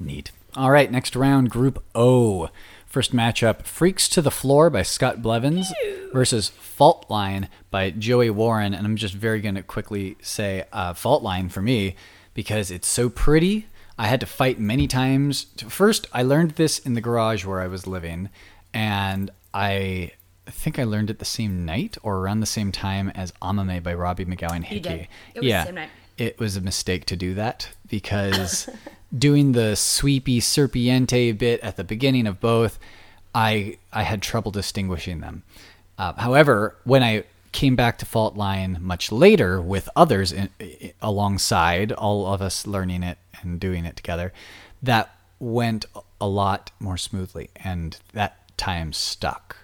Neat. 0.00 0.30
All 0.56 0.70
right, 0.70 0.90
next 0.90 1.16
round, 1.16 1.50
Group 1.50 1.82
O. 1.94 2.50
First 2.86 3.14
matchup 3.14 3.62
Freaks 3.62 4.08
to 4.10 4.22
the 4.22 4.30
Floor 4.30 4.70
by 4.70 4.82
Scott 4.82 5.20
Blevins 5.20 5.72
versus 6.12 6.48
Fault 6.48 7.04
Line 7.10 7.48
by 7.70 7.90
Joey 7.90 8.30
Warren. 8.30 8.72
And 8.72 8.86
I'm 8.86 8.96
just 8.96 9.14
very 9.14 9.40
going 9.40 9.56
to 9.56 9.62
quickly 9.62 10.16
say 10.22 10.64
uh, 10.72 10.94
Fault 10.94 11.22
Line 11.22 11.48
for 11.48 11.60
me 11.60 11.96
because 12.32 12.70
it's 12.70 12.88
so 12.88 13.10
pretty. 13.10 13.66
I 13.98 14.06
had 14.06 14.20
to 14.20 14.26
fight 14.26 14.58
many 14.58 14.86
times. 14.86 15.48
First, 15.68 16.06
I 16.12 16.22
learned 16.22 16.52
this 16.52 16.78
in 16.78 16.94
the 16.94 17.00
garage 17.00 17.44
where 17.44 17.60
I 17.60 17.66
was 17.66 17.86
living, 17.86 18.30
and 18.72 19.30
I 19.52 20.12
think 20.50 20.78
I 20.78 20.84
learned 20.84 21.10
it 21.10 21.18
the 21.18 21.24
same 21.24 21.64
night 21.64 21.96
or 22.02 22.18
around 22.18 22.40
the 22.40 22.46
same 22.46 22.72
time 22.72 23.10
as 23.10 23.32
Amame 23.42 23.82
by 23.82 23.94
Robbie 23.94 24.24
McGowan 24.24 24.64
Hickey. 24.64 24.90
You. 24.90 25.06
It 25.34 25.40
was 25.40 25.46
yeah, 25.46 25.60
the 25.60 25.66
same 25.66 25.74
night. 25.74 25.90
it 26.16 26.38
was 26.38 26.56
a 26.56 26.60
mistake 26.60 27.04
to 27.06 27.16
do 27.16 27.34
that 27.34 27.68
because 27.88 28.68
doing 29.16 29.52
the 29.52 29.76
sweepy 29.76 30.40
serpiente 30.40 31.36
bit 31.36 31.60
at 31.60 31.76
the 31.76 31.84
beginning 31.84 32.26
of 32.26 32.40
both, 32.40 32.78
I 33.34 33.78
I 33.92 34.02
had 34.02 34.22
trouble 34.22 34.50
distinguishing 34.50 35.20
them. 35.20 35.42
Uh, 35.98 36.12
however, 36.14 36.76
when 36.84 37.02
I 37.02 37.24
came 37.52 37.76
back 37.76 37.98
to 37.98 38.06
Fault 38.06 38.36
Line 38.36 38.78
much 38.80 39.10
later 39.10 39.60
with 39.60 39.88
others 39.96 40.32
in, 40.32 40.48
i 40.60 40.92
alongside, 41.00 41.92
all 41.92 42.26
of 42.26 42.40
us 42.42 42.66
learning 42.66 43.02
it 43.02 43.18
and 43.40 43.58
doing 43.58 43.84
it 43.84 43.96
together, 43.96 44.32
that 44.82 45.14
went 45.38 45.86
a 46.20 46.28
lot 46.28 46.70
more 46.78 46.96
smoothly, 46.96 47.50
and 47.56 47.98
that 48.12 48.56
time 48.56 48.92
stuck. 48.92 49.56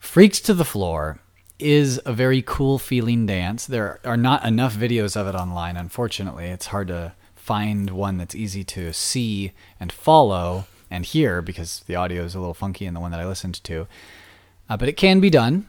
Freaks 0.00 0.40
to 0.40 0.54
the 0.54 0.64
Floor 0.64 1.20
is 1.58 2.00
a 2.04 2.12
very 2.12 2.42
cool 2.42 2.78
feeling 2.78 3.26
dance. 3.26 3.66
There 3.66 4.00
are 4.02 4.16
not 4.16 4.44
enough 4.44 4.74
videos 4.74 5.14
of 5.14 5.28
it 5.28 5.36
online, 5.36 5.76
unfortunately. 5.76 6.46
It's 6.46 6.66
hard 6.66 6.88
to 6.88 7.12
find 7.36 7.90
one 7.90 8.16
that's 8.16 8.34
easy 8.34 8.64
to 8.64 8.92
see 8.92 9.52
and 9.78 9.92
follow 9.92 10.64
and 10.90 11.04
hear 11.04 11.42
because 11.42 11.84
the 11.86 11.94
audio 11.94 12.24
is 12.24 12.34
a 12.34 12.40
little 12.40 12.54
funky 12.54 12.86
in 12.86 12.94
the 12.94 12.98
one 12.98 13.10
that 13.12 13.20
I 13.20 13.26
listened 13.26 13.62
to. 13.64 13.86
Uh, 14.68 14.76
but 14.76 14.88
it 14.88 14.96
can 14.96 15.20
be 15.20 15.30
done. 15.30 15.68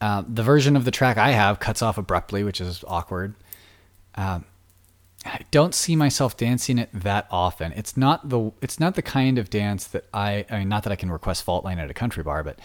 Uh, 0.00 0.22
the 0.26 0.42
version 0.42 0.76
of 0.76 0.84
the 0.84 0.90
track 0.90 1.18
I 1.18 1.32
have 1.32 1.60
cuts 1.60 1.82
off 1.82 1.98
abruptly, 1.98 2.44
which 2.44 2.60
is 2.60 2.84
awkward. 2.86 3.34
Um, 4.14 4.44
I 5.26 5.40
don't 5.50 5.74
see 5.74 5.96
myself 5.96 6.36
dancing 6.36 6.78
it 6.78 6.90
that 6.92 7.26
often. 7.30 7.72
It's 7.72 7.96
not 7.96 8.28
the 8.28 8.52
it's 8.60 8.80
not 8.80 8.94
the 8.94 9.02
kind 9.02 9.38
of 9.38 9.50
dance 9.50 9.86
that 9.88 10.06
I 10.14 10.46
I 10.50 10.60
mean 10.60 10.68
not 10.68 10.84
that 10.84 10.92
I 10.92 10.96
can 10.96 11.10
request 11.10 11.44
fault 11.44 11.64
line 11.64 11.78
at 11.78 11.90
a 11.90 11.94
country 11.94 12.22
bar, 12.22 12.42
but 12.42 12.58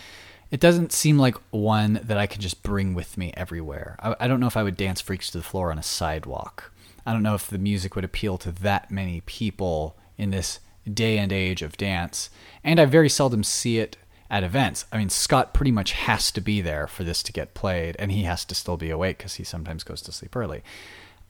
it 0.52 0.60
doesn't 0.60 0.92
seem 0.92 1.18
like 1.18 1.36
one 1.52 2.00
that 2.04 2.18
I 2.18 2.28
can 2.28 2.42
just 2.42 2.64
bring 2.64 2.94
with 2.94 3.18
me 3.18 3.34
everywhere. 3.36 3.98
I, 4.00 4.16
I 4.22 4.28
don't 4.28 4.40
know 4.40 4.48
if 4.48 4.58
I 4.58 4.64
would 4.64 4.78
dance 4.78 5.02
freaks 5.02 5.30
to 5.32 5.38
the 5.38 5.44
floor 5.44 5.72
on 5.72 5.80
a 5.80 5.84
sidewalk. 5.84 6.72
I 7.06 7.14
don't 7.14 7.24
know 7.24 7.36
if 7.36 7.48
the 7.48 7.58
music 7.58 7.96
would 7.96 8.06
appeal 8.06 8.38
to 8.40 8.52
that 8.52 8.92
many 8.92 9.22
people 9.22 9.98
in 10.18 10.32
this 10.32 10.60
day 10.92 11.18
and 11.18 11.32
age 11.32 11.62
of 11.62 11.78
dance. 11.78 12.30
And 12.64 12.80
I 12.80 12.86
very 12.86 13.10
seldom 13.10 13.44
see 13.44 13.80
it 13.80 13.98
at 14.30 14.44
events. 14.44 14.86
I 14.92 14.98
mean, 14.98 15.10
Scott 15.10 15.54
pretty 15.54 15.72
much 15.72 15.94
has 15.94 16.32
to 16.32 16.42
be 16.42 16.62
there 16.62 16.88
for 16.88 17.04
this 17.04 17.24
to 17.24 17.34
get 17.34 17.54
played, 17.54 17.96
and 17.98 18.12
he 18.12 18.24
has 18.24 18.44
to 18.46 18.56
still 18.56 18.78
be 18.78 18.90
awake 18.90 19.20
because 19.20 19.36
he 19.36 19.44
sometimes 19.44 19.84
goes 19.84 20.02
to 20.04 20.12
sleep 20.12 20.36
early. 20.36 20.64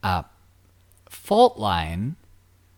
Uh, 0.01 0.23
Fault 1.09 1.57
Line 1.57 2.15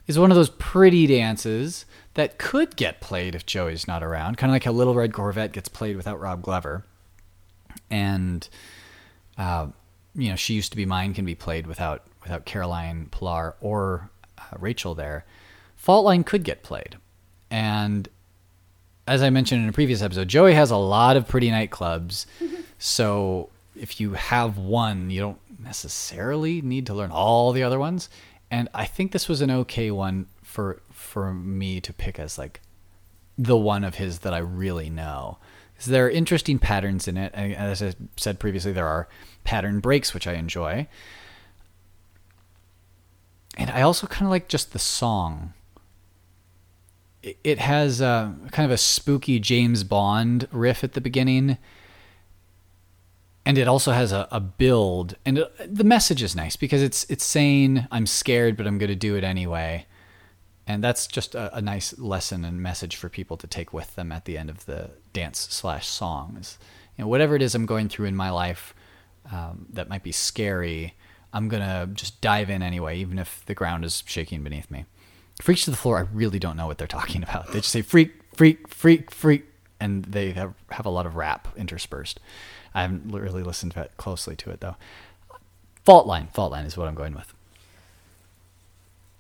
is 0.07 0.19
one 0.19 0.31
of 0.31 0.35
those 0.35 0.49
pretty 0.49 1.07
dances 1.07 1.85
that 2.19 2.37
could 2.37 2.75
get 2.75 2.99
played 2.99 3.33
if 3.33 3.45
Joey's 3.45 3.87
not 3.87 4.03
around, 4.03 4.37
kind 4.37 4.51
of 4.51 4.53
like 4.53 4.65
how 4.65 4.73
Little 4.73 4.93
Red 4.93 5.13
Corvette 5.13 5.53
gets 5.53 5.69
played 5.69 5.95
without 5.95 6.19
Rob 6.19 6.41
Glover. 6.41 6.83
And, 7.89 8.45
uh, 9.37 9.67
you 10.13 10.29
know, 10.29 10.35
She 10.35 10.53
Used 10.53 10.71
to 10.71 10.77
Be 10.77 10.85
Mine 10.85 11.13
can 11.13 11.23
be 11.23 11.33
played 11.33 11.65
without 11.65 12.03
without 12.21 12.43
Caroline 12.43 13.07
Pilar 13.09 13.55
or 13.61 14.09
uh, 14.37 14.57
Rachel 14.59 14.93
there. 14.95 15.23
Fault 15.77 16.03
Line 16.03 16.25
could 16.25 16.43
get 16.43 16.61
played. 16.61 16.97
And 17.49 18.09
as 19.07 19.23
I 19.23 19.29
mentioned 19.29 19.63
in 19.63 19.69
a 19.69 19.73
previous 19.73 20.01
episode, 20.01 20.27
Joey 20.27 20.53
has 20.55 20.71
a 20.71 20.77
lot 20.77 21.15
of 21.15 21.25
pretty 21.25 21.49
nightclubs. 21.49 22.25
so 22.79 23.49
if 23.79 24.01
you 24.01 24.15
have 24.15 24.57
one, 24.57 25.09
you 25.09 25.21
don't 25.21 25.39
necessarily 25.57 26.61
need 26.61 26.85
to 26.87 26.93
learn 26.93 27.11
all 27.11 27.53
the 27.53 27.63
other 27.63 27.79
ones. 27.79 28.09
And 28.51 28.67
I 28.73 28.83
think 28.83 29.13
this 29.13 29.29
was 29.29 29.39
an 29.39 29.49
okay 29.51 29.89
one 29.89 30.25
for 30.43 30.81
for 31.09 31.33
me 31.33 31.81
to 31.81 31.91
pick 31.91 32.19
as 32.19 32.37
like 32.37 32.61
the 33.37 33.57
one 33.57 33.83
of 33.83 33.95
his 33.95 34.19
that 34.19 34.33
I 34.33 34.37
really 34.39 34.89
know. 34.89 35.37
Because 35.73 35.87
there 35.87 36.05
are 36.05 36.09
interesting 36.09 36.59
patterns 36.59 37.07
in 37.07 37.17
it. 37.17 37.33
As 37.33 37.81
I 37.81 37.93
said 38.17 38.39
previously, 38.39 38.71
there 38.73 38.87
are 38.87 39.07
pattern 39.43 39.79
breaks, 39.79 40.13
which 40.13 40.27
I 40.27 40.33
enjoy. 40.33 40.87
And 43.57 43.69
I 43.71 43.81
also 43.81 44.07
kind 44.07 44.23
of 44.25 44.29
like 44.29 44.47
just 44.47 44.71
the 44.73 44.79
song. 44.79 45.53
it- 47.43 47.59
has 47.59 48.01
uh, 48.01 48.31
kind 48.51 48.65
of 48.65 48.71
a 48.71 48.77
spooky 48.77 49.39
James 49.39 49.83
Bond 49.83 50.47
riff 50.51 50.83
at 50.83 50.93
the 50.93 51.01
beginning, 51.01 51.57
and 53.45 53.57
it 53.57 53.67
also 53.67 53.91
has 53.91 54.11
a, 54.11 54.27
a 54.31 54.39
build. 54.39 55.15
And 55.25 55.39
it, 55.39 55.75
the 55.75 55.83
message 55.83 56.21
is 56.23 56.35
nice 56.35 56.55
because 56.55 56.81
it's 56.81 57.05
it's 57.09 57.25
saying 57.25 57.85
I'm 57.91 58.05
scared, 58.05 58.55
but 58.55 58.67
I'm 58.67 58.77
going 58.77 58.89
to 58.89 58.95
do 58.95 59.15
it 59.15 59.23
anyway. 59.23 59.85
And 60.69 60.83
that's 60.83 61.07
just 61.07 61.33
a, 61.33 61.57
a 61.57 61.61
nice 61.63 61.97
lesson 61.97 62.45
and 62.45 62.61
message 62.61 62.95
for 62.95 63.09
people 63.09 63.37
to 63.37 63.47
take 63.47 63.73
with 63.73 63.95
them 63.95 64.11
at 64.11 64.25
the 64.25 64.37
end 64.37 64.51
of 64.51 64.67
the 64.67 64.91
dance 65.13 65.47
slash 65.49 65.87
songs. 65.87 66.59
You 66.95 67.03
know, 67.03 67.07
whatever 67.07 67.35
it 67.35 67.41
is 67.41 67.55
I'm 67.55 67.65
going 67.65 67.89
through 67.89 68.05
in 68.05 68.15
my 68.15 68.29
life 68.29 68.75
um, 69.31 69.65
that 69.71 69.89
might 69.89 70.03
be 70.03 70.11
scary, 70.11 70.93
I'm 71.33 71.49
gonna 71.49 71.89
just 71.91 72.21
dive 72.21 72.51
in 72.51 72.61
anyway, 72.61 72.99
even 72.99 73.17
if 73.17 73.43
the 73.47 73.55
ground 73.55 73.83
is 73.83 74.03
shaking 74.05 74.43
beneath 74.43 74.69
me. 74.69 74.85
Freaks 75.41 75.65
to 75.65 75.71
the 75.71 75.77
floor, 75.77 75.97
I 75.97 76.01
really 76.01 76.37
don't 76.37 76.55
know 76.55 76.67
what 76.67 76.77
they're 76.77 76.87
talking 76.87 77.23
about. 77.27 77.47
They 77.47 77.61
just 77.61 77.71
say 77.71 77.81
freak, 77.81 78.13
freak, 78.35 78.67
freak, 78.67 79.09
freak, 79.09 79.45
and 79.79 80.05
they 80.05 80.33
have, 80.33 80.53
have 80.69 80.85
a 80.85 80.91
lot 80.91 81.07
of 81.07 81.15
rap 81.15 81.47
interspersed. 81.57 82.19
I 82.75 82.83
haven't 82.83 83.11
really 83.11 83.41
listened 83.41 83.73
closely 83.97 84.35
to 84.35 84.51
it 84.51 84.61
though. 84.61 84.75
Fault 85.83 86.05
line, 86.05 86.27
fault 86.27 86.51
line 86.51 86.65
is 86.65 86.77
what 86.77 86.87
I'm 86.87 86.93
going 86.93 87.15
with. 87.15 87.33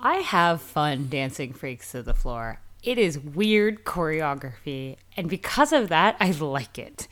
I 0.01 0.19
have 0.19 0.61
fun 0.61 1.09
dancing 1.09 1.51
freaks 1.51 1.91
to 1.91 2.01
the 2.01 2.13
floor. 2.13 2.61
It 2.81 2.97
is 2.97 3.19
weird 3.19 3.83
choreography, 3.83 4.95
and 5.17 5.29
because 5.29 5.73
of 5.73 5.89
that, 5.89 6.15
I 6.21 6.31
like 6.31 6.79
it. 6.79 7.09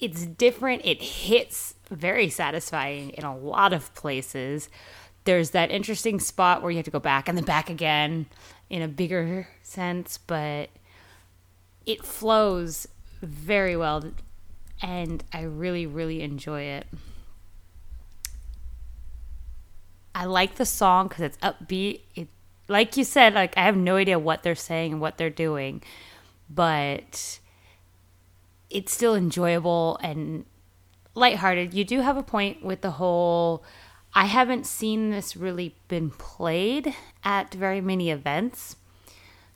It's 0.00 0.24
different, 0.24 0.86
it 0.86 1.02
hits 1.02 1.74
very 1.90 2.30
satisfying 2.30 3.10
in 3.10 3.24
a 3.24 3.36
lot 3.36 3.74
of 3.74 3.94
places. 3.94 4.70
There's 5.24 5.50
that 5.50 5.70
interesting 5.70 6.18
spot 6.18 6.62
where 6.62 6.70
you 6.70 6.78
have 6.78 6.86
to 6.86 6.90
go 6.90 6.98
back 6.98 7.28
and 7.28 7.36
then 7.36 7.44
back 7.44 7.68
again 7.68 8.24
in 8.70 8.80
a 8.80 8.88
bigger 8.88 9.48
sense, 9.62 10.16
but 10.16 10.70
it 11.84 12.06
flows 12.06 12.88
very 13.20 13.76
well, 13.76 14.02
and 14.80 15.22
I 15.30 15.42
really, 15.42 15.86
really 15.86 16.22
enjoy 16.22 16.62
it. 16.62 16.86
I 20.14 20.24
like 20.24 20.56
the 20.56 20.66
song 20.66 21.08
because 21.08 21.22
it's 21.22 21.38
upbeat. 21.38 22.00
It, 22.14 22.28
like 22.68 22.96
you 22.96 23.04
said, 23.04 23.34
like 23.34 23.56
I 23.56 23.64
have 23.64 23.76
no 23.76 23.96
idea 23.96 24.18
what 24.18 24.42
they're 24.42 24.54
saying 24.54 24.92
and 24.92 25.00
what 25.00 25.18
they're 25.18 25.30
doing, 25.30 25.82
but 26.48 27.40
it's 28.70 28.92
still 28.92 29.14
enjoyable 29.14 29.98
and 30.02 30.44
lighthearted. 31.14 31.74
You 31.74 31.84
do 31.84 32.00
have 32.00 32.16
a 32.16 32.22
point 32.22 32.64
with 32.64 32.80
the 32.80 32.92
whole. 32.92 33.64
I 34.14 34.26
haven't 34.26 34.66
seen 34.66 35.10
this 35.10 35.36
really 35.36 35.74
been 35.88 36.10
played 36.10 36.94
at 37.24 37.54
very 37.54 37.80
many 37.80 38.10
events. 38.10 38.76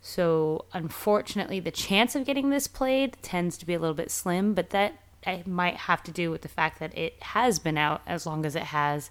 So, 0.01 0.67
unfortunately, 0.73 1.59
the 1.59 1.71
chance 1.71 2.15
of 2.15 2.25
getting 2.25 2.51
this 2.51 2.69
played 2.69 3.17
tends 3.23 3.59
to 3.59 3.67
be 3.67 3.75
a 3.75 3.79
little 3.79 3.95
bit 3.95 4.11
slim, 4.11 4.55
but 4.55 4.71
that 4.71 4.95
it 5.27 5.47
might 5.47 5.77
have 5.77 6.03
to 6.05 6.13
do 6.13 6.31
with 6.31 6.43
the 6.43 6.49
fact 6.49 6.79
that 6.81 6.97
it 6.97 7.23
has 7.23 7.59
been 7.59 7.77
out 7.77 8.03
as 8.07 8.27
long 8.27 8.47
as 8.47 8.55
it 8.55 8.65
has, 8.65 9.11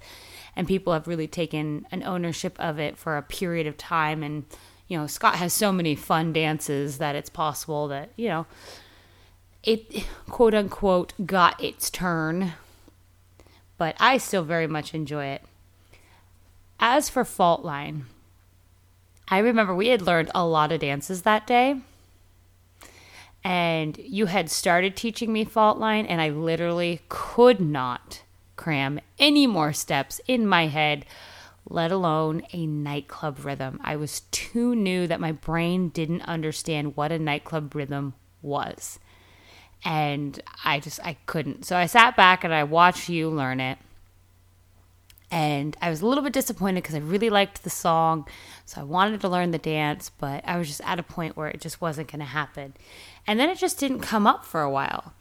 and 0.55 0.67
people 0.67 0.93
have 0.93 1.07
really 1.07 1.27
taken 1.27 1.85
an 1.91 2.03
ownership 2.03 2.55
of 2.59 2.79
it 2.79 2.97
for 2.97 3.17
a 3.17 3.21
period 3.21 3.67
of 3.67 3.77
time. 3.77 4.23
And, 4.23 4.45
you 4.87 4.97
know, 4.97 5.07
Scott 5.07 5.35
has 5.35 5.53
so 5.53 5.71
many 5.71 5.95
fun 5.95 6.33
dances 6.33 6.97
that 6.97 7.15
it's 7.15 7.29
possible 7.29 7.87
that, 7.89 8.11
you 8.15 8.29
know, 8.29 8.45
it 9.63 10.05
quote 10.29 10.53
unquote 10.53 11.13
got 11.25 11.61
its 11.61 11.89
turn, 11.89 12.53
but 13.77 13.95
I 13.99 14.17
still 14.17 14.43
very 14.43 14.67
much 14.67 14.93
enjoy 14.93 15.25
it. 15.25 15.41
As 16.79 17.09
for 17.09 17.25
Fault 17.25 17.65
Line, 17.65 18.05
I 19.27 19.39
remember 19.39 19.73
we 19.73 19.87
had 19.87 20.03
learned 20.03 20.29
a 20.35 20.45
lot 20.45 20.71
of 20.71 20.81
dances 20.81 21.23
that 21.23 21.47
day. 21.47 21.77
And 23.45 23.95
you 23.99 24.25
had 24.25 24.49
started 24.49 24.95
teaching 24.95 25.31
me 25.31 25.45
Fault 25.45 25.77
Line, 25.77 26.07
and 26.07 26.19
I 26.19 26.29
literally 26.29 27.01
could 27.09 27.61
not 27.61 28.23
cram 28.55 28.99
any 29.19 29.45
more 29.45 29.71
steps 29.71 30.19
in 30.27 30.47
my 30.47 30.65
head, 30.65 31.05
let 31.69 31.91
alone 31.91 32.41
a 32.53 32.65
nightclub 32.65 33.45
rhythm. 33.45 33.79
I 33.83 33.97
was 33.97 34.21
too 34.31 34.73
new 34.73 35.05
that 35.05 35.19
my 35.19 35.31
brain 35.31 35.89
didn't 35.89 36.23
understand 36.23 36.97
what 36.97 37.11
a 37.11 37.19
nightclub 37.19 37.75
rhythm 37.75 38.15
was. 38.41 38.97
And 39.83 40.41
I 40.63 40.79
just, 40.79 40.99
I 41.03 41.17
couldn't. 41.27 41.65
So 41.65 41.77
I 41.77 41.85
sat 41.85 42.17
back 42.17 42.43
and 42.43 42.51
I 42.51 42.63
watched 42.63 43.09
you 43.09 43.29
learn 43.29 43.59
it 43.59 43.77
and 45.31 45.75
I 45.81 45.89
was 45.89 46.01
a 46.01 46.07
little 46.07 46.23
bit 46.23 46.33
disappointed 46.33 46.83
because 46.83 46.95
I 46.95 46.99
really 46.99 47.29
liked 47.29 47.63
the 47.63 47.69
song, 47.69 48.27
so 48.65 48.81
I 48.81 48.83
wanted 48.83 49.21
to 49.21 49.29
learn 49.29 49.51
the 49.51 49.57
dance, 49.57 50.09
but 50.09 50.47
I 50.47 50.57
was 50.57 50.67
just 50.67 50.81
at 50.81 50.99
a 50.99 51.03
point 51.03 51.35
where 51.35 51.47
it 51.47 51.61
just 51.61 51.81
wasn't 51.81 52.11
going 52.11 52.19
to 52.19 52.25
happen. 52.25 52.73
And 53.27 53.39
then 53.39 53.49
it 53.49 53.57
just 53.57 53.79
didn't 53.79 54.01
come 54.01 54.27
up 54.27 54.45
for 54.45 54.61
a 54.61 54.69
while. 54.69 55.13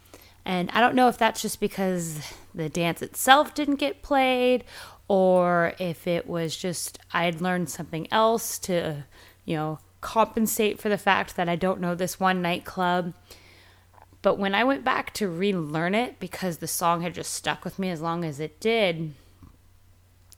And 0.45 0.71
I 0.73 0.81
don't 0.81 0.95
know 0.95 1.09
if 1.09 1.17
that's 1.17 1.40
just 1.40 1.59
because 1.59 2.21
the 2.55 2.69
dance 2.69 3.01
itself 3.01 3.55
didn't 3.55 3.77
get 3.77 4.03
played 4.03 4.64
or 5.09 5.75
if 5.79 6.07
it 6.07 6.27
was 6.27 6.57
just 6.57 6.99
I 7.12 7.25
had 7.25 7.40
learned 7.40 7.71
something 7.71 8.07
else 8.11 8.59
to, 8.61 9.05
you 9.45 9.57
know, 9.57 9.79
compensate 10.01 10.79
for 10.79 10.90
the 10.90 10.99
fact 10.99 11.37
that 11.37 11.49
I 11.49 11.57
don't 11.57 11.81
know 11.81 11.95
this 11.95 12.21
one 12.21 12.43
nightclub. 12.43 13.14
But 14.21 14.38
when 14.38 14.55
I 14.55 14.64
went 14.64 14.85
back 14.85 15.12
to 15.14 15.29
relearn 15.29 15.95
it 15.95 16.21
because 16.21 16.59
the 16.59 16.67
song 16.67 17.01
had 17.01 17.14
just 17.14 17.33
stuck 17.33 17.64
with 17.64 17.79
me 17.79 17.90
as 17.90 18.03
long 18.03 18.25
as 18.25 18.38
it 18.38 18.61
did, 18.61 19.14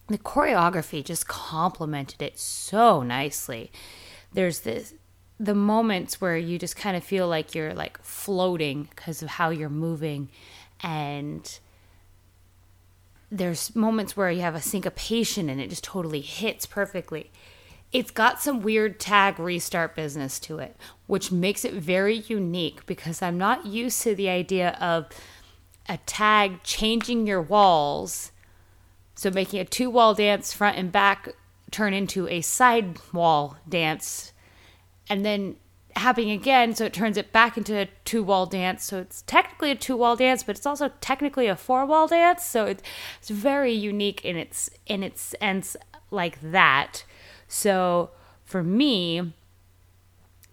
the 0.09 0.19
choreography 0.19 1.05
just 1.05 1.27
complemented 1.27 2.23
it 2.23 2.39
so 2.39 3.03
nicely. 3.03 3.71
There's 4.33 4.61
this 4.61 4.95
the 5.39 5.55
moments 5.55 6.21
where 6.21 6.37
you 6.37 6.59
just 6.59 6.77
kind 6.77 6.97
of 6.97 7.05
feel 7.05 7.29
like 7.29 7.55
you're 7.55 7.75
like 7.75 8.03
floating 8.03 8.85
because 8.85 9.23
of 9.23 9.29
how 9.29 9.51
you're 9.51 9.69
moving 9.69 10.31
and 10.81 11.59
there's 13.31 13.75
moments 13.75 14.17
where 14.17 14.31
you 14.31 14.41
have 14.41 14.55
a 14.55 14.63
syncopation 14.63 15.51
and 15.51 15.61
it 15.61 15.69
just 15.69 15.85
totally 15.85 16.21
hits 16.21 16.65
perfectly. 16.65 17.31
It's 17.93 18.11
got 18.11 18.41
some 18.41 18.63
weird 18.63 18.99
tag 18.99 19.39
restart 19.39 19.95
business 19.95 20.39
to 20.41 20.59
it, 20.59 20.77
which 21.07 21.33
makes 21.33 21.65
it 21.65 21.75
very 21.75 22.17
unique 22.29 22.87
because 22.87 23.21
I'm 23.21 23.39
not 23.39 23.67
used 23.67 24.03
to 24.03 24.15
the 24.15 24.29
idea 24.29 24.71
of 24.81 25.07
a 25.89 25.99
tag 25.99 26.63
changing 26.63 27.27
your 27.27 27.43
walls 27.43 28.33
so 29.17 29.31
making 29.31 29.61
a 29.61 29.65
two 29.65 29.91
wall 29.91 30.15
dance 30.15 30.53
front 30.53 30.77
and 30.77 30.93
back 30.93 31.31
turn 31.71 31.95
into 31.95 32.29
a 32.29 32.43
side 32.43 32.99
wall 33.13 33.57
dance. 33.69 34.33
And 35.09 35.25
then 35.25 35.57
happening 35.97 36.31
again 36.31 36.75
so 36.75 36.85
it 36.85 36.93
turns 36.93 37.17
it 37.17 37.33
back 37.33 37.57
into 37.57 37.75
a 37.75 37.89
two 38.05 38.23
wall 38.23 38.45
dance. 38.45 38.85
So 38.85 38.99
it's 38.99 39.23
technically 39.23 39.71
a 39.71 39.75
two 39.75 39.97
wall 39.97 40.17
dance 40.17 40.43
but 40.43 40.57
it's 40.57 40.67
also 40.67 40.91
technically 41.01 41.47
a 41.47 41.57
four 41.57 41.87
wall 41.87 42.07
dance. 42.07 42.45
So 42.45 42.67
it's, 42.67 42.83
it's 43.19 43.31
very 43.31 43.73
unique 43.73 44.23
in 44.25 44.37
its 44.37 44.69
in 44.87 45.03
its 45.03 45.35
sense 45.41 45.77
like 46.11 46.39
that. 46.43 47.05
So 47.49 48.11
for 48.45 48.63
me 48.63 49.33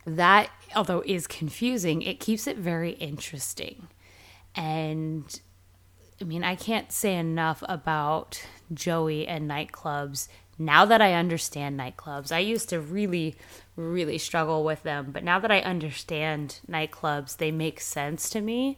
that 0.05 0.49
although 0.73 1.03
is 1.05 1.27
confusing 1.27 2.01
it 2.01 2.21
keeps 2.21 2.47
it 2.47 2.57
very 2.57 2.91
interesting. 2.91 3.89
And 4.55 5.41
I 6.23 6.25
mean, 6.25 6.45
I 6.45 6.55
can't 6.55 6.89
say 6.89 7.17
enough 7.17 7.61
about 7.67 8.41
Joey 8.73 9.27
and 9.27 9.51
nightclubs 9.51 10.29
now 10.57 10.85
that 10.85 11.01
I 11.01 11.15
understand 11.15 11.77
nightclubs. 11.77 12.31
I 12.31 12.39
used 12.39 12.69
to 12.69 12.79
really, 12.79 13.35
really 13.75 14.17
struggle 14.17 14.63
with 14.63 14.83
them, 14.83 15.09
but 15.11 15.25
now 15.25 15.37
that 15.39 15.51
I 15.51 15.59
understand 15.59 16.61
nightclubs, 16.65 17.35
they 17.35 17.51
make 17.51 17.81
sense 17.81 18.29
to 18.29 18.39
me. 18.39 18.77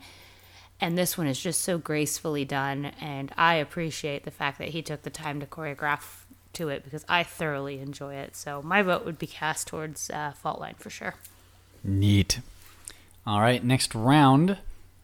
And 0.82 0.98
this 0.98 1.20
one 1.20 1.28
is 1.28 1.40
just 1.40 1.62
so 1.62 1.78
gracefully 1.78 2.46
done, 2.46 2.86
and 3.00 3.32
I 3.38 3.56
appreciate 3.56 4.24
the 4.24 4.32
fact 4.32 4.58
that 4.58 4.70
he 4.70 4.82
took 4.82 5.04
the 5.04 5.12
time 5.12 5.40
to 5.40 5.46
choreograph 5.46 6.24
to 6.54 6.70
it 6.70 6.84
because 6.84 7.06
I 7.08 7.22
thoroughly 7.22 7.80
enjoy 7.80 8.16
it. 8.16 8.36
So 8.36 8.64
my 8.64 8.82
vote 8.82 9.06
would 9.06 9.20
be 9.20 9.28
cast 9.28 9.68
towards 9.68 10.10
uh, 10.10 10.32
Fault 10.32 10.60
Line 10.60 10.76
for 10.80 10.90
sure. 10.90 11.14
Neat. 11.84 12.40
All 13.28 13.40
right, 13.40 13.64
next 13.64 13.94
round 13.94 14.58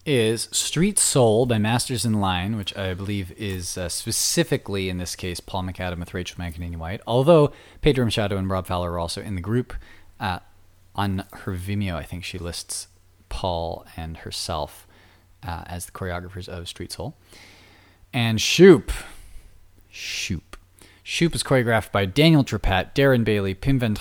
is 0.06 0.50
Street 0.52 0.98
Soul 0.98 1.46
by 1.46 1.58
Masters 1.58 2.06
in 2.06 2.20
Line, 2.20 2.56
which 2.56 2.76
I 2.78 2.94
believe 2.94 3.32
is 3.34 3.78
uh, 3.78 3.90
specifically 3.90 4.90
in 4.90 4.98
this 4.98 5.16
case 5.16 5.40
Paul 5.40 5.64
McAdam 5.64 6.00
with 6.00 6.14
Rachel 6.14 6.38
McEnaney 6.38 6.78
White. 6.78 7.02
Although 7.06 7.52
Pedro 7.82 8.06
Machado 8.06 8.38
and 8.38 8.50
Rob 8.50 8.68
Fowler 8.68 8.94
are 8.94 9.00
also 9.00 9.22
in 9.22 9.36
the 9.36 9.42
group. 9.42 9.74
Uh, 10.20 10.40
on 10.96 11.24
her 11.32 11.54
Vimeo, 11.54 11.96
I 11.96 12.04
think 12.04 12.24
she 12.24 12.38
lists 12.38 12.88
Paul 13.30 13.86
and 13.96 14.18
herself 14.18 14.88
uh, 15.46 15.64
as 15.66 15.86
the 15.86 15.92
choreographers 15.92 16.50
of 16.50 16.68
Street 16.68 16.92
Soul. 16.92 17.16
And 18.14 18.42
Shoop. 18.42 18.92
Shoop. 19.90 20.58
Shoop 21.04 21.34
is 21.34 21.44
choreographed 21.44 21.92
by 21.92 22.06
Daniel 22.06 22.44
Trepat, 22.44 22.94
Darren 22.94 23.24
Bailey, 23.24 23.54
Pim 23.54 23.80
van 23.80 23.96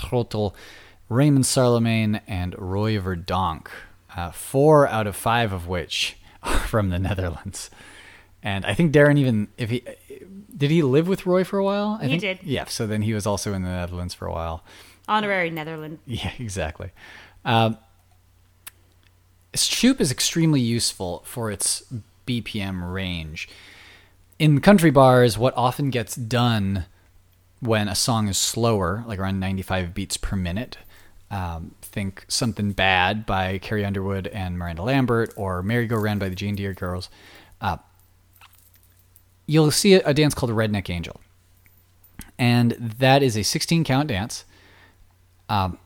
Raymond 1.08 1.44
Sarlemijn, 1.44 2.20
and 2.26 2.54
Roy 2.58 2.98
Verdonk 2.98 3.68
uh, 4.16 4.30
four 4.30 4.86
out 4.88 5.06
of 5.06 5.16
five 5.16 5.52
of 5.52 5.66
which 5.66 6.16
are 6.42 6.58
from 6.60 6.90
the 6.90 6.98
Netherlands. 6.98 7.70
And 8.42 8.64
I 8.64 8.74
think 8.74 8.92
Darren 8.92 9.18
even 9.18 9.48
if 9.58 9.70
he 9.70 9.82
did 10.56 10.70
he 10.70 10.82
live 10.82 11.08
with 11.08 11.26
Roy 11.26 11.44
for 11.44 11.58
a 11.58 11.64
while? 11.64 11.98
I 12.00 12.04
He 12.04 12.10
think, 12.18 12.20
did. 12.20 12.38
Yeah, 12.42 12.64
so 12.66 12.86
then 12.86 13.02
he 13.02 13.14
was 13.14 13.26
also 13.26 13.52
in 13.54 13.62
the 13.62 13.68
Netherlands 13.68 14.14
for 14.14 14.26
a 14.26 14.32
while. 14.32 14.64
Honorary 15.08 15.50
Netherlands. 15.50 16.00
Yeah, 16.06 16.32
exactly. 16.38 16.90
Um, 17.44 17.78
Shoop 19.54 20.00
is 20.00 20.10
extremely 20.12 20.60
useful 20.60 21.22
for 21.26 21.50
its 21.50 21.82
BPM 22.26 22.92
range. 22.92 23.48
In 24.38 24.60
country 24.60 24.90
bars, 24.90 25.36
what 25.36 25.54
often 25.56 25.90
gets 25.90 26.14
done 26.14 26.86
when 27.60 27.88
a 27.88 27.94
song 27.94 28.28
is 28.28 28.38
slower, 28.38 29.04
like 29.06 29.18
around 29.18 29.40
95 29.40 29.92
beats 29.92 30.16
per 30.16 30.36
minute, 30.36 30.78
um, 31.30 31.74
think 31.82 32.24
Something 32.28 32.72
Bad 32.72 33.26
by 33.26 33.58
Carrie 33.58 33.84
Underwood 33.84 34.26
and 34.28 34.58
Miranda 34.58 34.82
Lambert 34.82 35.32
or 35.36 35.62
Merry 35.62 35.86
Go 35.86 35.96
Round 35.96 36.20
by 36.20 36.28
the 36.28 36.36
JaneDear 36.36 36.74
Girls, 36.74 37.08
uh, 37.60 37.76
you'll 39.46 39.70
see 39.70 39.94
a, 39.94 40.02
a 40.04 40.14
dance 40.14 40.34
called 40.34 40.52
Redneck 40.52 40.90
Angel. 40.90 41.20
And 42.38 42.72
that 42.72 43.22
is 43.22 43.36
a 43.36 43.42
16 43.42 43.84
count 43.84 44.08
dance. 44.08 44.44
Um, 45.48 45.78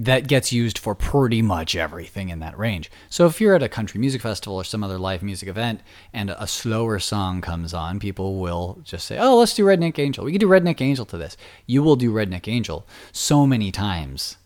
that 0.00 0.26
gets 0.26 0.50
used 0.50 0.78
for 0.78 0.94
pretty 0.94 1.42
much 1.42 1.76
everything 1.76 2.30
in 2.30 2.38
that 2.38 2.58
range. 2.58 2.90
So 3.10 3.26
if 3.26 3.38
you're 3.38 3.54
at 3.54 3.62
a 3.62 3.68
country 3.68 4.00
music 4.00 4.22
festival 4.22 4.56
or 4.56 4.64
some 4.64 4.82
other 4.82 4.98
live 4.98 5.22
music 5.22 5.46
event 5.46 5.82
and 6.12 6.30
a 6.30 6.46
slower 6.46 6.98
song 6.98 7.42
comes 7.42 7.74
on, 7.74 7.98
people 7.98 8.40
will 8.40 8.78
just 8.82 9.06
say, 9.06 9.18
"Oh, 9.18 9.38
let's 9.38 9.54
do 9.54 9.64
Redneck 9.64 9.98
Angel. 9.98 10.24
We 10.24 10.32
can 10.32 10.40
do 10.40 10.48
Redneck 10.48 10.80
Angel 10.80 11.04
to 11.04 11.18
this." 11.18 11.36
You 11.66 11.82
will 11.82 11.96
do 11.96 12.12
Redneck 12.12 12.48
Angel 12.48 12.86
so 13.12 13.46
many 13.46 13.70
times. 13.70 14.38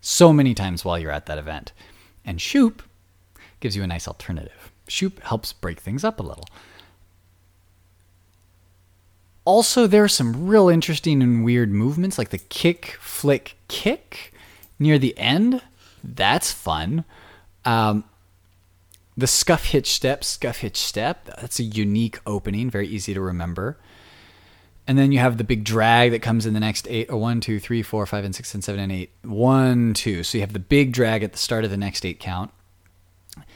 So 0.00 0.32
many 0.32 0.54
times 0.54 0.84
while 0.84 0.98
you're 0.98 1.10
at 1.10 1.26
that 1.26 1.38
event. 1.38 1.72
And 2.24 2.40
Shoop 2.40 2.82
gives 3.60 3.76
you 3.76 3.82
a 3.82 3.86
nice 3.86 4.08
alternative. 4.08 4.70
Shoop 4.88 5.22
helps 5.22 5.52
break 5.52 5.80
things 5.80 6.04
up 6.04 6.18
a 6.18 6.22
little. 6.22 6.46
Also, 9.44 9.86
there 9.86 10.04
are 10.04 10.08
some 10.08 10.46
real 10.46 10.68
interesting 10.68 11.22
and 11.22 11.44
weird 11.44 11.70
movements 11.70 12.18
like 12.18 12.30
the 12.30 12.38
kick, 12.38 12.96
flick, 13.00 13.56
kick 13.68 14.32
near 14.78 14.98
the 14.98 15.16
end. 15.18 15.62
That's 16.04 16.52
fun. 16.52 17.04
Um, 17.64 18.04
the 19.16 19.26
scuff 19.26 19.66
hitch 19.66 19.92
step, 19.92 20.24
scuff 20.24 20.58
hitch 20.58 20.78
step. 20.78 21.26
That's 21.26 21.58
a 21.58 21.64
unique 21.64 22.18
opening, 22.26 22.70
very 22.70 22.88
easy 22.88 23.12
to 23.14 23.20
remember. 23.20 23.78
And 24.90 24.98
then 24.98 25.12
you 25.12 25.20
have 25.20 25.38
the 25.38 25.44
big 25.44 25.62
drag 25.62 26.10
that 26.10 26.18
comes 26.20 26.46
in 26.46 26.52
the 26.52 26.58
next 26.58 26.88
eight, 26.90 27.08
or 27.10 27.16
one, 27.16 27.40
two, 27.40 27.60
three, 27.60 27.80
four, 27.80 28.04
five, 28.06 28.24
and 28.24 28.34
six, 28.34 28.52
and 28.54 28.64
seven, 28.64 28.80
and 28.80 28.90
eight. 28.90 29.12
One, 29.22 29.94
two. 29.94 30.24
So 30.24 30.36
you 30.36 30.42
have 30.42 30.52
the 30.52 30.58
big 30.58 30.92
drag 30.92 31.22
at 31.22 31.30
the 31.30 31.38
start 31.38 31.64
of 31.64 31.70
the 31.70 31.76
next 31.76 32.04
eight 32.04 32.18
count. 32.18 32.50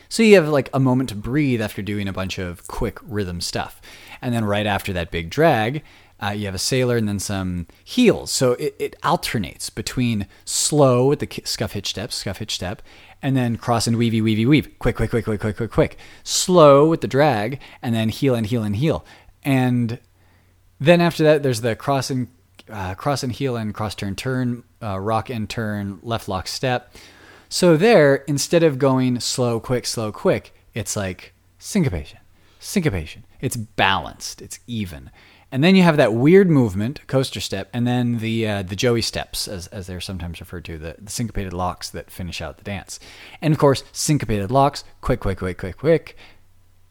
So 0.08 0.22
you 0.22 0.36
have 0.36 0.46
like 0.46 0.70
a 0.72 0.78
moment 0.78 1.08
to 1.08 1.16
breathe 1.16 1.60
after 1.60 1.82
doing 1.82 2.06
a 2.06 2.12
bunch 2.12 2.38
of 2.38 2.68
quick 2.68 3.00
rhythm 3.02 3.40
stuff. 3.40 3.82
And 4.22 4.32
then 4.32 4.44
right 4.44 4.64
after 4.64 4.92
that 4.92 5.10
big 5.10 5.28
drag, 5.28 5.82
uh, 6.22 6.28
you 6.28 6.44
have 6.44 6.54
a 6.54 6.58
sailor 6.58 6.96
and 6.96 7.08
then 7.08 7.18
some 7.18 7.66
heels. 7.82 8.30
So 8.30 8.52
it, 8.52 8.76
it 8.78 8.96
alternates 9.02 9.70
between 9.70 10.28
slow 10.44 11.08
with 11.08 11.18
the 11.18 11.42
scuff 11.44 11.72
hitch 11.72 11.88
step, 11.88 12.12
scuff 12.12 12.38
hitch 12.38 12.54
step, 12.54 12.80
and 13.22 13.36
then 13.36 13.56
cross 13.56 13.88
and 13.88 13.96
weavy, 13.96 14.22
weavy, 14.22 14.46
weave. 14.46 14.78
Quick, 14.78 14.94
quick, 14.94 15.10
quick, 15.10 15.24
quick, 15.24 15.40
quick, 15.40 15.56
quick, 15.56 15.72
quick. 15.72 15.98
Slow 16.22 16.88
with 16.88 17.00
the 17.00 17.08
drag, 17.08 17.58
and 17.82 17.92
then 17.92 18.08
heel 18.08 18.36
and 18.36 18.46
heel 18.46 18.62
and 18.62 18.76
heel. 18.76 19.04
And 19.42 19.98
then 20.80 21.00
after 21.00 21.24
that, 21.24 21.42
there's 21.42 21.60
the 21.60 21.76
cross 21.76 22.10
and 22.10 22.28
uh, 22.70 22.94
cross 22.94 23.22
and 23.22 23.32
heel 23.32 23.56
and 23.56 23.74
cross 23.74 23.94
turn 23.94 24.16
turn, 24.16 24.64
uh, 24.82 24.98
rock 24.98 25.30
and 25.30 25.48
turn, 25.48 25.98
left 26.02 26.28
lock 26.28 26.48
step. 26.48 26.94
So 27.48 27.76
there, 27.76 28.16
instead 28.26 28.62
of 28.62 28.78
going 28.78 29.20
slow, 29.20 29.60
quick, 29.60 29.86
slow, 29.86 30.10
quick, 30.10 30.54
it's 30.72 30.96
like 30.96 31.34
syncopation, 31.58 32.18
syncopation. 32.58 33.24
It's 33.40 33.56
balanced, 33.56 34.42
it's 34.42 34.58
even. 34.66 35.10
And 35.52 35.62
then 35.62 35.76
you 35.76 35.84
have 35.84 35.98
that 35.98 36.12
weird 36.14 36.50
movement, 36.50 37.06
coaster 37.06 37.38
step, 37.38 37.70
and 37.72 37.86
then 37.86 38.18
the 38.18 38.48
uh, 38.48 38.62
the 38.62 38.74
Joey 38.74 39.02
steps, 39.02 39.46
as, 39.46 39.68
as 39.68 39.86
they're 39.86 40.00
sometimes 40.00 40.40
referred 40.40 40.64
to, 40.64 40.78
the, 40.78 40.96
the 40.98 41.10
syncopated 41.10 41.52
locks 41.52 41.90
that 41.90 42.10
finish 42.10 42.42
out 42.42 42.58
the 42.58 42.64
dance. 42.64 42.98
And 43.40 43.52
of 43.52 43.60
course, 43.60 43.84
syncopated 43.92 44.50
locks, 44.50 44.82
quick, 45.00 45.20
quick, 45.20 45.38
quick, 45.38 45.58
quick, 45.58 45.76
quick, 45.76 46.16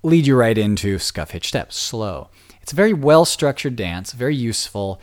lead 0.02 0.28
you 0.28 0.38
right 0.38 0.58
into 0.58 0.98
scuff 0.98 1.32
hitch 1.32 1.50
steps, 1.50 1.76
slow. 1.76 2.30
It's 2.64 2.72
a 2.72 2.78
very 2.78 2.94
well 2.94 3.26
structured 3.26 3.76
dance, 3.76 4.14
very 4.14 4.36
useful. 4.36 5.00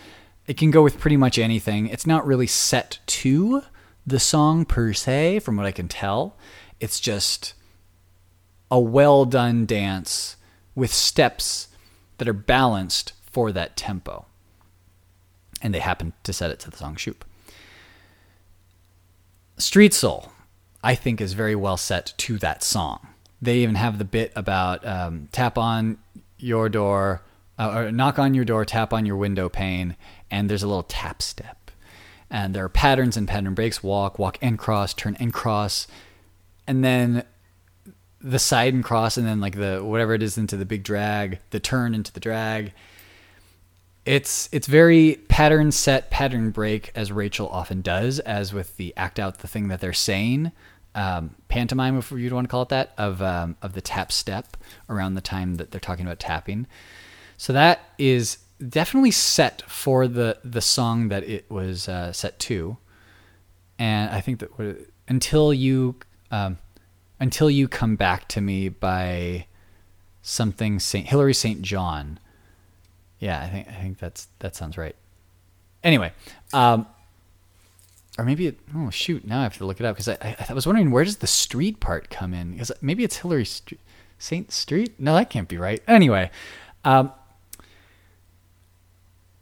It 0.46 0.56
can 0.56 0.70
go 0.70 0.82
with 0.82 0.98
pretty 0.98 1.18
much 1.18 1.38
anything. 1.38 1.86
It's 1.88 2.06
not 2.06 2.26
really 2.26 2.46
set 2.46 2.98
to 3.06 3.62
the 4.06 4.18
song 4.18 4.64
per 4.64 4.94
se, 4.94 5.40
from 5.40 5.56
what 5.56 5.66
I 5.66 5.70
can 5.70 5.86
tell. 5.86 6.36
It's 6.80 6.98
just 6.98 7.52
a 8.70 8.80
well 8.80 9.26
done 9.26 9.66
dance 9.66 10.36
with 10.74 10.92
steps 10.92 11.68
that 12.16 12.26
are 12.28 12.32
balanced 12.32 13.12
for 13.30 13.52
that 13.52 13.76
tempo. 13.76 14.24
And 15.60 15.74
they 15.74 15.80
happen 15.80 16.14
to 16.22 16.32
set 16.32 16.50
it 16.50 16.60
to 16.60 16.70
the 16.70 16.78
song 16.78 16.96
Shoop. 16.96 17.26
Street 19.58 19.92
Soul, 19.92 20.32
I 20.82 20.94
think, 20.94 21.20
is 21.20 21.34
very 21.34 21.54
well 21.54 21.76
set 21.76 22.14
to 22.16 22.38
that 22.38 22.62
song. 22.62 23.06
They 23.42 23.58
even 23.58 23.74
have 23.74 23.98
the 23.98 24.04
bit 24.06 24.32
about 24.34 24.86
um, 24.86 25.28
tap 25.32 25.58
on 25.58 25.98
your 26.38 26.70
door, 26.70 27.22
uh, 27.60 27.72
or 27.74 27.92
knock 27.92 28.18
on 28.18 28.34
your 28.34 28.44
door, 28.44 28.64
tap 28.64 28.92
on 28.92 29.06
your 29.06 29.16
window 29.16 29.48
pane, 29.48 29.96
and 30.30 30.48
there's 30.48 30.62
a 30.62 30.68
little 30.68 30.82
tap 30.82 31.22
step. 31.22 31.70
And 32.30 32.54
there 32.54 32.64
are 32.64 32.68
patterns 32.68 33.16
and 33.16 33.28
pattern 33.28 33.54
breaks 33.54 33.82
walk, 33.82 34.18
walk 34.18 34.38
and 34.40 34.58
cross, 34.58 34.94
turn 34.94 35.16
and 35.20 35.32
cross. 35.32 35.86
And 36.66 36.84
then 36.84 37.24
the 38.20 38.38
side 38.38 38.72
and 38.72 38.84
cross, 38.84 39.16
and 39.16 39.26
then 39.26 39.40
like 39.40 39.56
the 39.56 39.80
whatever 39.84 40.14
it 40.14 40.22
is 40.22 40.38
into 40.38 40.56
the 40.56 40.64
big 40.64 40.82
drag, 40.82 41.38
the 41.50 41.60
turn 41.60 41.94
into 41.94 42.12
the 42.12 42.20
drag 42.20 42.72
it's 44.04 44.48
it's 44.50 44.66
very 44.66 45.20
pattern 45.28 45.72
set, 45.72 46.10
pattern 46.10 46.50
break, 46.50 46.90
as 46.94 47.12
Rachel 47.12 47.48
often 47.48 47.82
does, 47.82 48.18
as 48.20 48.52
with 48.52 48.76
the 48.76 48.94
act 48.96 49.18
out 49.18 49.38
the 49.38 49.48
thing 49.48 49.68
that 49.68 49.80
they're 49.80 49.92
saying, 49.92 50.52
um, 50.94 51.34
pantomime, 51.48 51.98
if 51.98 52.10
you'd 52.10 52.32
want 52.32 52.46
to 52.46 52.50
call 52.50 52.62
it 52.62 52.70
that, 52.70 52.92
of 52.96 53.20
um, 53.22 53.56
of 53.62 53.74
the 53.74 53.80
tap 53.80 54.10
step 54.10 54.56
around 54.88 55.14
the 55.14 55.20
time 55.20 55.56
that 55.56 55.70
they're 55.70 55.80
talking 55.80 56.06
about 56.06 56.18
tapping. 56.18 56.66
So 57.40 57.54
that 57.54 57.80
is 57.96 58.36
definitely 58.68 59.12
set 59.12 59.62
for 59.62 60.06
the 60.06 60.38
the 60.44 60.60
song 60.60 61.08
that 61.08 61.24
it 61.24 61.50
was 61.50 61.88
uh, 61.88 62.12
set 62.12 62.38
to, 62.40 62.76
and 63.78 64.10
I 64.10 64.20
think 64.20 64.40
that 64.40 64.50
until 65.08 65.54
you 65.54 65.96
um, 66.30 66.58
until 67.18 67.48
you 67.48 67.66
come 67.66 67.96
back 67.96 68.28
to 68.28 68.42
me 68.42 68.68
by 68.68 69.46
something 70.20 70.78
Saint 70.78 71.08
Hilary 71.08 71.32
Saint 71.32 71.62
John 71.62 72.20
yeah, 73.20 73.40
I 73.40 73.48
think 73.48 73.68
I 73.68 73.72
think 73.72 73.98
that's 73.98 74.28
that 74.40 74.54
sounds 74.54 74.76
right. 74.76 74.96
Anyway, 75.82 76.12
um, 76.52 76.86
or 78.18 78.24
maybe 78.26 78.48
it. 78.48 78.58
Oh 78.74 78.90
shoot! 78.90 79.26
Now 79.26 79.40
I 79.40 79.42
have 79.44 79.56
to 79.58 79.64
look 79.66 79.80
it 79.80 79.86
up 79.86 79.96
because 79.96 80.08
I, 80.08 80.16
I, 80.22 80.46
I 80.50 80.52
was 80.52 80.66
wondering 80.66 80.90
where 80.90 81.04
does 81.04 81.18
the 81.18 81.26
street 81.26 81.80
part 81.80 82.10
come 82.10 82.34
in? 82.34 82.52
Because 82.52 82.72
maybe 82.82 83.02
it's 83.02 83.18
Hillary 83.18 83.46
Street, 83.46 83.80
Saint 84.18 84.52
Street. 84.52 84.98
No, 84.98 85.14
that 85.14 85.30
can't 85.30 85.48
be 85.48 85.58
right. 85.58 85.82
Anyway, 85.86 86.30
um, 86.84 87.12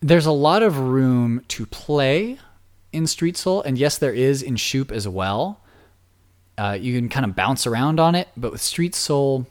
there's 0.01 0.27
a 0.27 0.33
lot 0.33 0.63
of 0.63 0.79
room 0.79 1.43
to 1.49 1.67
play 1.67 2.39
in 2.93 3.07
Street 3.07 3.37
Soul, 3.37 3.63
and 3.63 3.77
yes, 3.77 3.99
there 3.99 4.13
is 4.13 4.43
in 4.43 4.57
Shoop 4.57 4.93
as 4.93 5.07
well. 5.07 5.61
Uh, 6.57 6.77
you 6.81 6.99
can 6.99 7.09
kind 7.09 7.25
of 7.25 7.37
bounce 7.37 7.67
around 7.67 8.01
on 8.01 8.15
it, 8.15 8.29
but 8.37 8.53
with 8.53 8.61
Street 8.61 8.95
Soul, 8.95 9.47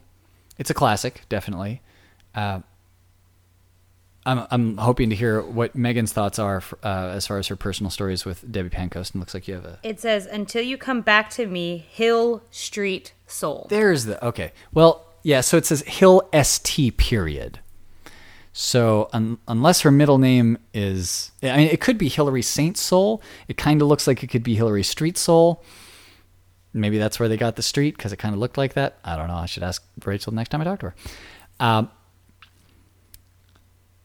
it's 0.57 0.69
a 0.69 0.73
classic, 0.73 1.21
definitely. 1.29 1.81
Uh, 2.35 2.61
I'm 4.27 4.45
I'm 4.51 4.77
hoping 4.77 5.09
to 5.09 5.15
hear 5.15 5.41
what 5.41 5.73
Megan's 5.73 6.11
thoughts 6.11 6.37
are 6.37 6.61
uh, 6.83 7.11
as 7.13 7.25
far 7.25 7.37
as 7.37 7.47
her 7.47 7.55
personal 7.55 7.89
stories 7.89 8.25
with 8.25 8.51
Debbie 8.51 8.69
Pancoast. 8.69 9.13
And 9.13 9.21
looks 9.21 9.33
like 9.33 9.47
you 9.47 9.55
have 9.55 9.65
a. 9.65 9.79
It 9.83 10.01
says 10.01 10.25
until 10.25 10.61
you 10.61 10.77
come 10.77 11.01
back 11.01 11.29
to 11.31 11.47
me, 11.47 11.85
Hill 11.89 12.43
Street 12.51 13.13
Soul. 13.25 13.67
There's 13.69 14.03
the 14.03 14.23
okay. 14.25 14.51
Well, 14.73 15.05
yeah. 15.23 15.39
So 15.41 15.55
it 15.55 15.65
says 15.65 15.81
Hill 15.83 16.29
St. 16.33 16.97
Period. 16.97 17.59
So 18.59 19.07
un, 19.13 19.37
unless 19.47 19.81
her 19.81 19.91
middle 19.91 20.17
name 20.17 20.57
is, 20.73 21.31
I 21.43 21.57
mean, 21.57 21.67
it 21.67 21.79
could 21.79 21.99
be 21.99 22.07
Hillary 22.07 22.41
Saint 22.41 22.75
Soul. 22.75 23.21
It 23.47 23.55
kind 23.55 23.83
of 23.83 23.87
looks 23.87 24.07
like 24.07 24.23
it 24.23 24.31
could 24.31 24.41
be 24.41 24.55
Hillary 24.55 24.81
Street 24.81 25.15
Soul. 25.15 25.63
Maybe 26.73 26.97
that's 26.97 27.19
where 27.19 27.29
they 27.29 27.37
got 27.37 27.55
the 27.55 27.61
street 27.61 27.95
because 27.95 28.13
it 28.13 28.17
kind 28.17 28.33
of 28.33 28.39
looked 28.39 28.57
like 28.57 28.73
that. 28.73 28.97
I 29.03 29.15
don't 29.15 29.27
know. 29.27 29.35
I 29.35 29.45
should 29.45 29.61
ask 29.61 29.83
Rachel 30.03 30.33
next 30.33 30.49
time 30.49 30.61
I 30.61 30.63
talk 30.63 30.79
to 30.79 30.87
her. 30.87 30.95
Um, 31.59 31.91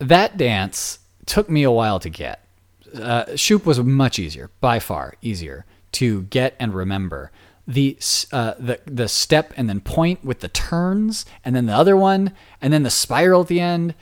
that 0.00 0.36
dance 0.36 0.98
took 1.24 1.48
me 1.48 1.62
a 1.62 1.70
while 1.70 1.98
to 2.00 2.10
get. 2.10 2.46
Uh, 2.94 3.34
Shoop 3.34 3.64
was 3.64 3.80
much 3.80 4.18
easier, 4.18 4.50
by 4.60 4.80
far 4.80 5.14
easier 5.22 5.64
to 5.92 6.24
get 6.24 6.56
and 6.60 6.74
remember. 6.74 7.32
The 7.66 7.96
uh, 8.32 8.52
the 8.58 8.80
the 8.84 9.08
step 9.08 9.54
and 9.56 9.66
then 9.66 9.80
point 9.80 10.22
with 10.22 10.40
the 10.40 10.48
turns, 10.48 11.24
and 11.42 11.56
then 11.56 11.64
the 11.64 11.74
other 11.74 11.96
one, 11.96 12.32
and 12.60 12.70
then 12.70 12.82
the 12.82 12.90
spiral 12.90 13.40
at 13.40 13.46
the 13.48 13.60
end, 13.60 13.94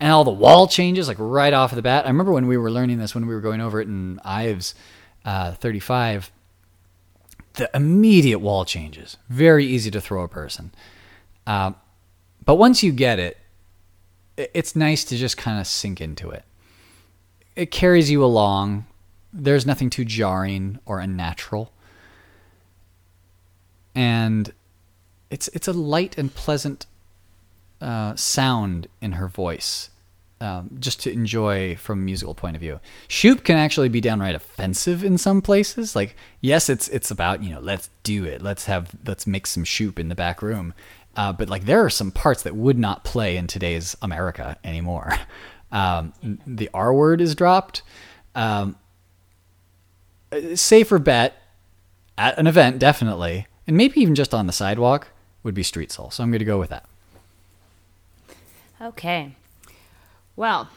and 0.00 0.12
all 0.12 0.24
the 0.24 0.30
wall 0.30 0.66
changes 0.66 1.06
like 1.08 1.18
right 1.20 1.52
off 1.52 1.74
the 1.74 1.82
bat. 1.82 2.06
I 2.06 2.08
remember 2.08 2.32
when 2.32 2.46
we 2.46 2.56
were 2.56 2.70
learning 2.70 2.98
this 2.98 3.14
when 3.14 3.26
we 3.26 3.34
were 3.34 3.40
going 3.40 3.60
over 3.60 3.80
it 3.80 3.86
in 3.88 4.18
Ives 4.24 4.74
uh, 5.24 5.52
35. 5.52 6.32
The 7.54 7.70
immediate 7.74 8.38
wall 8.38 8.64
changes, 8.64 9.16
very 9.28 9.66
easy 9.66 9.90
to 9.90 10.00
throw 10.00 10.22
a 10.22 10.28
person. 10.28 10.72
Uh, 11.46 11.72
but 12.44 12.54
once 12.54 12.82
you 12.82 12.92
get 12.92 13.18
it, 13.18 13.36
it's 14.36 14.74
nice 14.74 15.04
to 15.04 15.16
just 15.16 15.36
kind 15.36 15.60
of 15.60 15.66
sink 15.66 16.00
into 16.00 16.30
it. 16.30 16.44
It 17.56 17.70
carries 17.70 18.10
you 18.10 18.24
along. 18.24 18.86
There's 19.32 19.66
nothing 19.66 19.90
too 19.90 20.04
jarring 20.04 20.78
or 20.86 21.00
unnatural. 21.00 21.72
and 23.94 24.52
it's 25.30 25.48
it's 25.48 25.68
a 25.68 25.72
light 25.72 26.16
and 26.18 26.34
pleasant 26.34 26.86
uh, 27.80 28.14
sound 28.16 28.88
in 29.00 29.12
her 29.12 29.28
voice. 29.28 29.89
Um, 30.42 30.70
just 30.80 31.02
to 31.02 31.12
enjoy 31.12 31.76
from 31.76 31.98
a 31.98 32.02
musical 32.02 32.34
point 32.34 32.56
of 32.56 32.60
view. 32.60 32.80
Shoop 33.08 33.44
can 33.44 33.58
actually 33.58 33.90
be 33.90 34.00
downright 34.00 34.34
offensive 34.34 35.04
in 35.04 35.18
some 35.18 35.42
places. 35.42 35.94
Like, 35.94 36.16
yes, 36.40 36.70
it's 36.70 36.88
it's 36.88 37.10
about 37.10 37.42
you 37.42 37.50
know 37.50 37.60
let's 37.60 37.90
do 38.04 38.24
it, 38.24 38.40
let's 38.40 38.64
have 38.64 38.90
let's 39.04 39.26
make 39.26 39.46
some 39.46 39.64
Shoop 39.64 39.98
in 39.98 40.08
the 40.08 40.14
back 40.14 40.40
room, 40.40 40.72
uh, 41.14 41.34
but 41.34 41.50
like 41.50 41.66
there 41.66 41.84
are 41.84 41.90
some 41.90 42.10
parts 42.10 42.42
that 42.44 42.56
would 42.56 42.78
not 42.78 43.04
play 43.04 43.36
in 43.36 43.48
today's 43.48 43.96
America 44.00 44.56
anymore. 44.64 45.12
Um, 45.72 46.12
the 46.48 46.68
R 46.74 46.92
word 46.92 47.20
is 47.20 47.36
dropped. 47.36 47.82
Um, 48.34 48.74
safer 50.56 50.98
bet 50.98 51.36
at 52.18 52.36
an 52.38 52.48
event, 52.48 52.80
definitely, 52.80 53.46
and 53.66 53.76
maybe 53.76 54.00
even 54.00 54.14
just 54.16 54.34
on 54.34 54.48
the 54.48 54.52
sidewalk 54.52 55.08
would 55.42 55.54
be 55.54 55.62
Street 55.62 55.92
Soul. 55.92 56.10
So 56.10 56.22
I'm 56.22 56.30
going 56.30 56.40
to 56.40 56.44
go 56.44 56.58
with 56.58 56.70
that. 56.70 56.86
Okay. 58.82 59.36
Well, 60.36 60.68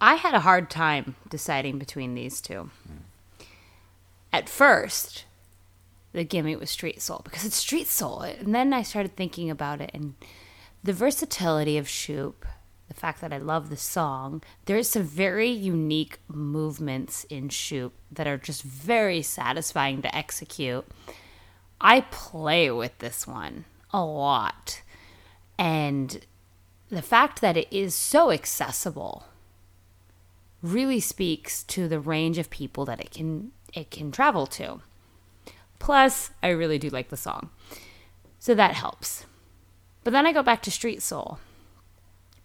I 0.00 0.16
had 0.16 0.34
a 0.34 0.40
hard 0.40 0.70
time 0.70 1.16
deciding 1.28 1.78
between 1.78 2.14
these 2.14 2.40
two. 2.40 2.70
At 4.32 4.48
first, 4.48 5.24
the 6.12 6.24
gimme 6.24 6.56
was 6.56 6.70
Street 6.70 7.00
Soul 7.00 7.22
because 7.24 7.44
it's 7.44 7.56
Street 7.56 7.86
Soul. 7.86 8.20
And 8.20 8.54
then 8.54 8.72
I 8.72 8.82
started 8.82 9.16
thinking 9.16 9.50
about 9.50 9.80
it 9.80 9.90
and 9.94 10.14
the 10.82 10.92
versatility 10.92 11.78
of 11.78 11.88
Shoop, 11.88 12.44
the 12.88 12.94
fact 12.94 13.22
that 13.22 13.32
I 13.32 13.38
love 13.38 13.70
the 13.70 13.76
song. 13.76 14.42
There's 14.66 14.90
some 14.90 15.04
very 15.04 15.48
unique 15.48 16.18
movements 16.28 17.24
in 17.24 17.48
Shoop 17.48 17.94
that 18.12 18.26
are 18.26 18.36
just 18.36 18.62
very 18.62 19.22
satisfying 19.22 20.02
to 20.02 20.14
execute. 20.14 20.84
I 21.80 22.02
play 22.02 22.70
with 22.70 22.98
this 22.98 23.26
one 23.26 23.64
a 23.90 24.04
lot. 24.04 24.82
And 25.58 26.20
the 26.90 27.02
fact 27.02 27.40
that 27.40 27.56
it 27.56 27.68
is 27.70 27.94
so 27.94 28.30
accessible 28.30 29.24
really 30.62 31.00
speaks 31.00 31.62
to 31.64 31.88
the 31.88 32.00
range 32.00 32.38
of 32.38 32.48
people 32.50 32.84
that 32.84 33.00
it 33.00 33.10
can 33.10 33.52
it 33.72 33.90
can 33.90 34.10
travel 34.10 34.46
to. 34.46 34.80
Plus, 35.78 36.30
I 36.42 36.48
really 36.48 36.78
do 36.78 36.88
like 36.88 37.10
the 37.10 37.16
song. 37.16 37.50
So 38.38 38.54
that 38.54 38.74
helps. 38.74 39.26
But 40.04 40.12
then 40.12 40.26
I 40.26 40.32
go 40.32 40.42
back 40.42 40.62
to 40.62 40.70
Street 40.70 41.02
Soul. 41.02 41.38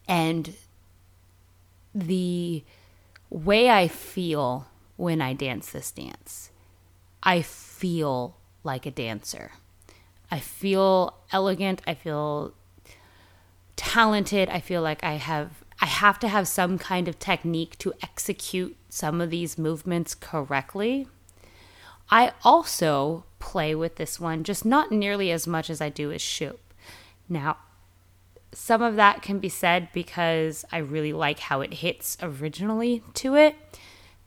And 0.07 0.55
the 1.93 2.63
way 3.29 3.69
I 3.69 3.87
feel 3.87 4.67
when 4.97 5.21
I 5.21 5.33
dance 5.33 5.69
this 5.69 5.91
dance, 5.91 6.49
I 7.21 7.41
feel 7.41 8.35
like 8.63 8.85
a 8.85 8.91
dancer. 8.91 9.51
I 10.31 10.39
feel 10.39 11.15
elegant. 11.31 11.81
I 11.85 11.93
feel 11.93 12.53
talented. 13.79 14.49
I 14.49 14.59
feel 14.59 14.81
like 14.81 15.05
I 15.05 15.13
have 15.13 15.63
I 15.79 15.85
have 15.85 16.19
to 16.19 16.27
have 16.27 16.49
some 16.49 16.77
kind 16.77 17.07
of 17.07 17.17
technique 17.17 17.77
to 17.77 17.93
execute 18.03 18.75
some 18.89 19.21
of 19.21 19.29
these 19.29 19.57
movements 19.57 20.13
correctly. 20.13 21.07
I 22.11 22.33
also 22.43 23.23
play 23.39 23.73
with 23.73 23.95
this 23.95 24.19
one, 24.19 24.43
just 24.43 24.65
not 24.65 24.91
nearly 24.91 25.31
as 25.31 25.47
much 25.47 25.69
as 25.69 25.79
I 25.79 25.87
do 25.87 26.11
as 26.11 26.21
Shoop. 26.21 26.59
Now, 27.29 27.55
some 28.51 28.81
of 28.81 28.97
that 28.97 29.21
can 29.21 29.39
be 29.39 29.47
said 29.47 29.87
because 29.93 30.65
I 30.73 30.79
really 30.79 31.13
like 31.13 31.39
how 31.39 31.61
it 31.61 31.75
hits 31.75 32.17
originally 32.21 33.01
to 33.13 33.35
it, 33.35 33.55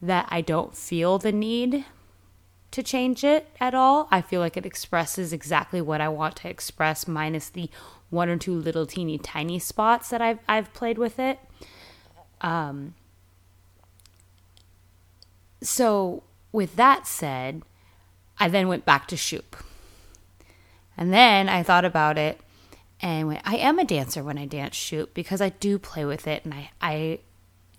that 0.00 0.26
I 0.30 0.40
don't 0.40 0.74
feel 0.74 1.18
the 1.18 1.32
need 1.32 1.84
to 2.70 2.82
change 2.82 3.22
it 3.22 3.48
at 3.60 3.74
all. 3.74 4.08
I 4.10 4.22
feel 4.22 4.40
like 4.40 4.56
it 4.56 4.64
expresses 4.64 5.34
exactly 5.34 5.82
what 5.82 6.00
I 6.00 6.08
want 6.08 6.36
to 6.36 6.48
express, 6.48 7.06
minus 7.06 7.50
the 7.50 7.68
one 8.12 8.28
or 8.28 8.36
two 8.36 8.54
little 8.54 8.86
teeny 8.86 9.18
tiny 9.18 9.58
spots 9.58 10.10
that 10.10 10.20
I've 10.20 10.38
I've 10.46 10.72
played 10.74 10.98
with 10.98 11.18
it. 11.18 11.38
Um, 12.40 12.94
so 15.62 16.22
with 16.52 16.76
that 16.76 17.06
said, 17.06 17.62
I 18.38 18.48
then 18.48 18.68
went 18.68 18.84
back 18.84 19.06
to 19.08 19.16
Shoop. 19.16 19.56
And 20.96 21.12
then 21.12 21.48
I 21.48 21.62
thought 21.62 21.84
about 21.84 22.18
it 22.18 22.40
and 23.00 23.28
went, 23.28 23.40
I 23.44 23.56
am 23.56 23.78
a 23.78 23.84
dancer 23.84 24.22
when 24.22 24.36
I 24.36 24.44
dance 24.44 24.76
Shoop 24.76 25.14
because 25.14 25.40
I 25.40 25.48
do 25.48 25.78
play 25.78 26.04
with 26.04 26.26
it 26.26 26.44
and 26.44 26.52
I, 26.52 26.70
I 26.80 27.18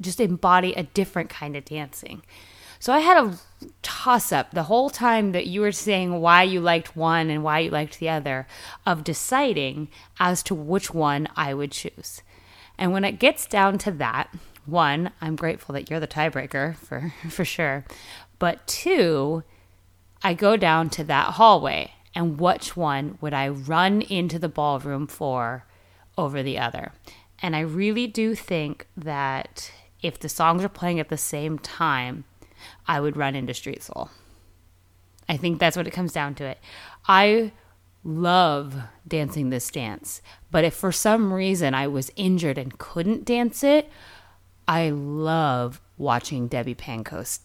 just 0.02 0.20
embody 0.20 0.74
a 0.74 0.84
different 0.84 1.30
kind 1.30 1.56
of 1.56 1.66
dancing. 1.66 2.24
So 2.84 2.92
I 2.92 3.00
had 3.00 3.16
a 3.16 3.38
toss 3.82 4.34
up 4.34 4.52
the 4.52 4.64
whole 4.64 4.90
time 4.90 5.32
that 5.32 5.48
you 5.48 5.62
were 5.62 5.72
saying 5.72 6.20
why 6.20 6.44
you 6.44 6.60
liked 6.60 6.98
one 6.98 7.30
and 7.30 7.42
why 7.42 7.60
you 7.60 7.70
liked 7.70 7.98
the 7.98 8.10
other 8.10 8.46
of 8.86 9.06
deciding 9.06 9.88
as 10.20 10.44
to 10.44 10.54
which 10.54 10.94
one 10.94 11.30
I 11.34 11.54
would 11.54 11.72
choose. 11.72 12.22
And 12.78 12.92
when 12.92 13.06
it 13.06 13.20
gets 13.20 13.46
down 13.46 13.78
to 13.78 13.92
that, 13.92 14.36
one, 14.66 15.12
I'm 15.22 15.38
grateful 15.38 15.72
that 15.72 15.90
you're 15.90 16.02
the 16.02 16.10
tiebreaker 16.10 16.76
for 16.76 17.14
for 17.30 17.46
sure. 17.46 17.86
But 18.38 18.68
two, 18.68 19.44
I 20.22 20.34
go 20.34 20.58
down 20.58 20.90
to 20.90 21.06
that 21.06 21.36
hallway 21.36 21.94
and 22.14 22.38
which 22.38 22.76
one 22.76 23.18
would 23.22 23.34
I 23.34 23.48
run 23.48 24.02
into 24.02 24.38
the 24.38 24.50
ballroom 24.50 25.08
for 25.08 25.66
over 26.18 26.44
the 26.44 26.60
other? 26.60 26.92
And 27.42 27.56
I 27.56 27.62
really 27.62 28.08
do 28.08 28.36
think 28.36 28.88
that 28.98 29.72
if 30.02 30.20
the 30.20 30.28
songs 30.28 30.66
are 30.66 30.70
playing 30.70 31.00
at 31.00 31.08
the 31.08 31.16
same 31.16 31.58
time, 31.58 32.26
I 32.88 33.00
would 33.00 33.18
run 33.18 33.36
into 33.36 33.54
Street 33.54 33.84
Soul. 33.84 34.10
I 35.28 35.38
think 35.38 35.60
that's 35.60 35.78
what 35.78 35.88
it 35.88 35.92
comes 35.92 36.14
down 36.14 36.36
to 36.36 36.46
it. 36.46 36.60
I 37.08 37.52
love 38.04 38.76
dancing 39.08 39.50
this 39.50 39.70
dance, 39.72 40.22
but 40.52 40.64
if 40.64 40.74
for 40.74 40.92
some 40.92 41.34
reason 41.34 41.74
I 41.74 41.88
was 41.88 42.12
injured 42.16 42.58
and 42.58 42.78
couldn't 42.78 43.26
dance 43.26 43.64
it, 43.64 43.90
I 44.68 44.90
love 44.90 45.82
watching 45.98 46.48
Debbie 46.48 46.76
Pancoast 46.76 47.42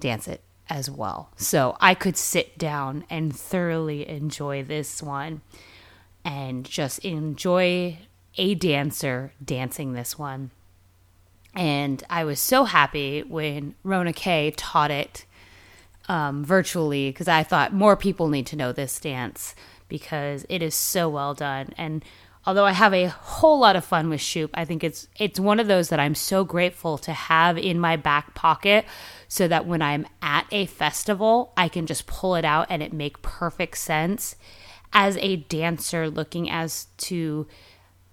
dance 0.00 0.26
it 0.26 0.42
as 0.68 0.90
well. 0.90 1.30
So 1.36 1.76
I 1.80 1.94
could 1.94 2.16
sit 2.16 2.58
down 2.58 3.04
and 3.08 3.34
thoroughly 3.34 4.08
enjoy 4.08 4.62
this 4.64 5.02
one 5.02 5.42
and 6.24 6.64
just 6.64 6.98
enjoy 7.04 7.98
a 8.36 8.54
dancer 8.54 9.32
dancing 9.42 9.92
this 9.92 10.18
one. 10.18 10.50
And 11.56 12.04
I 12.10 12.24
was 12.24 12.38
so 12.38 12.64
happy 12.64 13.22
when 13.22 13.74
Rona 13.82 14.12
Kay 14.12 14.52
taught 14.56 14.90
it 14.90 15.24
um, 16.08 16.44
virtually 16.44 17.10
because 17.10 17.28
I 17.28 17.42
thought 17.42 17.72
more 17.72 17.96
people 17.96 18.28
need 18.28 18.46
to 18.48 18.56
know 18.56 18.72
this 18.72 19.00
dance 19.00 19.54
because 19.88 20.44
it 20.48 20.62
is 20.62 20.74
so 20.74 21.08
well 21.08 21.32
done. 21.32 21.72
And 21.78 22.04
although 22.44 22.66
I 22.66 22.72
have 22.72 22.92
a 22.92 23.06
whole 23.08 23.58
lot 23.58 23.74
of 23.74 23.84
fun 23.84 24.10
with 24.10 24.20
Shoop, 24.20 24.50
I 24.54 24.64
think 24.66 24.84
it's 24.84 25.08
it's 25.18 25.40
one 25.40 25.58
of 25.58 25.66
those 25.66 25.88
that 25.88 25.98
I'm 25.98 26.14
so 26.14 26.44
grateful 26.44 26.98
to 26.98 27.12
have 27.12 27.56
in 27.56 27.80
my 27.80 27.96
back 27.96 28.34
pocket 28.34 28.84
so 29.26 29.48
that 29.48 29.66
when 29.66 29.82
I'm 29.82 30.06
at 30.22 30.46
a 30.52 30.66
festival, 30.66 31.52
I 31.56 31.68
can 31.68 31.86
just 31.86 32.06
pull 32.06 32.36
it 32.36 32.44
out 32.44 32.66
and 32.68 32.82
it 32.82 32.92
make 32.92 33.22
perfect 33.22 33.78
sense 33.78 34.36
as 34.92 35.16
a 35.18 35.36
dancer 35.36 36.08
looking 36.08 36.48
as 36.48 36.86
to 36.98 37.46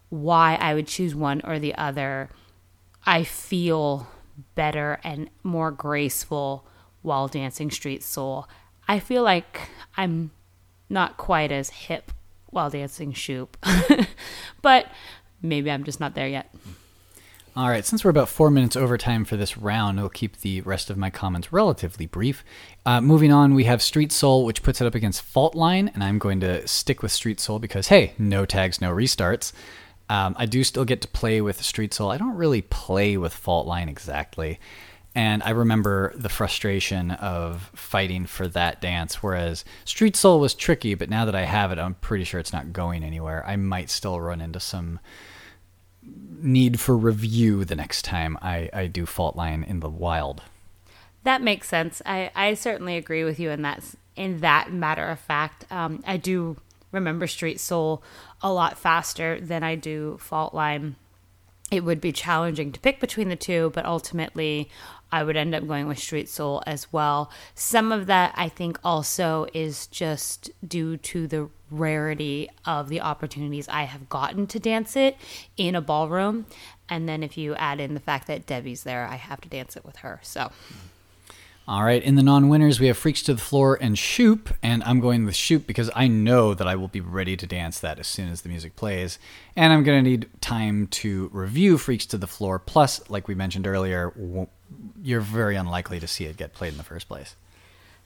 why 0.09 0.55
I 0.55 0.73
would 0.73 0.87
choose 0.87 1.13
one 1.13 1.41
or 1.43 1.59
the 1.59 1.75
other 1.75 2.29
I 3.05 3.23
feel 3.23 4.07
better 4.55 4.99
and 5.03 5.29
more 5.43 5.71
graceful 5.71 6.65
while 7.01 7.27
dancing 7.27 7.69
Street 7.69 8.03
Soul. 8.03 8.47
I 8.87 8.99
feel 8.99 9.23
like 9.23 9.69
I'm 9.97 10.31
not 10.89 11.17
quite 11.17 11.51
as 11.51 11.69
hip 11.69 12.11
while 12.47 12.69
dancing 12.69 13.13
Shoop, 13.13 13.57
but 14.61 14.87
maybe 15.41 15.71
I'm 15.71 15.83
just 15.83 15.99
not 15.99 16.15
there 16.15 16.27
yet. 16.27 16.53
All 17.55 17.69
right, 17.69 17.85
since 17.85 18.03
we're 18.03 18.09
about 18.09 18.29
four 18.29 18.49
minutes 18.49 18.75
over 18.75 18.97
time 18.97 19.25
for 19.25 19.37
this 19.37 19.57
round, 19.57 19.99
I'll 19.99 20.09
keep 20.09 20.37
the 20.37 20.61
rest 20.61 20.89
of 20.89 20.97
my 20.97 21.11
comments 21.11 21.53
relatively 21.53 22.07
brief. 22.07 22.43
Uh, 22.83 22.99
moving 22.99 23.31
on, 23.31 23.53
we 23.53 23.65
have 23.65 23.79
Street 23.79 24.11
Soul, 24.11 24.43
which 24.43 24.63
puts 24.63 24.81
it 24.81 24.87
up 24.87 24.95
against 24.95 25.21
Fault 25.21 25.53
Line, 25.53 25.91
and 25.93 26.03
I'm 26.03 26.17
going 26.17 26.39
to 26.39 26.67
stick 26.67 27.03
with 27.03 27.11
Street 27.11 27.39
Soul 27.39 27.59
because, 27.59 27.89
hey, 27.89 28.13
no 28.17 28.47
tags, 28.47 28.81
no 28.81 28.91
restarts. 28.91 29.53
Um, 30.09 30.35
I 30.37 30.45
do 30.45 30.63
still 30.63 30.85
get 30.85 31.01
to 31.01 31.07
play 31.07 31.41
with 31.41 31.61
Street 31.61 31.93
Soul. 31.93 32.11
I 32.11 32.17
don't 32.17 32.35
really 32.35 32.61
play 32.61 33.17
with 33.17 33.33
Fault 33.33 33.65
Line 33.67 33.89
exactly. 33.89 34.59
And 35.15 35.43
I 35.43 35.51
remember 35.51 36.11
the 36.15 36.29
frustration 36.29 37.11
of 37.11 37.69
fighting 37.75 38.25
for 38.25 38.47
that 38.49 38.81
dance, 38.81 39.21
whereas 39.21 39.63
Street 39.85 40.15
Soul 40.15 40.39
was 40.39 40.55
tricky, 40.55 40.95
but 40.95 41.09
now 41.09 41.25
that 41.25 41.35
I 41.35 41.43
have 41.43 41.71
it, 41.71 41.77
I'm 41.77 41.93
pretty 41.95 42.23
sure 42.23 42.39
it's 42.39 42.53
not 42.53 42.73
going 42.73 43.03
anywhere. 43.03 43.45
I 43.45 43.55
might 43.55 43.89
still 43.91 44.19
run 44.19 44.41
into 44.41 44.59
some 44.59 44.99
need 46.01 46.79
for 46.79 46.97
review 46.97 47.63
the 47.63 47.75
next 47.75 48.03
time 48.03 48.37
I, 48.41 48.69
I 48.73 48.87
do 48.87 49.05
Fault 49.05 49.35
Line 49.35 49.63
in 49.63 49.79
the 49.79 49.89
wild. 49.89 50.41
That 51.23 51.41
makes 51.41 51.69
sense. 51.69 52.01
I, 52.05 52.31
I 52.35 52.55
certainly 52.55 52.97
agree 52.97 53.23
with 53.23 53.39
you 53.39 53.49
in 53.49 53.61
that 53.61 53.83
in 54.15 54.41
that 54.41 54.71
matter 54.71 55.07
of 55.07 55.19
fact. 55.19 55.65
Um, 55.71 56.03
I 56.05 56.17
do 56.17 56.57
remember 56.93 57.27
Street 57.27 57.59
Soul 57.59 58.01
a 58.41 58.53
lot 58.53 58.77
faster 58.77 59.41
than 59.41 59.63
I 59.63 59.75
do 59.75 60.17
Fault 60.21 60.53
Line. 60.53 60.95
it 61.73 61.83
would 61.83 61.99
be 61.99 62.11
challenging 62.11 62.71
to 62.71 62.79
pick 62.79 62.99
between 62.99 63.29
the 63.29 63.35
two, 63.35 63.71
but 63.73 63.83
ultimately 63.83 64.69
I 65.11 65.23
would 65.23 65.35
end 65.35 65.55
up 65.55 65.67
going 65.67 65.87
with 65.87 65.97
Street 65.97 66.29
Soul 66.29 66.61
as 66.67 66.93
well. 66.93 67.31
Some 67.55 67.91
of 67.91 68.05
that 68.05 68.31
I 68.37 68.47
think 68.47 68.79
also 68.83 69.47
is 69.55 69.87
just 69.87 70.51
due 70.67 70.97
to 70.97 71.25
the 71.25 71.49
rarity 71.71 72.47
of 72.63 72.89
the 72.89 73.01
opportunities 73.01 73.67
I 73.67 73.83
have 73.83 74.07
gotten 74.07 74.45
to 74.47 74.59
dance 74.59 74.95
it 74.95 75.17
in 75.57 75.73
a 75.73 75.81
ballroom. 75.81 76.45
And 76.87 77.09
then 77.09 77.23
if 77.23 77.39
you 77.39 77.55
add 77.55 77.79
in 77.79 77.95
the 77.95 77.99
fact 77.99 78.27
that 78.27 78.45
Debbie's 78.45 78.83
there, 78.83 79.07
I 79.07 79.15
have 79.15 79.41
to 79.41 79.49
dance 79.49 79.75
it 79.75 79.83
with 79.83 79.97
her. 79.97 80.19
So 80.21 80.51
All 81.65 81.85
right, 81.85 82.03
in 82.03 82.15
the 82.15 82.23
non-winners, 82.23 82.81
we 82.81 82.87
have 82.87 82.97
Freaks 82.97 83.21
to 83.23 83.33
the 83.33 83.41
Floor 83.41 83.77
and 83.79 83.97
Shoop, 83.97 84.53
and 84.61 84.83
I'm 84.83 84.99
going 84.99 85.23
with 85.23 85.33
Shoop 85.33 85.65
because 85.65 85.89
I 85.95 86.09
know 86.09 86.53
that 86.53 86.67
I 86.67 86.75
will 86.75 86.89
be 86.89 86.99
ready 86.99 87.37
to 87.37 87.47
dance 87.47 87.79
that 87.79 87.99
as 87.99 88.07
soon 88.07 88.27
as 88.27 88.41
the 88.41 88.49
music 88.49 88.75
plays, 88.75 89.17
and 89.55 89.71
I'm 89.71 89.83
going 89.83 90.03
to 90.03 90.09
need 90.09 90.29
time 90.41 90.87
to 90.87 91.29
review 91.31 91.77
Freaks 91.77 92.05
to 92.07 92.17
the 92.17 92.27
Floor. 92.27 92.59
Plus, 92.59 93.09
like 93.09 93.29
we 93.29 93.33
mentioned 93.33 93.65
earlier, 93.65 94.11
you're 95.01 95.21
very 95.21 95.55
unlikely 95.55 96.01
to 96.01 96.07
see 96.07 96.25
it 96.25 96.35
get 96.35 96.51
played 96.53 96.73
in 96.73 96.77
the 96.77 96.83
first 96.83 97.07
place. 97.07 97.37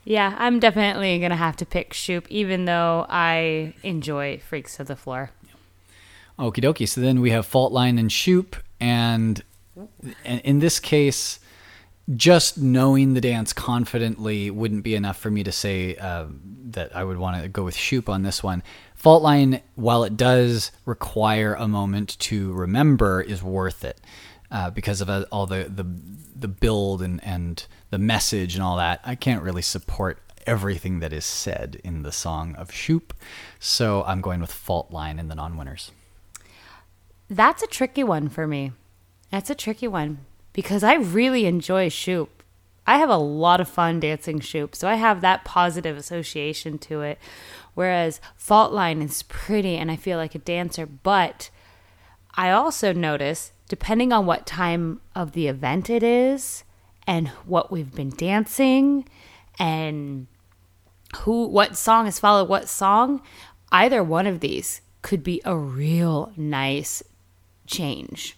yeah, 0.06 0.36
I'm 0.38 0.60
definitely 0.60 1.18
going 1.18 1.32
to 1.32 1.36
have 1.36 1.58
to 1.58 1.66
pick 1.66 1.94
Shoop, 1.94 2.28
even 2.30 2.66
though 2.66 3.08
I 3.10 3.74
enjoy 3.82 4.38
Freaks 4.38 4.78
to 4.78 4.84
the 4.84 4.96
Floor. 4.96 5.32
Okie 6.38 6.64
dokie. 6.64 6.88
So 6.88 7.02
then 7.02 7.22
we 7.22 7.32
have 7.32 7.48
Fault 7.48 7.74
Line 7.74 7.98
and 7.98 8.12
Shoop, 8.12 8.56
and 8.80 9.42
in 10.24 10.60
this 10.60 10.80
case, 10.80 11.40
just 12.16 12.58
knowing 12.58 13.14
the 13.14 13.22
dance 13.22 13.52
confidently 13.52 14.50
wouldn't 14.50 14.84
be 14.84 14.96
enough 14.96 15.18
for 15.18 15.30
me 15.30 15.44
to 15.44 15.52
say 15.52 15.96
uh, 15.98 16.26
that 16.70 16.96
I 16.96 17.04
would 17.04 17.18
want 17.18 17.42
to 17.42 17.50
go 17.50 17.64
with 17.64 17.76
Shoop 17.76 18.08
on 18.08 18.24
this 18.24 18.42
one. 18.42 18.64
Fault 18.96 19.24
Line, 19.24 19.62
while 19.76 20.04
it 20.04 20.16
does 20.16 20.72
require 20.86 21.54
a 21.54 21.68
moment 21.68 22.18
to 22.20 22.54
remember, 22.54 23.22
is 23.22 23.44
worth 23.44 23.84
it 23.84 24.00
uh, 24.52 24.70
because 24.70 25.02
of 25.02 25.10
uh, 25.10 25.26
all 25.32 25.46
the, 25.46 25.70
the 25.74 25.86
the 26.40 26.48
build 26.48 27.02
and, 27.02 27.24
and 27.24 27.66
the 27.90 27.98
message 27.98 28.54
and 28.54 28.64
all 28.64 28.78
that. 28.78 29.02
I 29.04 29.16
can't 29.16 29.42
really 29.42 29.64
support 29.64 30.20
everything 30.46 31.00
that 31.00 31.12
is 31.12 31.26
said 31.26 31.82
in 31.84 32.04
the 32.04 32.12
song 32.12 32.56
of 32.56 32.72
Shoop, 32.72 33.14
so 33.60 34.04
I'm 34.04 34.22
going 34.22 34.40
with 34.40 34.52
Fault 34.52 34.92
Line 34.92 35.20
in 35.20 35.28
the 35.28 35.36
non-winners. 35.36 35.92
That's 37.30 37.64
a 37.64 37.68
tricky 37.68 38.04
one 38.04 38.30
for 38.30 38.48
me. 38.48 38.72
That's 39.32 39.50
a 39.50 39.56
tricky 39.56 39.88
one 39.88 40.20
because 40.58 40.84
I 40.84 40.96
really 40.96 41.46
enjoy 41.46 41.88
Shoop. 41.88 42.42
I 42.88 42.98
have 42.98 43.12
a 43.12 43.18
lot 43.18 43.62
of 43.62 43.70
fun 43.70 44.00
dancing 44.00 44.40
Shoop, 44.40 44.76
so 44.76 44.88
I 44.88 44.96
have 44.96 45.22
that 45.22 45.46
positive 45.46 45.96
association 45.96 46.80
to 46.80 47.02
it. 47.02 47.20
Whereas 47.76 48.20
Fault 48.36 48.74
Line 48.74 49.04
is 49.04 49.22
pretty 49.22 49.78
and 49.78 49.92
I 49.92 49.96
feel 49.96 50.18
like 50.18 50.34
a 50.34 50.40
dancer, 50.40 50.88
but 50.88 51.52
I 52.34 52.50
also 52.50 52.92
notice, 52.92 53.52
depending 53.70 54.12
on 54.12 54.26
what 54.26 54.48
time 54.48 55.00
of 55.14 55.34
the 55.34 55.46
event 55.48 55.92
it 55.92 56.02
is 56.02 56.64
and 57.06 57.28
what 57.46 57.72
we've 57.72 57.94
been 57.94 58.10
dancing 58.10 59.08
and 59.60 60.26
who 61.18 61.46
what 61.46 61.78
song 61.78 62.06
has 62.06 62.20
followed 62.20 62.50
what 62.50 62.68
song, 62.68 63.22
either 63.72 64.04
one 64.04 64.26
of 64.26 64.40
these 64.40 64.82
could 65.04 65.24
be 65.24 65.40
a 65.46 65.56
real 65.56 66.32
nice 66.36 67.04
change. 67.68 68.36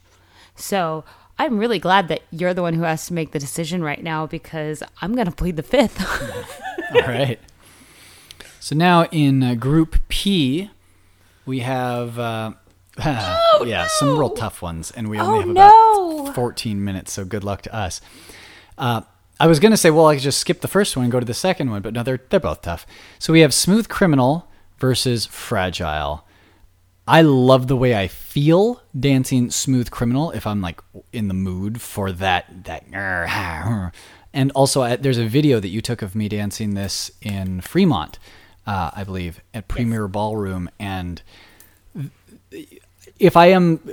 So 0.58 1.06
I'm 1.40 1.58
really 1.58 1.80
glad 1.80 2.10
that 2.10 2.22
you're 2.32 2.54
the 2.54 2.62
one 2.62 2.74
who 2.74 2.84
has 2.84 3.08
to 3.08 3.14
make 3.14 3.32
the 3.32 3.40
decision 3.40 3.82
right 3.82 4.04
now 4.04 4.28
because 4.28 4.84
I'm 5.02 5.14
going 5.16 5.26
to 5.28 5.32
plead 5.32 5.56
the 5.56 5.64
fifth. 5.64 6.00
All 6.94 7.02
right. 7.02 7.40
So 8.60 8.76
now 8.76 9.06
in 9.06 9.42
uh, 9.42 9.56
Group 9.56 9.98
P, 10.10 10.70
we 11.46 11.60
have 11.60 12.20
uh, 12.20 12.52
yeah 13.00 13.88
some 13.88 14.18
real 14.20 14.32
tough 14.32 14.62
ones, 14.62 14.92
and 14.92 15.08
we 15.08 15.18
only 15.18 15.38
Oh, 15.38 15.40
have 15.40 15.48
no. 15.50 16.22
about 16.24 16.36
14 16.36 16.84
minutes. 16.84 17.14
So 17.14 17.24
good 17.24 17.44
luck 17.46 17.62
to 17.64 17.74
us. 17.74 18.02
Uh, 18.78 19.02
I 19.40 19.48
was 19.48 19.60
gonna 19.62 19.78
say, 19.78 19.90
well, 19.90 20.08
I 20.08 20.16
could 20.16 20.24
just 20.24 20.40
skip 20.40 20.60
the 20.60 20.68
first 20.68 20.98
one 20.98 21.06
and 21.06 21.12
go 21.12 21.20
to 21.22 21.26
the 21.26 21.34
second 21.34 21.72
one, 21.72 21.82
but 21.82 21.94
no, 21.94 22.04
they're 22.04 22.20
they're 22.30 22.42
both 22.42 22.62
tough. 22.62 22.86
So 23.18 23.32
we 23.32 23.40
have 23.40 23.54
Smooth 23.54 23.88
Criminal 23.88 24.48
versus 24.80 25.26
Fragile. 25.26 26.26
I 27.10 27.22
love 27.22 27.66
the 27.66 27.76
way 27.76 27.96
I 27.96 28.08
feel 28.08 28.84
dancing 28.98 29.50
Smooth 29.50 29.90
Criminal 29.90 30.30
if 30.30 30.46
I'm 30.46 30.62
like 30.62 30.80
in 31.12 31.28
the 31.28 31.34
mood 31.34 31.82
for 31.82 32.12
that 32.12 32.66
that 32.66 32.86
and 34.34 34.52
also 34.52 34.84
I, 34.84 34.96
there's 34.96 35.18
a 35.18 35.26
video 35.26 35.60
that 35.60 35.70
you 35.70 35.82
took 35.82 36.04
of 36.04 36.14
me 36.14 36.30
dancing 36.30 36.76
this 36.76 37.10
in 37.20 37.62
Fremont, 37.62 38.20
uh, 38.68 38.92
I 38.94 39.04
believe, 39.04 39.42
at 39.56 39.68
Premier 39.68 40.08
Ballroom 40.08 40.70
and 40.80 41.24
if 43.18 43.36
I 43.36 43.48
am 43.48 43.92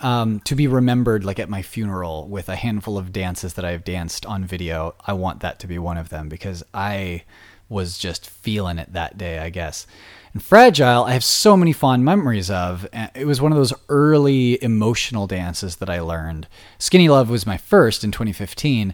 um, 0.00 0.40
to 0.40 0.54
be 0.54 0.66
remembered 0.66 1.24
like 1.24 1.38
at 1.38 1.50
my 1.50 1.60
funeral 1.60 2.26
with 2.26 2.48
a 2.48 2.56
handful 2.56 2.96
of 2.96 3.12
dances 3.12 3.52
that 3.52 3.66
I've 3.66 3.84
danced 3.84 4.24
on 4.24 4.46
video, 4.46 4.94
I 5.06 5.12
want 5.12 5.40
that 5.40 5.58
to 5.60 5.66
be 5.66 5.78
one 5.78 5.98
of 5.98 6.08
them 6.08 6.30
because 6.30 6.64
I 6.72 7.24
was 7.68 7.98
just 7.98 8.30
feeling 8.30 8.78
it 8.78 8.94
that 8.94 9.18
day, 9.18 9.40
I 9.40 9.50
guess. 9.50 9.86
And 10.36 10.42
Fragile, 10.42 11.04
I 11.04 11.14
have 11.14 11.24
so 11.24 11.56
many 11.56 11.72
fond 11.72 12.04
memories 12.04 12.50
of. 12.50 12.86
It 13.14 13.26
was 13.26 13.40
one 13.40 13.52
of 13.52 13.56
those 13.56 13.72
early 13.88 14.62
emotional 14.62 15.26
dances 15.26 15.76
that 15.76 15.88
I 15.88 16.00
learned. 16.00 16.46
Skinny 16.78 17.08
Love 17.08 17.30
was 17.30 17.46
my 17.46 17.56
first 17.56 18.04
in 18.04 18.12
2015, 18.12 18.92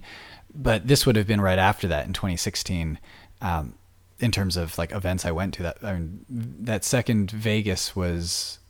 but 0.55 0.87
this 0.87 1.05
would 1.05 1.17
have 1.17 1.27
been 1.27 1.41
right 1.41 1.59
after 1.59 1.89
that 1.89 2.07
in 2.07 2.13
2016. 2.13 3.01
Um, 3.41 3.75
in 4.21 4.31
terms 4.31 4.57
of 4.57 4.79
like 4.79 4.93
events 4.93 5.25
I 5.25 5.33
went 5.33 5.55
to, 5.55 5.65
that 5.65 5.79
I 5.83 5.95
mean, 5.95 6.25
that 6.29 6.85
second 6.85 7.33
Vegas 7.33 7.97
was 7.97 8.61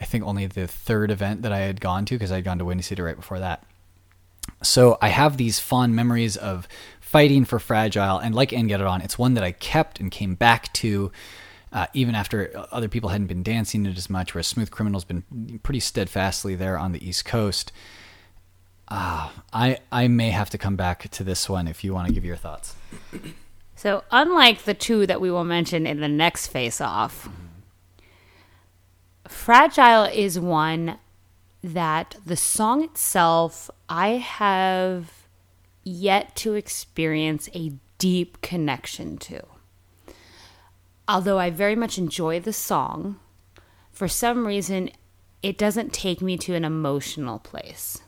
I 0.00 0.04
think 0.04 0.24
only 0.24 0.46
the 0.46 0.68
third 0.68 1.10
event 1.10 1.42
that 1.42 1.52
I 1.52 1.58
had 1.58 1.80
gone 1.80 2.04
to 2.04 2.14
because 2.14 2.30
I 2.30 2.36
had 2.36 2.44
gone 2.44 2.60
to 2.60 2.64
Windy 2.64 2.84
City 2.84 3.02
right 3.02 3.16
before 3.16 3.40
that. 3.40 3.64
So 4.62 4.96
I 5.02 5.08
have 5.08 5.38
these 5.38 5.58
fond 5.58 5.96
memories 5.96 6.36
of 6.36 6.68
fighting 7.00 7.44
for 7.44 7.58
Fragile, 7.58 8.18
and 8.18 8.32
like 8.32 8.52
and 8.52 8.68
Get 8.68 8.80
It 8.80 8.86
On, 8.86 9.00
it's 9.00 9.18
one 9.18 9.34
that 9.34 9.42
I 9.42 9.50
kept 9.50 9.98
and 9.98 10.08
came 10.12 10.36
back 10.36 10.72
to. 10.74 11.10
Uh, 11.74 11.88
even 11.92 12.14
after 12.14 12.52
other 12.70 12.88
people 12.88 13.10
hadn't 13.10 13.26
been 13.26 13.42
dancing 13.42 13.84
it 13.84 13.98
as 13.98 14.08
much, 14.08 14.32
whereas 14.32 14.46
Smooth 14.46 14.70
Criminal's 14.70 15.04
been 15.04 15.58
pretty 15.64 15.80
steadfastly 15.80 16.54
there 16.54 16.78
on 16.78 16.92
the 16.92 17.04
East 17.06 17.24
Coast. 17.24 17.72
Uh, 18.86 19.30
I 19.52 19.78
I 19.90 20.06
may 20.06 20.30
have 20.30 20.50
to 20.50 20.58
come 20.58 20.76
back 20.76 21.08
to 21.10 21.24
this 21.24 21.48
one 21.48 21.66
if 21.66 21.82
you 21.82 21.92
want 21.92 22.06
to 22.06 22.14
give 22.14 22.24
your 22.24 22.36
thoughts. 22.36 22.76
so, 23.74 24.04
unlike 24.12 24.62
the 24.62 24.74
two 24.74 25.04
that 25.06 25.20
we 25.20 25.32
will 25.32 25.42
mention 25.42 25.84
in 25.84 25.98
the 25.98 26.08
next 26.08 26.46
face 26.46 26.80
off, 26.80 27.28
Fragile 29.26 30.04
is 30.04 30.38
one 30.38 30.98
that 31.64 32.14
the 32.24 32.36
song 32.36 32.84
itself, 32.84 33.68
I 33.88 34.10
have 34.10 35.26
yet 35.82 36.36
to 36.36 36.54
experience 36.54 37.48
a 37.52 37.72
deep 37.98 38.40
connection 38.42 39.16
to. 39.16 39.42
Although 41.06 41.38
I 41.38 41.50
very 41.50 41.76
much 41.76 41.98
enjoy 41.98 42.40
the 42.40 42.52
song, 42.52 43.18
for 43.92 44.08
some 44.08 44.46
reason, 44.46 44.90
it 45.42 45.58
doesn't 45.58 45.92
take 45.92 46.22
me 46.22 46.38
to 46.38 46.54
an 46.54 46.64
emotional 46.64 47.38
place. 47.38 48.00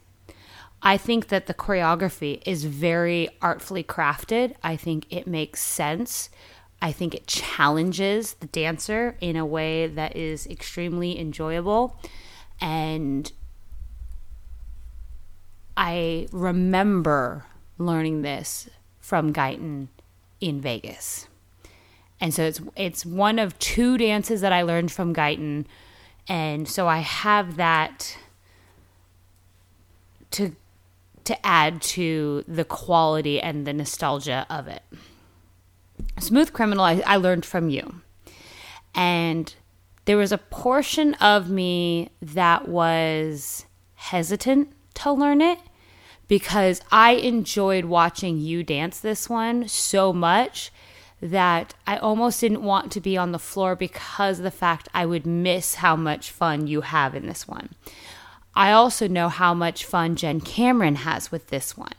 I 0.82 0.96
think 0.96 1.28
that 1.28 1.46
the 1.46 1.54
choreography 1.54 2.42
is 2.46 2.64
very 2.64 3.28
artfully 3.42 3.84
crafted. 3.84 4.54
I 4.62 4.76
think 4.76 5.06
it 5.10 5.26
makes 5.26 5.60
sense. 5.60 6.30
I 6.80 6.92
think 6.92 7.14
it 7.14 7.26
challenges 7.26 8.34
the 8.34 8.46
dancer 8.46 9.16
in 9.20 9.36
a 9.36 9.46
way 9.46 9.86
that 9.86 10.16
is 10.16 10.46
extremely 10.46 11.18
enjoyable. 11.18 12.00
And 12.60 13.30
I 15.76 16.28
remember 16.32 17.44
learning 17.78 18.22
this 18.22 18.68
from 18.98 19.32
Guyton 19.32 19.88
in 20.40 20.60
Vegas. 20.60 21.28
And 22.20 22.32
so 22.32 22.44
it's 22.44 22.60
it's 22.76 23.06
one 23.06 23.38
of 23.38 23.58
two 23.58 23.98
dances 23.98 24.40
that 24.40 24.52
I 24.52 24.62
learned 24.62 24.90
from 24.90 25.14
Guyton. 25.14 25.66
And 26.28 26.68
so 26.68 26.88
I 26.88 26.98
have 26.98 27.56
that 27.56 28.16
to 30.32 30.56
to 31.24 31.46
add 31.46 31.82
to 31.82 32.44
the 32.46 32.64
quality 32.64 33.40
and 33.40 33.66
the 33.66 33.72
nostalgia 33.72 34.46
of 34.48 34.68
it. 34.68 34.82
Smooth 36.20 36.52
Criminal, 36.52 36.84
I, 36.84 37.02
I 37.06 37.16
learned 37.16 37.44
from 37.44 37.68
you. 37.68 38.00
And 38.94 39.52
there 40.04 40.16
was 40.16 40.32
a 40.32 40.38
portion 40.38 41.14
of 41.14 41.50
me 41.50 42.10
that 42.22 42.68
was 42.68 43.66
hesitant 43.94 44.72
to 44.94 45.12
learn 45.12 45.40
it 45.40 45.58
because 46.28 46.80
I 46.90 47.12
enjoyed 47.12 47.86
watching 47.86 48.38
you 48.38 48.62
dance 48.62 49.00
this 49.00 49.28
one 49.28 49.68
so 49.68 50.12
much 50.12 50.70
that 51.20 51.74
I 51.86 51.96
almost 51.96 52.40
didn't 52.40 52.62
want 52.62 52.92
to 52.92 53.00
be 53.00 53.16
on 53.16 53.32
the 53.32 53.38
floor 53.38 53.74
because 53.74 54.38
of 54.38 54.44
the 54.44 54.50
fact 54.50 54.88
I 54.92 55.06
would 55.06 55.26
miss 55.26 55.76
how 55.76 55.96
much 55.96 56.30
fun 56.30 56.66
you 56.66 56.82
have 56.82 57.14
in 57.14 57.26
this 57.26 57.48
one. 57.48 57.70
I 58.54 58.72
also 58.72 59.06
know 59.06 59.28
how 59.28 59.54
much 59.54 59.84
fun 59.84 60.16
Jen 60.16 60.40
Cameron 60.40 60.96
has 60.96 61.30
with 61.30 61.48
this 61.48 61.76
one. 61.76 61.92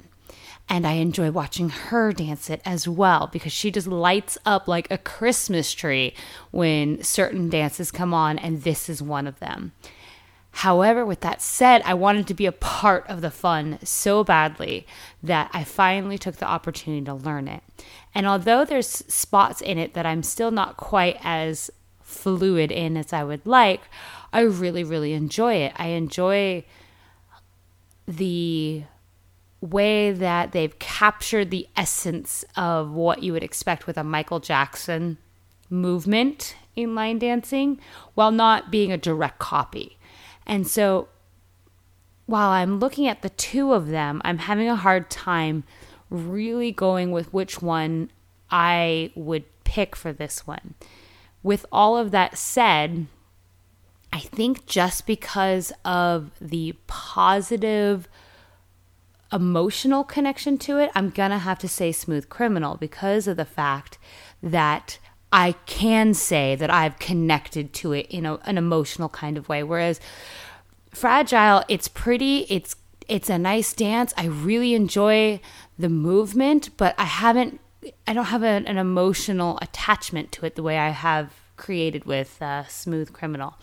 And 0.69 0.85
I 0.85 0.93
enjoy 0.93 1.31
watching 1.31 1.69
her 1.69 2.11
dance 2.11 2.49
it 2.49 2.61
as 2.65 2.87
well 2.89 3.29
because 3.31 3.53
she 3.53 3.71
just 3.71 3.87
lights 3.87 4.37
up 4.45 4.67
like 4.67 4.91
a 4.91 4.97
Christmas 4.97 5.71
tree 5.71 6.13
when 6.51 7.01
certain 7.01 7.49
dances 7.49 7.89
come 7.89 8.13
on, 8.13 8.37
and 8.37 8.63
this 8.63 8.89
is 8.89 9.01
one 9.01 9.27
of 9.27 9.39
them. 9.39 9.71
However, 10.57 11.05
with 11.05 11.19
that 11.19 11.39
said, 11.39 11.83
I 11.85 11.93
wanted 11.93 12.25
to 12.25 12.33
be 12.33 12.47
a 12.47 12.51
part 12.51 13.07
of 13.07 13.21
the 13.21 13.29
fun 13.29 13.77
so 13.83 14.23
badly 14.23 14.87
that 15.21 15.51
I 15.53 15.63
finally 15.63 16.17
took 16.17 16.37
the 16.37 16.47
opportunity 16.47 17.05
to 17.05 17.13
learn 17.13 17.47
it. 17.47 17.61
And 18.15 18.25
although 18.25 18.65
there's 18.65 18.87
spots 18.89 19.61
in 19.61 19.77
it 19.77 19.93
that 19.93 20.07
I'm 20.07 20.23
still 20.23 20.49
not 20.49 20.75
quite 20.75 21.19
as 21.23 21.69
fluid 22.01 22.71
in 22.71 22.97
as 22.97 23.13
I 23.13 23.23
would 23.23 23.45
like, 23.45 23.81
I 24.33 24.39
really, 24.39 24.83
really 24.83 25.13
enjoy 25.13 25.57
it. 25.57 25.73
I 25.75 25.89
enjoy 25.89 26.65
the 28.07 28.81
way 29.61 30.11
that 30.11 30.53
they've 30.53 30.79
captured 30.79 31.51
the 31.51 31.67
essence 31.75 32.43
of 32.55 32.89
what 32.89 33.21
you 33.21 33.31
would 33.31 33.43
expect 33.43 33.85
with 33.85 33.95
a 33.95 34.03
Michael 34.03 34.39
Jackson 34.39 35.19
movement 35.69 36.55
in 36.75 36.95
line 36.95 37.19
dancing 37.19 37.79
while 38.15 38.31
not 38.31 38.71
being 38.71 38.91
a 38.91 38.97
direct 38.97 39.37
copy. 39.37 39.96
And 40.47 40.65
so 40.65 41.09
while 42.25 42.49
I'm 42.49 42.79
looking 42.79 43.07
at 43.07 43.21
the 43.21 43.29
two 43.29 43.73
of 43.73 43.87
them, 43.87 44.21
I'm 44.25 44.39
having 44.39 44.67
a 44.67 44.75
hard 44.75 45.09
time 45.09 45.63
really 46.09 46.71
going 46.71 47.11
with 47.11 47.33
which 47.33 47.61
one 47.61 48.09
I 48.49 49.11
would 49.15 49.43
pick 49.63 49.95
for 49.95 50.13
this 50.13 50.47
one. 50.47 50.75
With 51.43 51.65
all 51.71 51.97
of 51.97 52.11
that 52.11 52.37
said, 52.37 53.07
I 54.11 54.19
think 54.19 54.65
just 54.65 55.05
because 55.05 55.71
of 55.85 56.31
the 56.39 56.75
positive 56.87 58.07
emotional 59.31 60.03
connection 60.03 60.57
to 60.59 60.79
it, 60.79 60.89
I'm 60.95 61.09
going 61.09 61.31
to 61.31 61.37
have 61.37 61.59
to 61.59 61.67
say 61.67 61.91
Smooth 61.91 62.29
Criminal 62.29 62.77
because 62.77 63.27
of 63.27 63.37
the 63.37 63.45
fact 63.45 63.97
that 64.41 64.99
I 65.31 65.53
can 65.65 66.13
say 66.13 66.55
that 66.55 66.69
I've 66.69 66.99
connected 66.99 67.73
to 67.73 67.91
it 67.91 68.07
in 68.07 68.25
a, 68.25 68.35
an 68.45 68.57
emotional 68.57 69.09
kind 69.09 69.37
of 69.37 69.49
way. 69.49 69.63
Whereas 69.63 69.99
Fragile, 70.91 71.63
it's 71.67 71.87
pretty, 71.87 72.45
it's 72.49 72.75
it's 73.07 73.29
a 73.29 73.37
nice 73.37 73.73
dance. 73.73 74.13
I 74.17 74.25
really 74.25 74.73
enjoy 74.73 75.39
the 75.79 75.89
movement, 75.89 76.69
but 76.77 76.95
I 76.97 77.05
haven't 77.05 77.59
I 78.05 78.13
don't 78.13 78.25
have 78.25 78.43
a, 78.43 78.63
an 78.65 78.77
emotional 78.77 79.59
attachment 79.61 80.31
to 80.33 80.45
it 80.45 80.55
the 80.55 80.63
way 80.63 80.77
I 80.77 80.89
have 80.89 81.33
created 81.55 82.05
with 82.05 82.41
uh, 82.41 82.65
Smooth 82.67 83.13
Criminal. 83.13 83.55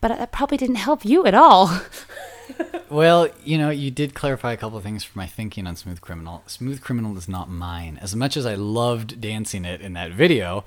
But 0.00 0.16
that 0.16 0.32
probably 0.32 0.56
didn't 0.56 0.76
help 0.76 1.04
you 1.04 1.26
at 1.26 1.34
all. 1.34 1.66
well, 2.90 3.28
you 3.44 3.58
know, 3.58 3.70
you 3.70 3.90
did 3.90 4.14
clarify 4.14 4.52
a 4.52 4.56
couple 4.56 4.78
of 4.78 4.84
things 4.84 5.04
for 5.04 5.18
my 5.18 5.26
thinking 5.26 5.66
on 5.66 5.76
Smooth 5.76 6.00
Criminal. 6.00 6.42
Smooth 6.46 6.80
Criminal 6.80 7.16
is 7.16 7.28
not 7.28 7.48
mine. 7.50 7.98
As 8.00 8.14
much 8.14 8.36
as 8.36 8.46
I 8.46 8.54
loved 8.54 9.20
dancing 9.20 9.64
it 9.64 9.80
in 9.80 9.92
that 9.94 10.12
video, 10.12 10.64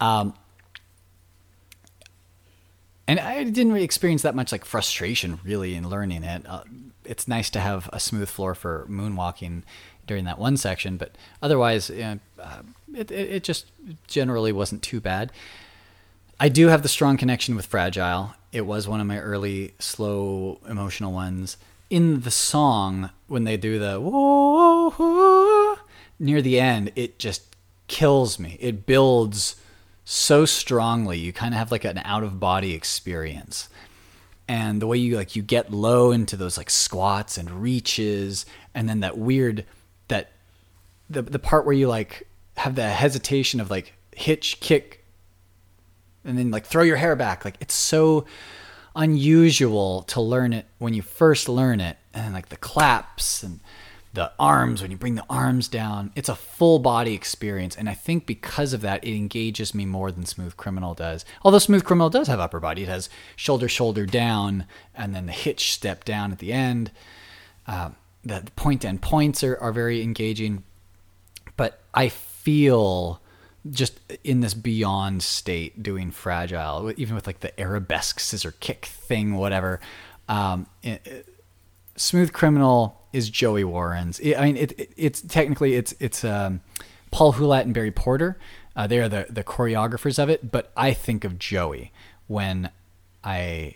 um, 0.00 0.34
and 3.06 3.18
I 3.18 3.44
didn't 3.44 3.72
really 3.72 3.84
experience 3.84 4.22
that 4.22 4.34
much 4.34 4.52
like 4.52 4.64
frustration 4.64 5.40
really 5.44 5.74
in 5.74 5.88
learning 5.88 6.24
it. 6.24 6.44
Uh, 6.46 6.62
it's 7.04 7.26
nice 7.26 7.50
to 7.50 7.60
have 7.60 7.90
a 7.92 7.98
smooth 7.98 8.28
floor 8.28 8.54
for 8.54 8.86
moonwalking 8.88 9.62
during 10.06 10.24
that 10.24 10.38
one 10.38 10.56
section, 10.56 10.96
but 10.96 11.16
otherwise, 11.40 11.90
uh, 11.90 12.16
it, 12.94 13.10
it, 13.10 13.30
it 13.30 13.44
just 13.44 13.66
generally 14.06 14.52
wasn't 14.52 14.82
too 14.82 15.00
bad. 15.00 15.32
I 16.42 16.48
do 16.48 16.66
have 16.66 16.82
the 16.82 16.88
strong 16.88 17.16
connection 17.18 17.54
with 17.54 17.66
Fragile. 17.66 18.34
It 18.50 18.62
was 18.62 18.88
one 18.88 19.00
of 19.00 19.06
my 19.06 19.20
early 19.20 19.74
slow 19.78 20.58
emotional 20.68 21.12
ones. 21.12 21.56
In 21.88 22.22
the 22.22 22.32
song, 22.32 23.10
when 23.28 23.44
they 23.44 23.56
do 23.56 23.78
the 23.78 24.00
near 26.18 26.42
the 26.42 26.58
end, 26.58 26.90
it 26.96 27.20
just 27.20 27.54
kills 27.86 28.40
me. 28.40 28.56
It 28.58 28.86
builds 28.86 29.54
so 30.04 30.44
strongly. 30.44 31.16
You 31.16 31.32
kind 31.32 31.54
of 31.54 31.58
have 31.58 31.70
like 31.70 31.84
an 31.84 31.98
out 31.98 32.24
of 32.24 32.40
body 32.40 32.74
experience. 32.74 33.68
And 34.48 34.82
the 34.82 34.88
way 34.88 34.96
you 34.96 35.14
like 35.14 35.36
you 35.36 35.42
get 35.42 35.72
low 35.72 36.10
into 36.10 36.36
those 36.36 36.58
like 36.58 36.70
squats 36.70 37.38
and 37.38 37.62
reaches 37.62 38.46
and 38.74 38.88
then 38.88 38.98
that 38.98 39.16
weird 39.16 39.64
that 40.08 40.32
the 41.08 41.22
the 41.22 41.38
part 41.38 41.64
where 41.66 41.72
you 41.72 41.86
like 41.86 42.26
have 42.56 42.74
the 42.74 42.88
hesitation 42.88 43.60
of 43.60 43.70
like 43.70 43.92
hitch 44.16 44.58
kick 44.58 45.01
and 46.24 46.38
then 46.38 46.50
like 46.50 46.66
throw 46.66 46.82
your 46.82 46.96
hair 46.96 47.16
back. 47.16 47.44
Like 47.44 47.56
it's 47.60 47.74
so 47.74 48.26
unusual 48.94 50.02
to 50.02 50.20
learn 50.20 50.52
it 50.52 50.66
when 50.78 50.94
you 50.94 51.02
first 51.02 51.48
learn 51.48 51.80
it 51.80 51.96
and 52.12 52.34
like 52.34 52.48
the 52.50 52.56
claps 52.56 53.42
and 53.42 53.60
the 54.14 54.30
arms 54.38 54.82
when 54.82 54.90
you 54.90 54.96
bring 54.98 55.14
the 55.14 55.24
arms 55.30 55.68
down 55.68 56.12
it's 56.14 56.28
a 56.28 56.34
full 56.34 56.78
body 56.78 57.14
experience 57.14 57.74
and 57.74 57.88
i 57.88 57.94
think 57.94 58.26
because 58.26 58.74
of 58.74 58.82
that 58.82 59.02
it 59.02 59.16
engages 59.16 59.74
me 59.74 59.86
more 59.86 60.12
than 60.12 60.26
smooth 60.26 60.54
criminal 60.58 60.92
does. 60.92 61.24
Although 61.42 61.58
smooth 61.58 61.84
criminal 61.84 62.10
does 62.10 62.28
have 62.28 62.38
upper 62.38 62.60
body 62.60 62.82
it 62.82 62.88
has 62.88 63.08
shoulder 63.36 63.68
shoulder 63.68 64.04
down 64.04 64.66
and 64.94 65.14
then 65.14 65.24
the 65.24 65.32
hitch 65.32 65.72
step 65.72 66.04
down 66.04 66.30
at 66.30 66.40
the 66.40 66.52
end. 66.52 66.90
Uh, 67.66 67.90
the 68.22 68.42
point 68.56 68.84
end 68.84 69.00
points 69.00 69.42
are, 69.42 69.56
are 69.56 69.72
very 69.72 70.02
engaging 70.02 70.62
but 71.56 71.80
i 71.94 72.10
feel 72.10 73.21
just 73.70 74.00
in 74.24 74.40
this 74.40 74.54
beyond 74.54 75.22
state 75.22 75.82
doing 75.82 76.10
fragile 76.10 76.92
even 76.96 77.14
with 77.14 77.26
like 77.26 77.40
the 77.40 77.60
arabesque 77.60 78.18
scissor 78.18 78.52
kick 78.58 78.86
thing 78.86 79.34
whatever 79.34 79.80
um, 80.28 80.66
it, 80.82 81.06
it, 81.06 81.28
smooth 81.96 82.32
criminal 82.32 83.02
is 83.12 83.28
Joey 83.28 83.64
Warren's. 83.64 84.20
I 84.20 84.44
mean, 84.44 84.56
it, 84.56 84.72
it, 84.78 84.90
it's 84.96 85.20
technically 85.20 85.74
it's 85.74 85.94
it's 86.00 86.24
um, 86.24 86.60
Paul 87.10 87.34
Hulat 87.34 87.62
and 87.62 87.74
Barry 87.74 87.90
Porter. 87.90 88.38
Uh, 88.74 88.86
they 88.86 88.98
are 88.98 89.08
the 89.08 89.26
the 89.28 89.44
choreographers 89.44 90.18
of 90.18 90.28
it, 90.30 90.50
but 90.50 90.72
I 90.76 90.92
think 90.92 91.24
of 91.24 91.38
Joey 91.38 91.92
when 92.26 92.70
I 93.22 93.74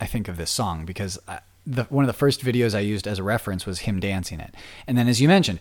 I 0.00 0.06
think 0.06 0.28
of 0.28 0.36
this 0.36 0.50
song 0.50 0.84
because 0.84 1.18
I, 1.28 1.40
the, 1.66 1.84
one 1.84 2.04
of 2.04 2.06
the 2.06 2.14
first 2.14 2.42
videos 2.42 2.74
I 2.74 2.80
used 2.80 3.06
as 3.06 3.18
a 3.18 3.22
reference 3.22 3.66
was 3.66 3.80
him 3.80 4.00
dancing 4.00 4.40
it, 4.40 4.54
and 4.86 4.96
then 4.96 5.08
as 5.08 5.20
you 5.20 5.28
mentioned. 5.28 5.60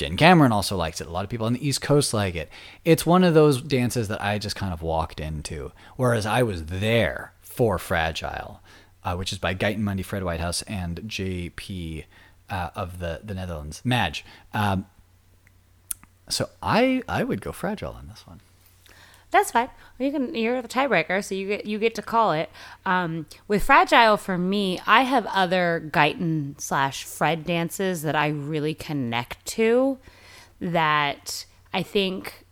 Jen 0.00 0.16
Cameron 0.16 0.50
also 0.50 0.78
likes 0.78 1.02
it. 1.02 1.06
A 1.06 1.10
lot 1.10 1.24
of 1.24 1.30
people 1.30 1.44
on 1.44 1.52
the 1.52 1.68
East 1.68 1.82
Coast 1.82 2.14
like 2.14 2.34
it. 2.34 2.48
It's 2.86 3.04
one 3.04 3.22
of 3.22 3.34
those 3.34 3.60
dances 3.60 4.08
that 4.08 4.22
I 4.22 4.38
just 4.38 4.56
kind 4.56 4.72
of 4.72 4.80
walked 4.80 5.20
into, 5.20 5.72
whereas 5.96 6.24
I 6.24 6.42
was 6.42 6.64
there 6.64 7.34
for 7.42 7.78
Fragile, 7.78 8.62
uh, 9.04 9.14
which 9.16 9.30
is 9.30 9.38
by 9.38 9.54
Guyton 9.54 9.80
Mundy, 9.80 10.02
Fred 10.02 10.24
Whitehouse, 10.24 10.62
and 10.62 11.02
J.P 11.06 12.06
uh, 12.48 12.70
of 12.74 12.98
the 12.98 13.20
the 13.22 13.34
Netherlands, 13.34 13.82
Madge. 13.84 14.24
Um, 14.54 14.86
so 16.30 16.48
I 16.62 17.02
I 17.06 17.22
would 17.22 17.42
go 17.42 17.52
fragile 17.52 17.92
on 17.92 18.08
this 18.08 18.26
one. 18.26 18.40
That's 19.30 19.52
fine. 19.52 19.68
You 19.98 20.10
can. 20.10 20.34
You're 20.34 20.60
the 20.60 20.68
tiebreaker, 20.68 21.22
so 21.22 21.34
you 21.34 21.46
get 21.46 21.66
you 21.66 21.78
get 21.78 21.94
to 21.94 22.02
call 22.02 22.32
it. 22.32 22.50
Um, 22.84 23.26
with 23.46 23.62
fragile, 23.62 24.16
for 24.16 24.36
me, 24.36 24.80
I 24.86 25.02
have 25.02 25.26
other 25.26 25.88
Guyton 25.92 26.60
slash 26.60 27.04
Fred 27.04 27.44
dances 27.44 28.02
that 28.02 28.16
I 28.16 28.28
really 28.28 28.74
connect 28.74 29.44
to. 29.46 29.98
That 30.60 31.46
I 31.72 31.82
think 31.82 32.44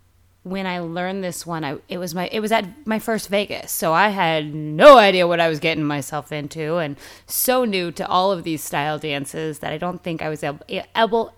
when 0.44 0.66
I 0.66 0.78
learned 0.78 1.24
this 1.24 1.44
one, 1.46 1.64
I 1.64 1.78
it 1.88 1.98
was 1.98 2.14
my 2.14 2.28
it 2.28 2.40
was 2.40 2.52
at 2.52 2.86
my 2.86 2.98
first 2.98 3.28
Vegas, 3.28 3.72
so 3.72 3.92
I 3.92 4.08
had 4.10 4.54
no 4.54 4.98
idea 4.98 5.26
what 5.26 5.40
I 5.40 5.48
was 5.48 5.58
getting 5.58 5.84
myself 5.84 6.30
into, 6.30 6.76
and 6.76 6.96
so 7.26 7.64
new 7.64 7.90
to 7.92 8.06
all 8.06 8.30
of 8.30 8.44
these 8.44 8.62
style 8.62 8.98
dances 8.98 9.58
that 9.60 9.72
I 9.72 9.78
don't 9.78 10.02
think 10.02 10.22
I 10.22 10.28
was 10.28 10.44
able 10.44 10.64
able 10.94 11.34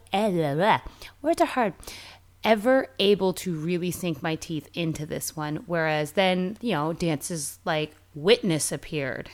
words 1.23 1.41
are 1.41 1.47
hard 1.47 1.73
ever 2.43 2.89
able 2.99 3.33
to 3.35 3.55
really 3.55 3.91
sink 3.91 4.23
my 4.23 4.35
teeth 4.35 4.69
into 4.75 5.07
this 5.07 5.37
one. 5.37 5.65
Whereas 5.67 6.13
then 6.13 6.57
you 6.61 6.73
know 6.73 6.93
dances 6.93 7.59
like 7.65 7.95
Witness 8.15 8.73
appeared 8.73 9.31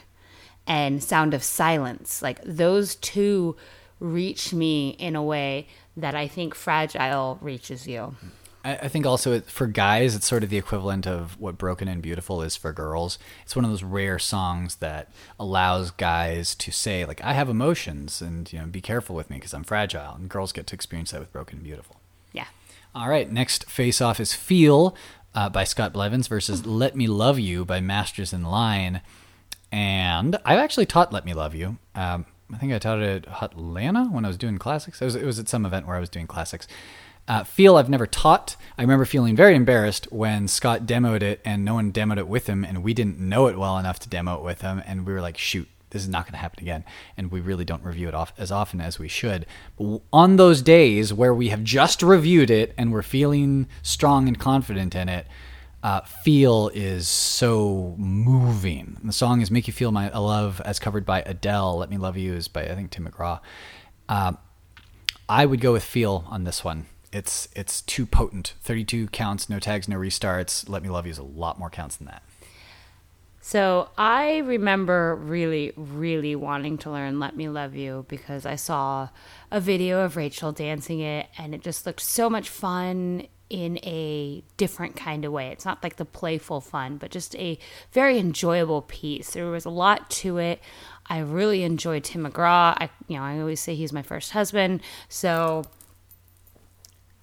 and 0.66 1.02
Sound 1.02 1.32
of 1.32 1.42
Silence, 1.42 2.20
like 2.20 2.40
those 2.44 2.96
two 2.96 3.56
reach 4.00 4.52
me 4.52 4.90
in 4.90 5.16
a 5.16 5.22
way 5.22 5.66
that 5.96 6.14
I 6.14 6.28
think 6.28 6.54
Fragile 6.54 7.38
reaches 7.40 7.86
you. 7.86 8.16
I, 8.66 8.88
think 8.88 9.06
also 9.06 9.40
for 9.42 9.68
guys, 9.68 10.16
it's 10.16 10.26
sort 10.26 10.42
of 10.42 10.50
the 10.50 10.58
equivalent 10.58 11.06
of 11.06 11.38
what 11.38 11.56
Broken 11.56 11.86
and 11.86 12.02
Beautiful 12.02 12.42
is 12.42 12.56
for 12.56 12.72
girls. 12.72 13.16
It's 13.44 13.54
one 13.54 13.64
of 13.64 13.70
those 13.70 13.84
rare 13.84 14.18
songs 14.18 14.76
that 14.76 15.12
allows 15.38 15.92
guys 15.92 16.56
to 16.56 16.72
say, 16.72 17.04
like, 17.04 17.22
I 17.22 17.34
have 17.34 17.48
emotions 17.48 18.20
and, 18.20 18.52
you 18.52 18.58
know, 18.58 18.66
be 18.66 18.80
careful 18.80 19.14
with 19.14 19.30
me 19.30 19.36
because 19.36 19.54
I'm 19.54 19.62
fragile. 19.62 20.16
And 20.16 20.28
girls 20.28 20.50
get 20.50 20.66
to 20.66 20.74
experience 20.74 21.12
that 21.12 21.20
with 21.20 21.32
Broken 21.32 21.58
and 21.58 21.64
Beautiful. 21.64 21.95
All 22.96 23.10
right. 23.10 23.30
Next 23.30 23.68
face 23.68 24.00
off 24.00 24.18
is 24.20 24.32
Feel 24.32 24.96
uh, 25.34 25.50
by 25.50 25.64
Scott 25.64 25.92
Blevins 25.92 26.28
versus 26.28 26.64
Let 26.64 26.96
Me 26.96 27.06
Love 27.06 27.38
You 27.38 27.66
by 27.66 27.78
Masters 27.78 28.32
in 28.32 28.42
Line. 28.42 29.02
And 29.70 30.38
I've 30.46 30.58
actually 30.58 30.86
taught 30.86 31.12
Let 31.12 31.26
Me 31.26 31.34
Love 31.34 31.54
You. 31.54 31.76
Um, 31.94 32.24
I 32.50 32.56
think 32.56 32.72
I 32.72 32.78
taught 32.78 33.02
it 33.02 33.26
at 33.26 33.42
Atlanta 33.42 34.04
when 34.06 34.24
I 34.24 34.28
was 34.28 34.38
doing 34.38 34.56
classics. 34.56 35.02
It 35.02 35.04
was, 35.04 35.14
it 35.14 35.26
was 35.26 35.38
at 35.38 35.46
some 35.46 35.66
event 35.66 35.86
where 35.86 35.94
I 35.94 36.00
was 36.00 36.08
doing 36.08 36.26
classics. 36.26 36.66
Uh, 37.28 37.44
feel 37.44 37.76
I've 37.76 37.90
never 37.90 38.06
taught. 38.06 38.56
I 38.78 38.80
remember 38.80 39.04
feeling 39.04 39.36
very 39.36 39.54
embarrassed 39.54 40.10
when 40.10 40.48
Scott 40.48 40.86
demoed 40.86 41.20
it 41.20 41.42
and 41.44 41.66
no 41.66 41.74
one 41.74 41.92
demoed 41.92 42.16
it 42.16 42.28
with 42.28 42.46
him, 42.46 42.64
and 42.64 42.82
we 42.82 42.94
didn't 42.94 43.20
know 43.20 43.46
it 43.48 43.58
well 43.58 43.76
enough 43.76 43.98
to 43.98 44.08
demo 44.08 44.36
it 44.36 44.42
with 44.42 44.62
him, 44.62 44.82
and 44.86 45.04
we 45.04 45.12
were 45.12 45.20
like, 45.20 45.36
shoot, 45.36 45.68
this 45.96 46.04
is 46.04 46.08
not 46.08 46.24
going 46.24 46.32
to 46.32 46.38
happen 46.38 46.62
again. 46.62 46.84
And 47.16 47.30
we 47.30 47.40
really 47.40 47.64
don't 47.64 47.82
review 47.82 48.08
it 48.08 48.14
off 48.14 48.32
as 48.38 48.52
often 48.52 48.80
as 48.80 48.98
we 48.98 49.08
should. 49.08 49.46
But 49.78 50.02
on 50.12 50.36
those 50.36 50.62
days 50.62 51.12
where 51.12 51.34
we 51.34 51.48
have 51.48 51.64
just 51.64 52.02
reviewed 52.02 52.50
it 52.50 52.74
and 52.78 52.92
we're 52.92 53.02
feeling 53.02 53.66
strong 53.82 54.28
and 54.28 54.38
confident 54.38 54.94
in 54.94 55.08
it, 55.08 55.26
Uh, 55.82 56.00
feel 56.00 56.68
is 56.74 57.06
so 57.06 57.94
moving. 57.96 58.96
The 59.04 59.12
song 59.12 59.40
is 59.40 59.52
"Make 59.52 59.68
You 59.68 59.72
Feel 59.72 59.92
My 59.92 60.08
Love" 60.08 60.60
as 60.64 60.80
covered 60.80 61.06
by 61.06 61.22
Adele. 61.22 61.78
"Let 61.78 61.90
Me 61.90 61.96
Love 61.96 62.16
You" 62.16 62.34
is 62.34 62.48
by 62.48 62.62
I 62.64 62.74
think 62.74 62.90
Tim 62.90 63.06
McGraw. 63.06 63.38
Uh, 64.08 64.32
I 65.28 65.46
would 65.46 65.60
go 65.60 65.72
with 65.74 65.84
"Feel" 65.84 66.24
on 66.28 66.42
this 66.42 66.64
one. 66.64 66.86
It's 67.12 67.48
it's 67.54 67.82
too 67.82 68.04
potent. 68.04 68.54
Thirty-two 68.62 69.08
counts, 69.08 69.48
no 69.48 69.60
tags, 69.60 69.86
no 69.86 69.96
restarts. 69.96 70.68
"Let 70.68 70.82
Me 70.82 70.88
Love 70.88 71.06
You" 71.06 71.12
is 71.12 71.18
a 71.18 71.22
lot 71.22 71.56
more 71.56 71.70
counts 71.70 71.94
than 71.96 72.06
that. 72.08 72.22
So 73.46 73.90
I 73.96 74.38
remember 74.38 75.14
really, 75.14 75.72
really 75.76 76.34
wanting 76.34 76.78
to 76.78 76.90
learn 76.90 77.20
Let 77.20 77.36
Me 77.36 77.48
Love 77.48 77.76
You 77.76 78.04
because 78.08 78.44
I 78.44 78.56
saw 78.56 79.10
a 79.52 79.60
video 79.60 80.00
of 80.04 80.16
Rachel 80.16 80.50
dancing 80.50 80.98
it 80.98 81.28
and 81.38 81.54
it 81.54 81.60
just 81.60 81.86
looked 81.86 82.00
so 82.00 82.28
much 82.28 82.48
fun 82.48 83.28
in 83.48 83.78
a 83.84 84.42
different 84.56 84.96
kind 84.96 85.24
of 85.24 85.30
way. 85.30 85.46
It's 85.50 85.64
not 85.64 85.80
like 85.84 85.94
the 85.94 86.04
playful 86.04 86.60
fun, 86.60 86.96
but 86.96 87.12
just 87.12 87.36
a 87.36 87.56
very 87.92 88.18
enjoyable 88.18 88.82
piece. 88.82 89.34
There 89.34 89.46
was 89.46 89.64
a 89.64 89.70
lot 89.70 90.10
to 90.10 90.38
it. 90.38 90.60
I 91.06 91.20
really 91.20 91.62
enjoyed 91.62 92.02
Tim 92.02 92.24
McGraw. 92.24 92.76
I 92.76 92.90
you 93.06 93.16
know, 93.16 93.22
I 93.22 93.38
always 93.38 93.60
say 93.60 93.76
he's 93.76 93.92
my 93.92 94.02
first 94.02 94.32
husband. 94.32 94.80
So 95.08 95.62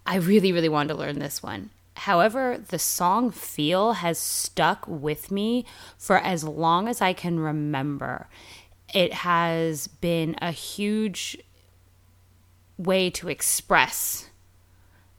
I 0.05 0.15
really, 0.15 0.53
really 0.53 0.69
wanted 0.69 0.93
to 0.93 0.99
learn 0.99 1.19
this 1.19 1.43
one. 1.43 1.71
However, 1.95 2.57
the 2.57 2.79
song 2.79 3.31
Feel 3.31 3.93
has 3.93 4.17
stuck 4.17 4.85
with 4.87 5.31
me 5.31 5.65
for 5.97 6.17
as 6.17 6.43
long 6.43 6.87
as 6.87 7.01
I 7.01 7.13
can 7.13 7.39
remember. 7.39 8.27
It 8.93 9.13
has 9.13 9.87
been 9.87 10.35
a 10.41 10.51
huge 10.51 11.37
way 12.77 13.09
to 13.11 13.29
express 13.29 14.29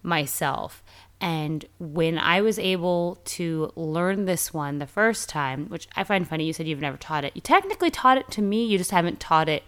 myself. 0.02 0.82
And 1.20 1.64
when 1.78 2.18
I 2.18 2.42
was 2.42 2.58
able 2.58 3.18
to 3.24 3.72
learn 3.76 4.26
this 4.26 4.52
one 4.52 4.78
the 4.78 4.86
first 4.86 5.28
time, 5.28 5.68
which 5.68 5.88
I 5.96 6.04
find 6.04 6.28
funny, 6.28 6.44
you 6.44 6.52
said 6.52 6.66
you've 6.66 6.80
never 6.80 6.98
taught 6.98 7.24
it. 7.24 7.32
You 7.34 7.40
technically 7.40 7.90
taught 7.90 8.18
it 8.18 8.30
to 8.32 8.42
me, 8.42 8.66
you 8.66 8.76
just 8.76 8.90
haven't 8.90 9.20
taught 9.20 9.48
it 9.48 9.62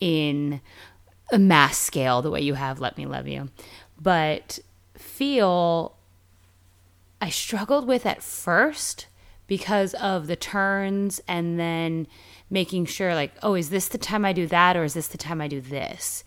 in 0.00 0.60
a 1.30 1.38
mass 1.38 1.76
scale 1.76 2.22
the 2.22 2.30
way 2.30 2.40
you 2.40 2.54
have 2.54 2.80
Let 2.80 2.96
Me 2.96 3.04
Love 3.04 3.28
You. 3.28 3.50
But 4.00 4.60
Feel 4.96 5.96
I 7.22 7.28
struggled 7.28 7.86
with 7.86 8.04
at 8.04 8.20
first 8.20 9.06
because 9.46 9.94
of 9.94 10.26
the 10.26 10.34
turns 10.34 11.20
and 11.28 11.58
then 11.58 12.08
making 12.50 12.86
sure, 12.86 13.14
like, 13.14 13.32
oh, 13.44 13.54
is 13.54 13.70
this 13.70 13.86
the 13.86 13.96
time 13.96 14.24
I 14.24 14.32
do 14.32 14.48
that 14.48 14.76
or 14.76 14.82
is 14.82 14.94
this 14.94 15.06
the 15.06 15.18
time 15.18 15.40
I 15.40 15.46
do 15.46 15.60
this? 15.60 16.24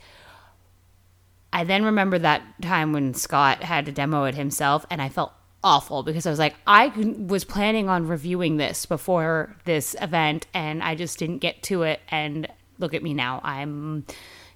I 1.51 1.65
then 1.65 1.83
remember 1.83 2.17
that 2.19 2.43
time 2.61 2.93
when 2.93 3.13
Scott 3.13 3.61
had 3.61 3.85
to 3.87 3.91
demo 3.91 4.23
it 4.23 4.35
himself 4.35 4.85
and 4.89 5.01
I 5.01 5.09
felt 5.09 5.33
awful 5.65 6.01
because 6.01 6.25
I 6.25 6.29
was 6.29 6.39
like, 6.39 6.55
I 6.65 6.87
was 6.87 7.43
planning 7.43 7.89
on 7.89 8.07
reviewing 8.07 8.55
this 8.55 8.85
before 8.85 9.53
this 9.65 9.97
event 10.01 10.47
and 10.53 10.81
I 10.81 10.95
just 10.95 11.19
didn't 11.19 11.39
get 11.39 11.61
to 11.63 11.83
it. 11.83 11.99
And 12.07 12.47
look 12.79 12.93
at 12.93 13.03
me 13.03 13.13
now. 13.13 13.41
I'm, 13.43 14.05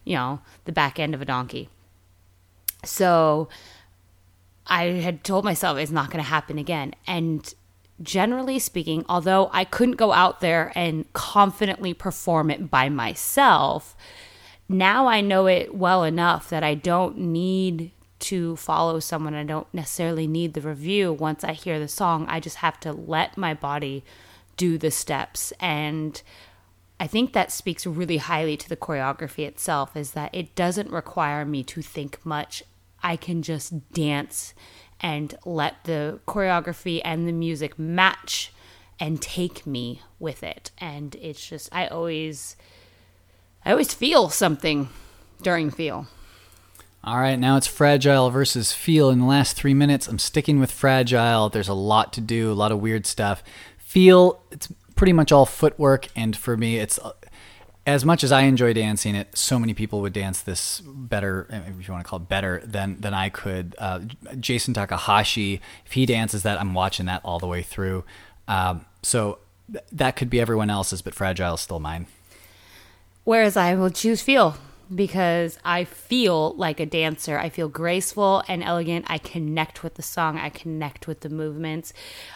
you 0.05 0.15
know, 0.15 0.39
the 0.63 0.71
back 0.71 0.99
end 0.99 1.13
of 1.13 1.21
a 1.21 1.25
donkey. 1.25 1.67
So 2.85 3.49
I 4.67 4.85
had 4.85 5.23
told 5.23 5.45
myself 5.45 5.77
it's 5.77 5.91
not 5.91 6.11
going 6.11 6.23
to 6.23 6.29
happen 6.29 6.57
again. 6.57 6.93
And 7.07 7.53
generally 8.01 8.59
speaking, 8.59 9.05
although 9.09 9.49
I 9.51 9.65
couldn't 9.65 9.95
go 9.95 10.11
out 10.11 10.39
there 10.39 10.71
and 10.75 11.11
confidently 11.13 11.93
perform 11.93 12.49
it 12.51 12.69
by 12.69 12.89
myself, 12.89 13.95
now 14.67 15.07
I 15.07 15.21
know 15.21 15.47
it 15.47 15.75
well 15.75 16.03
enough 16.03 16.49
that 16.49 16.63
I 16.63 16.75
don't 16.75 17.17
need 17.17 17.91
to 18.19 18.55
follow 18.57 18.99
someone. 18.99 19.33
I 19.33 19.43
don't 19.43 19.71
necessarily 19.73 20.27
need 20.27 20.53
the 20.53 20.61
review 20.61 21.13
once 21.13 21.43
I 21.43 21.53
hear 21.53 21.79
the 21.79 21.87
song. 21.87 22.25
I 22.27 22.39
just 22.39 22.57
have 22.57 22.79
to 22.81 22.91
let 22.91 23.37
my 23.37 23.53
body 23.53 24.03
do 24.57 24.77
the 24.77 24.91
steps. 24.91 25.53
And 25.59 26.21
I 26.99 27.07
think 27.07 27.31
that 27.31 27.51
speaks 27.51 27.87
really 27.87 28.17
highly 28.17 28.57
to 28.57 28.67
the 28.67 28.75
choreography 28.75 29.47
itself 29.47 29.95
is 29.95 30.11
that 30.11 30.35
it 30.35 30.53
doesn't 30.53 30.91
require 30.91 31.45
me 31.45 31.63
to 31.63 31.81
think 31.81 32.23
much 32.25 32.61
I 33.03 33.15
can 33.15 33.41
just 33.41 33.91
dance 33.93 34.53
and 34.99 35.35
let 35.45 35.83
the 35.85 36.19
choreography 36.27 37.01
and 37.03 37.27
the 37.27 37.31
music 37.31 37.79
match 37.79 38.51
and 38.99 39.21
take 39.21 39.65
me 39.65 40.01
with 40.19 40.43
it. 40.43 40.71
And 40.77 41.15
it's 41.15 41.47
just, 41.47 41.69
I 41.71 41.87
always, 41.87 42.55
I 43.65 43.71
always 43.71 43.93
feel 43.93 44.29
something 44.29 44.89
during 45.41 45.71
feel. 45.71 46.07
All 47.01 47.17
right, 47.17 47.39
now 47.39 47.55
it's 47.55 47.65
fragile 47.65 48.29
versus 48.29 48.73
feel. 48.73 49.09
In 49.09 49.19
the 49.19 49.25
last 49.25 49.55
three 49.55 49.73
minutes, 49.73 50.07
I'm 50.07 50.19
sticking 50.19 50.59
with 50.59 50.69
fragile. 50.69 51.47
There's 51.47 51.69
a 51.69 51.73
lot 51.73 52.11
to 52.13 52.21
do, 52.21 52.51
a 52.51 52.53
lot 52.53 52.73
of 52.73 52.81
weird 52.81 53.05
stuff. 53.05 53.41
Feel, 53.77 54.43
it's 54.51 54.67
pretty 54.97 55.13
much 55.13 55.31
all 55.31 55.45
footwork, 55.45 56.09
and 56.13 56.35
for 56.35 56.57
me, 56.57 56.77
it's 56.77 56.99
as 57.89 58.05
much 58.05 58.23
as 58.23 58.31
I 58.31 58.41
enjoy 58.41 58.73
dancing 58.73 59.15
it, 59.15 59.37
so 59.37 59.59
many 59.59 59.73
people 59.73 60.01
would 60.01 60.13
dance 60.13 60.41
this 60.41 60.81
better, 60.81 61.47
if 61.49 61.87
you 61.87 61.93
want 61.93 62.03
to 62.03 62.09
call 62.09 62.19
it 62.19 62.29
better, 62.29 62.61
than 62.63 62.99
than 63.01 63.13
I 63.13 63.29
could. 63.29 63.75
Uh, 63.77 64.01
Jason 64.39 64.73
Takahashi, 64.73 65.61
if 65.85 65.93
he 65.93 66.05
dances 66.05 66.43
that, 66.43 66.59
I'm 66.59 66.73
watching 66.73 67.05
that 67.07 67.21
all 67.23 67.39
the 67.39 67.47
way 67.47 67.61
through. 67.61 68.03
Um, 68.47 68.85
so 69.01 69.39
th- 69.71 69.83
that 69.91 70.15
could 70.15 70.29
be 70.29 70.39
everyone 70.39 70.69
else's, 70.69 71.01
but 71.01 71.13
Fragile 71.13 71.55
is 71.55 71.61
still 71.61 71.79
mine. 71.79 72.07
Whereas 73.23 73.57
I 73.57 73.75
will 73.75 73.89
choose 73.89 74.21
Feel 74.21 74.55
because 74.93 75.59
I 75.63 75.83
feel 75.83 76.53
like 76.55 76.79
a 76.79 76.85
dancer. 76.85 77.37
I 77.37 77.49
feel 77.49 77.69
graceful 77.69 78.43
and 78.47 78.63
elegant. 78.63 79.05
I 79.07 79.19
connect 79.19 79.83
with 79.83 79.95
the 79.95 80.01
song. 80.01 80.37
I 80.37 80.49
connect 80.49 81.07
with 81.07 81.21
the 81.21 81.29
movements. 81.29 81.93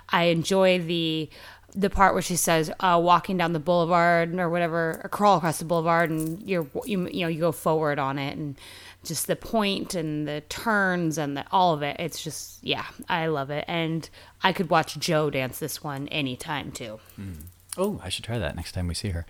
I 0.10 0.26
enjoy 0.26 0.80
the 0.80 1.30
the 1.76 1.90
part 1.90 2.14
where 2.14 2.22
she 2.22 2.36
says 2.36 2.72
uh, 2.80 3.00
walking 3.02 3.38
down 3.38 3.54
the 3.54 3.60
boulevard 3.60 4.38
or 4.40 4.50
whatever 4.50 5.02
or 5.04 5.10
crawl 5.10 5.38
across 5.38 5.60
the 5.60 5.66
boulevard 5.66 6.10
and 6.10 6.42
you're 6.48 6.68
you, 6.86 7.08
you 7.08 7.22
know 7.22 7.28
you 7.28 7.40
go 7.40 7.52
forward 7.52 8.00
on 8.00 8.20
it 8.20 8.38
and 8.38 8.58
just 9.04 9.28
the 9.28 9.36
point 9.36 9.96
and 9.96 10.28
the 10.28 10.42
turns 10.48 11.18
and 11.18 11.36
the, 11.36 11.46
all 11.52 11.74
of 11.74 11.82
it. 11.82 11.98
It's 12.00 12.24
just 12.24 12.64
yeah 12.64 12.86
i 13.10 13.28
love 13.28 13.50
it. 13.50 13.66
And 13.68 14.10
i 14.44 14.54
could 14.54 14.70
watch 14.70 14.98
joe 15.00 15.30
dance 15.30 15.60
this 15.60 15.84
one 15.84 16.08
anytime 16.10 16.72
too. 16.72 17.00
Mm. 17.20 17.36
oh 17.78 18.00
i 18.04 18.10
should 18.10 18.24
try 18.24 18.38
that 18.38 18.56
next 18.56 18.74
time 18.74 18.88
we 18.88 18.94
see 18.94 19.10
her. 19.10 19.26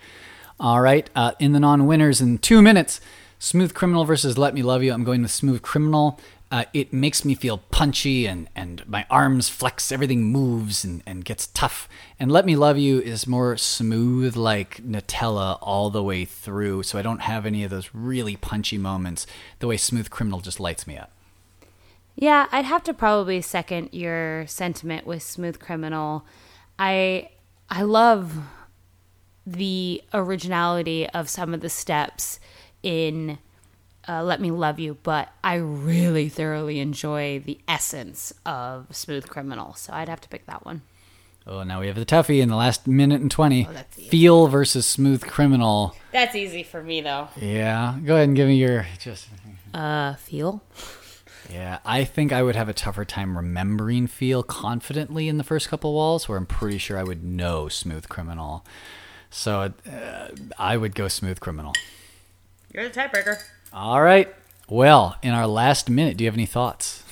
All 0.60 0.82
right 0.82 1.10
uh, 1.16 1.32
in 1.40 1.54
the 1.54 1.60
non-winners 1.60 2.22
in 2.22 2.38
two 2.38 2.62
minutes 2.62 3.00
smooth 3.40 3.74
criminal 3.74 4.06
versus 4.06 4.38
let 4.38 4.54
me 4.54 4.64
love 4.64 4.84
you. 4.84 4.94
I'm 4.94 5.04
going 5.04 5.22
with 5.22 5.32
smooth 5.32 5.62
criminal 5.62 6.20
uh, 6.54 6.66
it 6.72 6.94
makes 6.94 7.26
me 7.26 7.34
feel 7.34 7.58
punchy 7.58 8.28
and, 8.28 8.48
and 8.56 8.88
my 8.88 9.08
arms 9.10 9.50
flex, 9.50 9.92
everything 9.92 10.22
moves 10.24 10.84
and, 10.86 11.02
and 11.04 11.26
gets 11.26 11.48
tough. 11.48 11.90
And 12.20 12.32
Let 12.32 12.46
Me 12.46 12.56
Love 12.56 12.78
You 12.78 13.02
is 13.02 13.26
more 13.26 13.58
smooth, 13.58 14.36
like 14.36 14.78
Nutella, 14.84 15.58
all 15.64 15.90
the 15.90 16.04
way 16.04 16.26
through. 16.26 16.84
So 16.84 17.00
I 17.00 17.02
don't 17.02 17.24
have 17.24 17.48
any 17.48 17.64
of 17.64 17.72
those 17.72 17.90
really 17.92 18.36
punchy 18.36 18.78
moments 18.78 19.26
the 19.58 19.66
way 19.66 19.78
Smooth 19.78 20.12
Criminal 20.12 20.42
just 20.42 20.60
lights 20.60 20.86
me 20.86 20.96
up. 20.96 21.10
Yeah, 22.16 22.46
I'd 22.52 22.66
have 22.66 22.84
to 22.84 22.94
probably 22.94 23.42
second 23.42 23.90
your 23.92 24.46
sentiment 24.46 25.08
with 25.08 25.24
Smooth 25.24 25.60
Criminal. 25.60 26.24
I 26.78 27.30
I 27.68 27.82
love 27.82 28.38
the 29.48 30.04
originality 30.14 31.10
of 31.10 31.30
some 31.30 31.56
of 31.56 31.62
the 31.62 31.70
steps 31.70 32.40
in 32.84 33.40
uh, 34.08 34.24
Let 34.24 34.42
Me 34.42 34.52
Love 34.52 34.80
You, 34.80 34.98
but 35.04 35.30
I 35.44 35.56
really 35.56 36.30
thoroughly 36.30 36.80
enjoy 36.80 37.40
the 37.40 37.60
essence 37.68 38.34
of 38.46 38.96
Smooth 38.96 39.28
Criminal. 39.28 39.74
So 39.76 39.94
I'd 39.94 40.10
have 40.10 40.22
to 40.22 40.30
pick 40.30 40.46
that 40.48 40.66
one. 40.66 40.82
Oh, 41.46 41.64
now 41.64 41.82
we 41.82 41.88
have 41.88 41.98
the 41.98 42.06
toughie 42.06 42.42
in 42.42 42.48
the 42.48 42.56
last 42.56 42.88
minute 42.88 43.20
and 43.22 43.30
20. 43.30 43.68
Oh, 43.70 43.74
Feel 43.92 44.48
versus 44.48 44.86
Smooth 44.86 45.26
Criminal. 45.26 45.94
That's 46.14 46.36
easy 46.36 46.64
for 46.64 46.82
me, 46.82 47.02
though. 47.02 47.28
Yeah. 47.40 47.98
Go 48.06 48.16
ahead 48.16 48.30
and 48.30 48.36
give 48.36 48.48
me 48.48 48.56
your. 48.56 48.86
just. 49.00 49.28
Uh, 49.74 50.14
Feel? 50.16 50.64
Yeah, 51.52 51.80
I 51.86 52.06
think 52.06 52.32
I 52.32 52.42
would 52.42 52.56
have 52.56 52.70
a 52.70 52.74
tougher 52.74 53.04
time 53.04 53.36
remembering 53.36 54.08
Feel 54.08 54.42
confidently 54.42 55.28
in 55.28 55.38
the 55.38 55.44
first 55.44 55.68
couple 55.68 55.94
walls, 55.94 56.30
where 56.30 56.38
I'm 56.38 56.46
pretty 56.46 56.78
sure 56.78 56.98
I 56.98 57.04
would 57.04 57.24
know 57.24 57.68
Smooth 57.68 58.08
Criminal. 58.08 58.66
So 59.30 59.74
uh, 59.92 60.28
I 60.58 60.78
would 60.78 60.96
go 60.96 61.10
Smooth 61.10 61.42
Criminal. 61.42 61.74
You're 62.74 62.88
the 62.88 63.00
tiebreaker. 63.00 63.44
All 63.74 64.04
right. 64.04 64.32
Well, 64.70 65.18
in 65.24 65.32
our 65.32 65.48
last 65.48 65.90
minute, 65.90 66.16
do 66.16 66.24
you 66.24 66.28
have 66.28 66.36
any 66.36 66.46
thoughts? 66.46 67.04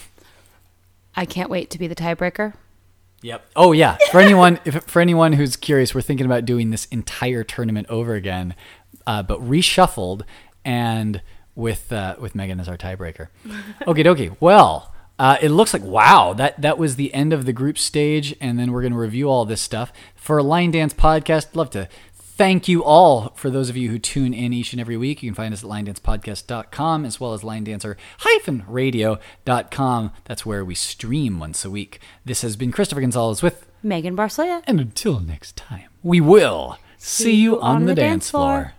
I 1.16 1.26
can't 1.26 1.50
wait 1.50 1.72
to 1.72 1.80
be 1.80 1.88
the 1.88 1.96
tiebreaker. 1.96 2.54
Yep. 3.24 3.46
Oh 3.56 3.72
yeah. 3.72 3.98
For 4.12 4.20
anyone, 4.20 4.60
if, 4.64 4.84
for 4.84 5.02
anyone 5.02 5.34
who's 5.34 5.56
curious, 5.56 5.96
we're 5.96 6.02
thinking 6.02 6.26
about 6.26 6.46
doing 6.46 6.70
this 6.70 6.86
entire 6.86 7.44
tournament 7.44 7.88
over 7.90 8.14
again, 8.14 8.54
uh, 9.08 9.24
but 9.24 9.40
reshuffled 9.40 10.22
and 10.64 11.24
with 11.56 11.92
uh, 11.92 12.16
with 12.20 12.36
Megan 12.36 12.60
as 12.60 12.70
our 12.70 12.78
tiebreaker. 12.78 13.30
Okay, 13.88 14.04
dokie. 14.04 14.36
Well, 14.40 14.94
uh, 15.18 15.38
it 15.42 15.50
looks 15.50 15.74
like 15.74 15.84
wow 15.84 16.34
that 16.34 16.62
that 16.62 16.78
was 16.78 16.96
the 16.96 17.12
end 17.14 17.34
of 17.34 17.46
the 17.46 17.54
group 17.54 17.80
stage, 17.80 18.36
and 18.40 18.60
then 18.60 18.72
we're 18.72 18.82
going 18.82 18.94
to 18.94 19.00
review 19.00 19.30
all 19.30 19.46
this 19.46 19.62
stuff 19.62 19.92
for 20.16 20.38
a 20.38 20.44
line 20.44 20.70
dance 20.70 20.94
podcast. 20.94 21.56
Love 21.56 21.72
to 21.72 21.90
Thank 22.38 22.68
you 22.68 22.84
all 22.84 23.34
for 23.36 23.50
those 23.50 23.70
of 23.70 23.78
you 23.78 23.90
who 23.90 23.98
tune 24.00 24.34
in 24.34 24.52
each 24.54 24.74
and 24.74 24.82
every 24.82 24.98
week. 24.98 25.22
You 25.22 25.30
can 25.30 25.36
find 25.36 25.54
us 25.54 25.64
at 25.64 25.70
linedancepodcast.com 25.70 27.06
as 27.06 27.20
well 27.20 27.34
as 27.34 27.42
linedancer-radio.com. 27.42 30.12
That's 30.26 30.44
where 30.46 30.66
we 30.66 30.74
stream 30.74 31.40
once 31.40 31.64
a 31.66 31.70
week. 31.70 32.00
This 32.26 32.42
has 32.42 32.56
been 32.56 32.72
Christopher 32.72 33.02
Gonzalez 33.02 33.44
with, 33.44 33.68
Megan 33.84 34.16
Barsoya. 34.16 34.64
and 34.66 34.80
until 34.80 35.20
next 35.20 35.56
time, 35.56 35.90
we 36.02 36.20
will 36.22 36.80
see, 36.98 37.36
you 37.36 37.62
on, 37.62 37.86
the, 37.86 37.94
dance 37.94 38.32
floor. 38.32 38.74